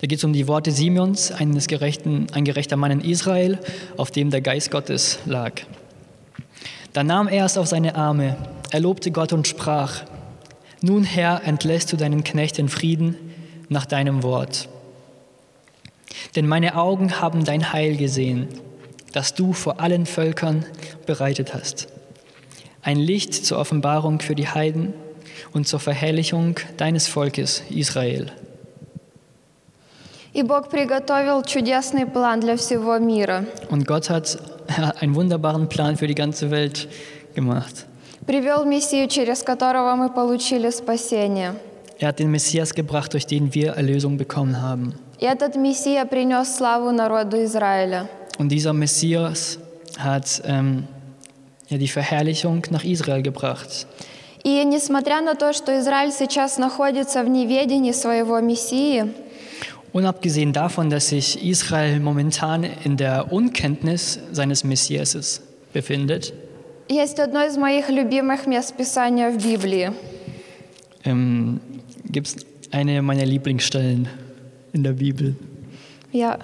Da 0.00 0.06
geht 0.06 0.18
es 0.18 0.24
um 0.24 0.32
die 0.32 0.46
Worte 0.46 0.70
Simeons, 0.70 1.32
eines 1.32 1.66
gerechten, 1.66 2.26
ein 2.32 2.44
gerechter 2.44 2.76
Mann 2.76 2.92
in 2.92 3.00
Israel, 3.00 3.58
auf 3.96 4.10
dem 4.10 4.30
der 4.30 4.40
Geist 4.40 4.70
Gottes 4.70 5.18
lag. 5.26 5.52
Da 6.92 7.02
nahm 7.02 7.28
er 7.28 7.46
es 7.46 7.58
auf 7.58 7.66
seine 7.66 7.94
Arme, 7.94 8.36
er 8.70 8.80
lobte 8.80 9.10
Gott 9.10 9.32
und 9.32 9.48
sprach, 9.48 10.02
Nun 10.82 11.04
Herr, 11.04 11.42
entlässt 11.44 11.92
du 11.92 11.96
deinen 11.96 12.24
Knecht 12.24 12.58
in 12.58 12.68
Frieden 12.68 13.16
nach 13.68 13.86
deinem 13.86 14.22
Wort. 14.22 14.68
Denn 16.34 16.46
meine 16.46 16.76
Augen 16.76 17.20
haben 17.20 17.44
dein 17.44 17.72
Heil 17.72 17.96
gesehen, 17.96 18.48
das 19.12 19.34
du 19.34 19.52
vor 19.52 19.80
allen 19.80 20.06
Völkern 20.06 20.66
bereitet 21.06 21.54
hast. 21.54 21.88
Ein 22.82 22.98
Licht 22.98 23.34
zur 23.34 23.58
Offenbarung 23.58 24.20
für 24.20 24.34
die 24.34 24.48
Heiden 24.48 24.92
und 25.52 25.66
zur 25.66 25.80
Verherrlichung 25.80 26.60
deines 26.76 27.08
Volkes 27.08 27.62
Israel. 27.70 28.30
И 30.34 30.42
Бог 30.42 30.68
приготовил 30.68 31.42
чудесный 31.44 32.04
план 32.04 32.40
для 32.40 32.56
всего 32.56 32.98
мира. 32.98 33.46
Und 33.70 33.86
Gott 33.86 34.10
hat 34.10 34.38
einen 35.00 35.14
wunderbaren 35.14 35.66
Plan 35.66 35.96
für 35.96 36.06
die 36.06 36.14
ganze 36.14 36.50
Welt 36.50 36.88
gemacht. 37.34 37.86
Привел 38.26 38.64
Мессию, 38.64 39.08
через 39.08 39.42
которого 39.42 39.94
мы 39.94 40.10
получили 40.10 40.70
спасение. 40.70 41.54
Er 41.98 42.08
hat 42.08 42.18
den 42.18 42.30
Messias 42.30 42.74
gebracht, 42.74 43.14
durch 43.14 43.26
den 43.26 43.54
wir 43.54 43.72
Erlösung 43.72 44.18
bekommen 44.18 44.60
haben. 44.60 44.94
И 45.18 45.24
этот 45.24 45.56
Мессия 45.56 46.04
принес 46.04 46.56
славу 46.56 46.90
народу 46.90 47.42
Израиля. 47.42 48.08
Und 48.38 48.50
dieser 48.50 48.72
Messias 48.72 49.58
hat 49.98 50.42
ähm, 50.44 50.84
ja, 51.68 51.78
die 51.78 51.88
Verherrlichung 51.88 52.62
nach 52.70 52.84
Israel 52.84 53.22
gebracht. 53.22 53.86
И 54.44 54.62
несмотря 54.64 55.20
на 55.22 55.34
то, 55.34 55.52
что 55.52 55.76
Израиль 55.80 56.12
сейчас 56.12 56.58
находится 56.58 57.22
в 57.24 57.28
неведении 57.28 57.92
своего 57.92 58.40
Мессии, 58.40 59.12
Unabgesehen 59.92 60.52
davon, 60.52 60.90
dass 60.90 61.08
sich 61.08 61.42
Israel 61.42 62.00
momentan 62.00 62.64
in 62.84 62.98
der 62.98 63.32
Unkenntnis 63.32 64.18
seines 64.30 64.62
Messiases 64.62 65.40
befindet, 65.72 66.34
есть 66.90 67.18
одно 67.18 67.44
из 67.44 67.56
моих 67.56 67.88
любимых 67.90 68.46
мест 68.46 68.74
Писания 68.76 69.30
в 69.30 69.36
Библии. 69.42 69.92
ähm, 71.04 71.60
gibt 72.10 72.26
es 72.26 72.36
eine 72.72 73.00
meiner 73.02 73.24
Lieblingsstellen 73.24 74.08
in 74.72 74.82
der 74.82 74.92
Bibel. 74.92 75.36
Я 76.12 76.38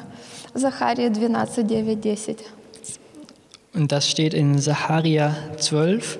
Захария 0.55 1.12
12, 1.12 1.57
9, 1.68 2.03
10. 2.16 2.37
Und 3.75 3.91
das 3.91 4.09
steht 4.09 4.35
in 4.35 4.59
Saharia 4.59 5.35
12, 5.59 6.18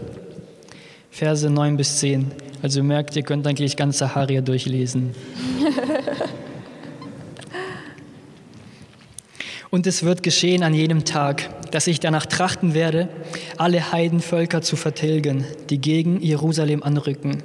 Verse 1.11 1.51
9 1.51 1.77
bis 1.77 1.99
10. 1.99 2.31
Also 2.63 2.81
ihr 2.81 2.85
merkt, 2.85 3.15
ihr 3.17 3.23
könnt 3.23 3.47
eigentlich 3.47 3.77
ganz 3.77 3.99
Saharia 3.99 4.41
durchlesen. 4.41 5.15
Und 9.70 9.86
es 9.86 10.04
wird 10.04 10.24
geschehen 10.24 10.64
an 10.64 10.74
jenem 10.74 11.04
Tag, 11.04 11.50
dass 11.72 11.88
ich 11.88 12.00
danach 12.00 12.26
trachten 12.26 12.74
werde, 12.74 13.10
alle 13.58 13.92
Heidenvölker 13.92 14.62
zu 14.62 14.76
vertilgen, 14.76 15.46
die 15.70 15.80
gegen 15.80 16.22
Jerusalem 16.22 16.84
anrücken. 16.84 17.44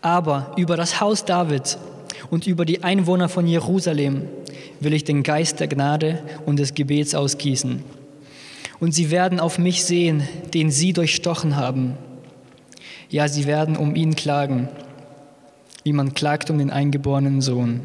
Aber 0.00 0.52
über 0.56 0.76
das 0.76 1.00
Haus 1.00 1.24
David 1.24 1.78
und 2.30 2.46
über 2.46 2.64
die 2.64 2.84
Einwohner 2.84 3.28
von 3.28 3.46
Jerusalem 3.46 4.28
will 4.80 4.92
ich 4.92 5.04
den 5.04 5.22
Geist 5.22 5.58
der 5.60 5.68
Gnade 5.68 6.22
und 6.44 6.58
des 6.58 6.74
Gebets 6.74 7.14
ausgießen. 7.14 7.82
Und 8.78 8.92
sie 8.92 9.10
werden 9.10 9.40
auf 9.40 9.58
mich 9.58 9.84
sehen, 9.84 10.22
den 10.54 10.70
sie 10.70 10.92
durchstochen 10.92 11.56
haben. 11.56 11.94
Ja, 13.08 13.26
sie 13.26 13.46
werden 13.46 13.76
um 13.76 13.94
ihn 13.94 14.16
klagen, 14.16 14.68
wie 15.82 15.92
man 15.92 16.14
klagt 16.14 16.50
um 16.50 16.58
den 16.58 16.70
eingeborenen 16.70 17.40
Sohn. 17.40 17.80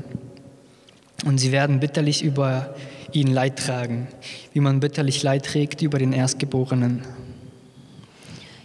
Und 1.26 1.38
sie 1.38 1.52
werden 1.52 1.80
bitterlich 1.80 2.24
über 2.24 2.74
ihn 3.12 3.32
Leid 3.32 3.57
tragen, 3.59 4.09
wie 4.53 4.61
man 4.61 4.80
bitterlich 4.80 5.22
Leid 5.22 5.45
trägt 5.47 5.82
über 5.82 5.99
den 5.99 6.12
Erstgeborenen. 6.12 7.03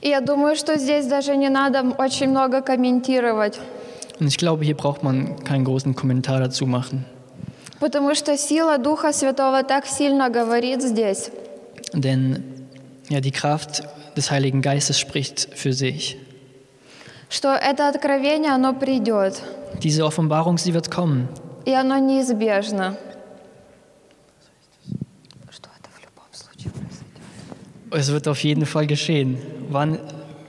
И 0.01 0.09
я 0.09 0.19
думаю, 0.19 0.55
что 0.55 0.77
здесь 0.79 1.05
даже 1.05 1.35
не 1.37 1.49
надо 1.49 1.83
очень 1.97 2.29
много 2.29 2.61
комментировать, 2.61 3.59
Und 4.19 4.27
ich 4.27 4.37
glaube, 4.37 4.63
hier 4.65 4.75
braucht 4.77 5.03
man 5.03 5.43
keinen 5.43 5.63
großen 5.65 5.95
Kommentar 5.95 6.39
dazu 6.39 6.65
machen. 6.65 7.05
потому 7.79 8.13
что 8.15 8.37
сила 8.37 8.77
Духа 8.77 9.11
Святого 9.13 9.63
так 9.63 9.85
сильно 9.87 10.29
говорит 10.29 10.81
здесь. 10.81 11.31
Denn 11.93 12.43
ja, 13.09 13.19
die 13.19 13.31
Kraft 13.31 13.83
des 14.15 14.29
Heiligen 14.31 14.61
Geistes 14.61 14.99
spricht 14.99 15.49
für 15.55 15.73
sich. 15.73 16.17
что 17.29 17.49
это 17.53 17.87
откровение, 17.87 18.51
оно 18.51 18.73
придет, 18.73 19.41
Diese 19.83 20.03
Offenbarung, 20.05 20.57
sie 20.57 20.73
wird 20.73 20.89
kommen. 20.91 21.27
и 21.65 21.73
оно 21.73 21.97
неизбежно. 21.99 22.97
Es 27.91 28.11
wird 28.11 28.27
auf 28.27 28.43
jeden 28.43 28.65
Fall 28.65 28.87
geschehen. 28.87 29.37
Wann, 29.69 29.99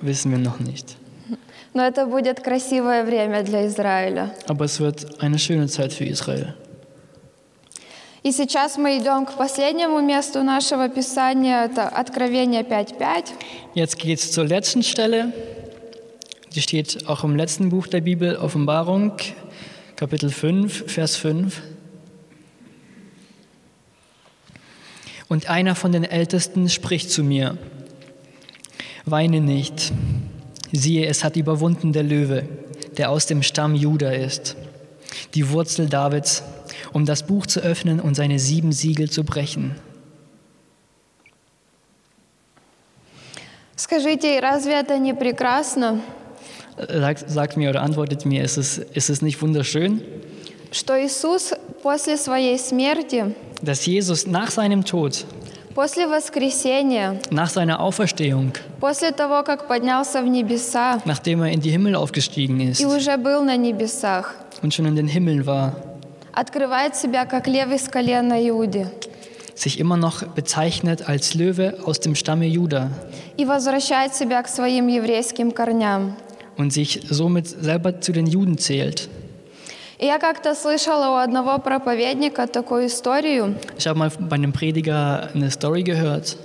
wissen 0.00 0.30
wir 0.30 0.38
noch 0.38 0.60
nicht. 0.60 0.96
Но 1.74 1.82
это 1.82 2.06
будет 2.06 2.40
красивое 2.42 3.02
время 3.04 3.42
для 3.42 3.66
Израиля. 3.66 4.30
Aber 4.46 4.66
es 4.66 4.78
wird 4.78 5.22
eine 5.22 5.38
schöne 5.38 5.68
Zeit 5.68 5.92
für 5.92 6.04
Israel. 6.04 6.54
И 8.22 8.30
сейчас 8.30 8.76
мы 8.76 8.98
идем 8.98 9.26
к 9.26 9.32
последнему 9.36 10.00
месту 10.00 10.44
нашего 10.44 10.88
Писания, 10.88 11.64
это 11.64 11.88
Откровение 11.88 12.62
5.5. 12.62 13.24
Jetzt 13.74 13.98
geht 13.98 14.20
es 14.20 14.30
zur 14.30 14.44
letzten 14.44 14.84
Stelle. 14.84 15.32
Die 16.54 16.60
steht 16.60 17.08
auch 17.08 17.24
im 17.24 17.34
letzten 17.34 17.70
Buch 17.70 17.88
der 17.88 18.00
Bibel, 18.00 18.36
Offenbarung, 18.36 19.14
Kapitel 19.96 20.30
5, 20.30 20.84
Vers 20.86 21.16
5. 21.16 21.62
Und 25.28 25.48
einer 25.48 25.74
von 25.74 25.92
den 25.92 26.04
Ältesten 26.04 26.68
spricht 26.68 27.10
zu 27.10 27.22
mir, 27.24 27.56
weine 29.04 29.40
nicht, 29.40 29.92
siehe, 30.72 31.06
es 31.06 31.24
hat 31.24 31.36
überwunden 31.36 31.92
der 31.92 32.02
Löwe, 32.02 32.48
der 32.96 33.10
aus 33.10 33.26
dem 33.26 33.42
Stamm 33.42 33.74
Juda 33.74 34.10
ist, 34.10 34.56
die 35.34 35.50
Wurzel 35.50 35.88
Davids, 35.88 36.42
um 36.92 37.06
das 37.06 37.26
Buch 37.26 37.46
zu 37.46 37.60
öffnen 37.60 38.00
und 38.00 38.14
seine 38.14 38.38
sieben 38.38 38.72
Siegel 38.72 39.10
zu 39.10 39.24
brechen. 39.24 39.74
Скажите, 43.76 44.38
разве 44.40 44.74
это 44.74 44.96
не 44.98 45.12
прекрасно, 45.12 46.00
Sagt, 46.76 47.28
sagt 47.28 47.56
mir 47.58 47.68
oder 47.68 47.82
antwortet 47.82 48.24
mir, 48.24 48.42
ist 48.42 48.56
es, 48.56 48.78
ist 48.78 49.10
es 49.10 49.20
nicht 49.20 49.42
wunderschön, 49.42 50.02
что 50.70 50.96
Иисус 50.96 51.52
после 51.82 52.16
своей 52.16 52.58
смерти, 52.58 53.34
dass 53.62 53.86
Jesus 53.86 54.26
nach 54.26 54.50
seinem 54.50 54.84
Tod, 54.84 55.24
после 55.74 56.06
воскресения, 56.06 57.20
nach 57.30 57.50
seiner 57.50 57.80
Auferstehung, 57.80 58.52
после 58.80 59.12
того, 59.12 59.42
как 59.44 59.68
поднялся 59.68 60.22
в 60.22 60.26
небеса 60.26 61.00
nachdem 61.04 61.42
er 61.42 61.52
in 61.52 61.60
die 61.60 61.70
Himmel 61.70 61.94
aufgestiegen 61.94 62.60
ist 62.60 62.80
и 62.80 62.86
уже 62.86 63.16
был 63.16 63.42
на 63.44 63.56
небесах, 63.56 64.34
und 64.62 64.72
schon 64.74 64.86
in 64.86 64.96
den 64.96 65.08
Himmeln 65.08 65.46
war, 65.46 65.74
открывает 66.32 66.96
себя 66.96 67.24
как 67.26 67.46
лев 67.46 67.70
из 67.72 67.88
колена 67.88 68.38
Иуды 68.48 68.90
sich 69.54 69.78
immer 69.78 69.96
noch 69.98 70.22
bezeichnet 70.24 71.08
als 71.08 71.34
Löwe 71.34 71.78
aus 71.84 72.00
dem 72.00 72.14
Stamme 72.14 72.46
Juda 72.46 72.90
и 73.36 73.44
возвращает 73.44 74.14
себя 74.14 74.42
к 74.42 74.48
своим 74.48 74.88
еврейским 74.88 75.52
корням. 75.52 76.16
und 76.56 76.72
sich 76.72 77.00
somit 77.08 77.46
selber 77.46 78.00
zu 78.00 78.12
den 78.12 78.26
Juden 78.26 78.58
zählt. 78.58 79.08
И 79.99 80.05
я 80.05 80.19
как-то 80.19 80.53
слышала 80.53 81.09
у 81.09 81.15
одного 81.15 81.57
проповедника 81.57 82.45
такую 82.47 82.85
историю, 82.87 83.55
Ich 83.77 83.87
habe 83.87 83.97
mal 83.97 84.11
bei 84.19 84.35
einem 84.35 84.53
Prediger 84.53 85.29
eine 85.33 85.49
Story 85.49 85.81
gehört, 85.81 86.37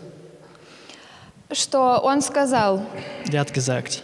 что 1.50 1.98
он 2.02 2.22
сказал, 2.22 2.80
der 3.26 3.40
hat 3.42 3.52
gesagt, 3.52 4.02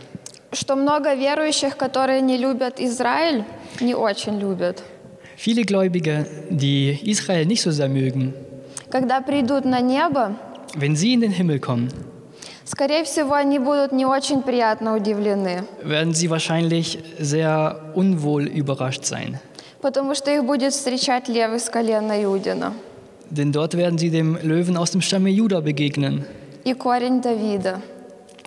что 0.53 0.77
много 0.77 1.15
верующих, 1.15 1.77
которые 1.79 2.21
не 2.21 2.37
любят 2.37 2.79
Израиль, 2.79 3.45
не 3.81 3.95
очень 3.95 4.39
любят. 4.39 4.83
viele 5.37 5.63
Gläubige, 5.63 6.27
die 6.51 6.99
Israel 7.11 7.47
nicht 7.47 7.63
so 7.63 7.71
sehr 7.71 7.89
mögen, 7.89 8.35
Когда 8.91 9.21
придут 9.23 9.65
на 9.65 9.81
небо, 9.81 10.35
wenn 10.75 10.95
sie 10.95 11.15
in 11.15 11.23
den 11.23 11.31
Himmel 11.33 11.59
kommen, 11.59 11.89
скорее 12.69 13.03
всего, 13.05 13.35
они 13.35 13.59
будут 13.59 13.93
не 13.93 14.05
очень 14.07 14.43
приятно 14.43 14.95
удивлены, 14.97 15.65
werden 15.83 16.13
sie 16.15 16.29
wahrscheinlich 16.29 16.99
sehr 17.19 17.81
unwohl 17.95 18.45
überrascht 18.47 19.05
sein. 19.05 19.39
потому 19.81 20.15
что 20.15 20.31
их 20.31 20.45
будет 20.45 20.73
встречать 20.73 21.29
лев 21.29 21.53
из 21.55 21.69
колена 21.71 22.23
Иудина 22.25 22.73
Denn 23.31 23.53
dort 23.53 23.75
werden 23.77 23.99
sie 23.99 24.11
dem 24.11 24.39
Löwen 24.43 24.77
aus 24.77 24.91
dem 24.91 25.01
Stamme 25.03 25.31
Juda 25.31 25.61
begegnen, 25.61 26.25
и 26.65 26.75
корень 26.75 27.21
Давида. 27.21 27.81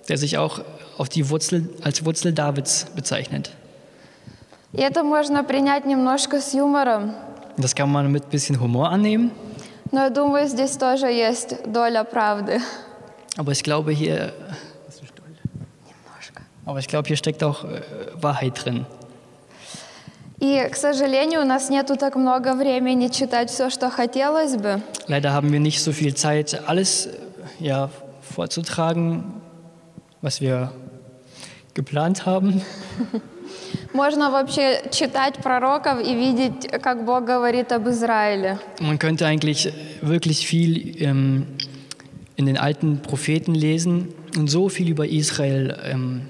der 0.08 0.18
sich 0.18 0.38
auch 0.38 0.62
auf 0.98 1.10
die 1.10 1.30
Wurzel, 1.30 1.70
als 1.84 2.04
Wurzel 2.06 2.34
Davids 2.34 2.86
bezeichnet. 2.96 3.52
И 4.74 4.82
это 4.82 5.04
можно 5.04 5.44
принять 5.44 5.86
немножко 5.86 6.40
с 6.42 6.54
юмором, 6.54 7.14
Das 7.58 7.76
kann 7.76 7.92
man 7.92 8.12
mit 8.12 8.30
bisschen 8.30 8.60
Humor 8.60 8.90
annehmen, 8.90 9.32
но 9.92 10.04
я 10.04 10.10
думаю, 10.10 10.48
здесь 10.48 10.78
тоже 10.78 11.08
есть 11.08 11.56
доля 11.66 12.04
правды. 12.04 12.62
aber 13.37 13.53
ich 13.53 13.63
glaube 13.63 13.93
hier, 13.93 14.33
Немножко. 15.87 16.43
aber 16.65 16.79
ich 16.79 16.89
glaube 16.89 17.09
hier 17.09 17.17
steckt 17.17 17.43
auch 17.43 17.65
äh, 17.65 17.81
Wahrheit 18.21 18.65
drin. 18.65 18.87
И, 20.39 20.69
к 20.71 20.77
сожалению, 20.77 21.41
у 21.41 21.45
нас 21.47 21.71
нету 21.71 21.97
так 21.97 22.15
много 22.15 22.55
времени 22.55 23.09
читать 23.09 23.49
все, 23.51 23.71
что 23.71 23.89
хотелось 23.91 24.57
бы. 24.57 24.83
Leider 25.09 25.33
haben 25.33 25.51
wir 25.51 25.61
nicht 25.61 25.83
so 25.83 25.93
viel 25.93 26.15
Zeit, 26.15 26.61
alles 26.67 27.07
äh, 27.07 27.11
ja, 27.59 27.89
vorzutragen, 28.21 29.41
was 30.21 30.41
wir 30.43 30.73
geplant 31.75 32.27
haben. 32.27 32.63
Можно 33.95 34.31
вообще 34.31 34.83
читать 34.91 35.37
пророков 35.39 36.01
и 36.03 36.15
видеть, 36.15 36.69
как 36.83 37.07
Бог 37.07 37.25
говорит 37.25 37.73
об 37.73 37.89
Израиле. 37.89 38.59
Man 38.81 38.99
könnte 38.99 39.25
eigentlich 39.27 39.73
wirklich 40.03 40.47
viel 40.47 41.03
ähm, 41.03 41.47
in 42.41 42.47
den 42.47 42.57
alten 42.59 43.01
Propheten 43.01 43.55
lesen 43.55 44.09
und 44.37 44.49
so 44.49 44.69
viel 44.69 44.89
über 44.89 45.07
Israel 45.07 45.77
ähm, 45.85 46.23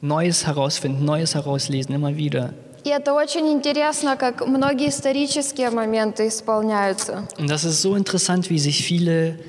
Neues 0.00 0.46
herausfinden, 0.46 1.04
Neues 1.04 1.34
herauslesen, 1.34 1.94
immer 1.94 2.16
wieder. 2.16 2.52
И 2.84 2.88
это 2.90 3.14
очень 3.14 3.48
интересно, 3.48 4.16
как 4.16 4.46
многие 4.46 4.90
исторические 4.90 5.70
моменты 5.70 6.28
исполняются. 6.28 7.26
Und 7.36 7.50
das 7.50 7.64
ist 7.64 7.82
so 7.82 7.96
interessant, 7.96 8.48
wie 8.48 8.60
sich 8.60 8.84
viele 8.84 9.40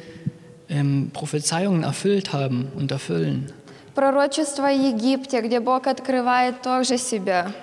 ähm, 0.69 1.11
Prophezeiungen 1.13 1.83
erfüllt 1.83 2.33
haben 2.33 2.71
und 2.75 2.91
erfüllen. 2.91 3.51
Пророчество 3.93 4.65
о 4.65 4.71
Египте, 4.71 5.41
где 5.41 5.59
Бог 5.59 5.85
открывает 5.85 6.61
тоже 6.63 6.97
себя, 6.97 7.53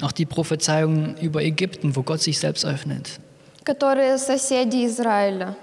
Auch 0.00 0.12
die 0.12 0.26
Prophezeiungen 0.26 1.16
über 1.20 1.42
Ägypten, 1.42 1.96
wo 1.96 2.02
Gott 2.02 2.20
sich 2.20 2.38
selbst 2.38 2.64
öffnet, 2.64 3.18
которые 3.64 4.16
соседи 4.18 4.86
Израиля, 4.86 5.56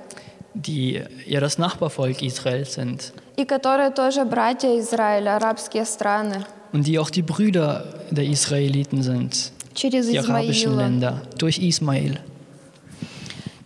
die 0.53 1.01
ja 1.26 1.39
das 1.39 1.58
Nachbarvolk 1.58 2.22
Israels 2.22 2.74
sind 2.74 3.14
и 3.38 3.45
которые 3.45 3.91
тоже 3.91 4.24
братья 4.24 4.80
Израиля, 4.80 5.36
арабские 5.36 5.86
страны, 5.86 6.45
und 6.72 6.88
die 6.88 6.97
auch 6.99 7.10
die 7.10 7.22
Brüder 7.22 7.86
der 8.12 8.26
Israeliten 8.26 9.03
sind, 9.03 9.51
через 9.74 10.08
die 10.08 10.20
arabischen 10.20 10.72
Измаила. 10.72 10.84
Länder, 10.84 11.22
durch 11.38 11.60
Ismael. 11.60 12.20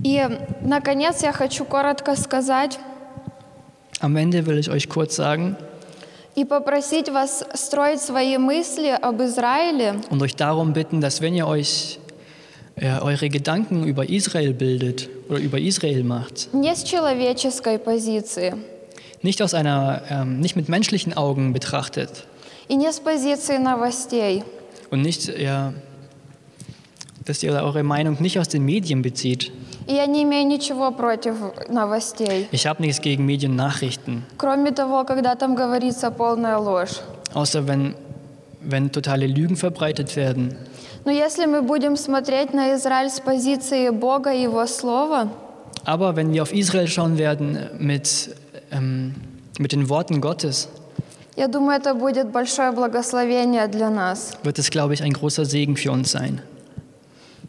И, 0.01 0.25
наконец, 0.61 1.21
я 1.23 1.33
хочу 1.33 1.65
коротко 1.65 2.15
сказать 2.15 2.79
Am 4.01 4.15
Ende 4.15 4.45
will 4.45 4.57
ich 4.57 4.69
euch 4.69 4.87
kurz 4.87 5.15
sagen 5.17 5.57
и 6.35 6.45
попросить 6.45 7.09
вас 7.09 7.43
строить 7.53 7.99
свои 7.99 8.37
мысли 8.37 8.97
об 9.01 9.21
Израиле 9.21 9.95
und 10.09 10.21
euch 10.21 10.35
darum 10.35 10.71
bitten, 10.73 11.01
dass 11.01 11.19
wenn 11.19 11.35
ihr 11.35 11.45
euch 11.45 11.99
äh, 12.02 12.02
äh, 12.76 12.98
eure 13.00 13.28
Gedanken 13.28 13.84
über 13.84 14.08
Israel 14.08 14.52
bildet 14.52 15.08
oder 15.28 15.38
über 15.38 15.58
Israel 15.58 16.02
macht. 16.02 16.48
Nicht 19.22 19.40
aus 19.42 19.54
einer, 19.54 20.02
ähm, 20.10 20.40
nicht 20.40 20.56
mit 20.56 20.68
menschlichen 20.68 21.16
Augen 21.16 21.52
betrachtet. 21.52 22.26
Und 24.90 25.02
nicht, 25.02 25.28
ja, 25.38 25.72
dass 27.24 27.42
ihr 27.42 27.52
eure 27.52 27.82
Meinung 27.84 28.20
nicht 28.20 28.38
aus 28.38 28.48
den 28.48 28.64
Medien 28.64 29.02
bezieht. 29.02 29.52
Ich 32.52 32.66
habe 32.66 32.82
nichts 32.82 33.00
gegen 33.00 33.24
Mediennachrichten. 33.24 34.24
Außer 37.34 37.66
wenn, 37.68 37.94
wenn 38.60 38.90
totale 38.92 39.26
Lügen 39.26 39.56
verbreitet 39.56 40.16
werden. 40.16 40.56
Но 41.05 41.11
если 41.11 41.45
мы 41.45 41.61
будем 41.61 41.95
смотреть 41.95 42.53
на 42.53 42.75
Израиль 42.75 43.09
с 43.09 43.19
позиции 43.19 43.89
Бога 43.89 44.31
и 44.33 44.41
Его 44.43 44.65
Слова, 44.67 45.29
Aber 45.85 46.15
wenn 46.15 46.33
wir 46.33 46.43
auf 46.43 46.53
Israel 46.53 46.87
schauen 46.87 47.17
werden 47.17 47.57
mit, 47.79 48.35
ähm, 48.71 49.15
mit 49.57 49.71
den 49.71 49.87
Worten 49.89 50.19
Gottes, 50.21 50.67
я 51.35 51.47
думаю, 51.47 51.79
это 51.79 51.93
будет 51.93 52.31
большое 52.31 52.71
благословение 52.73 53.67
для 53.67 53.89
нас. 53.89 54.33
wird 54.43 54.59
es, 54.59 54.69
glaube 54.69 54.93
ich, 54.93 55.01
ein 55.03 55.13
großer 55.13 55.45
Segen 55.45 55.77
für 55.77 55.91
uns 55.91 56.11
sein. 56.11 56.41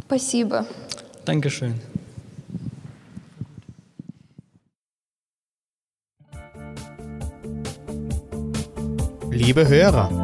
Спасибо. 0.07 0.65
Dankeschön. 1.25 1.75
Liebe 9.31 9.69
Hörer, 9.69 10.24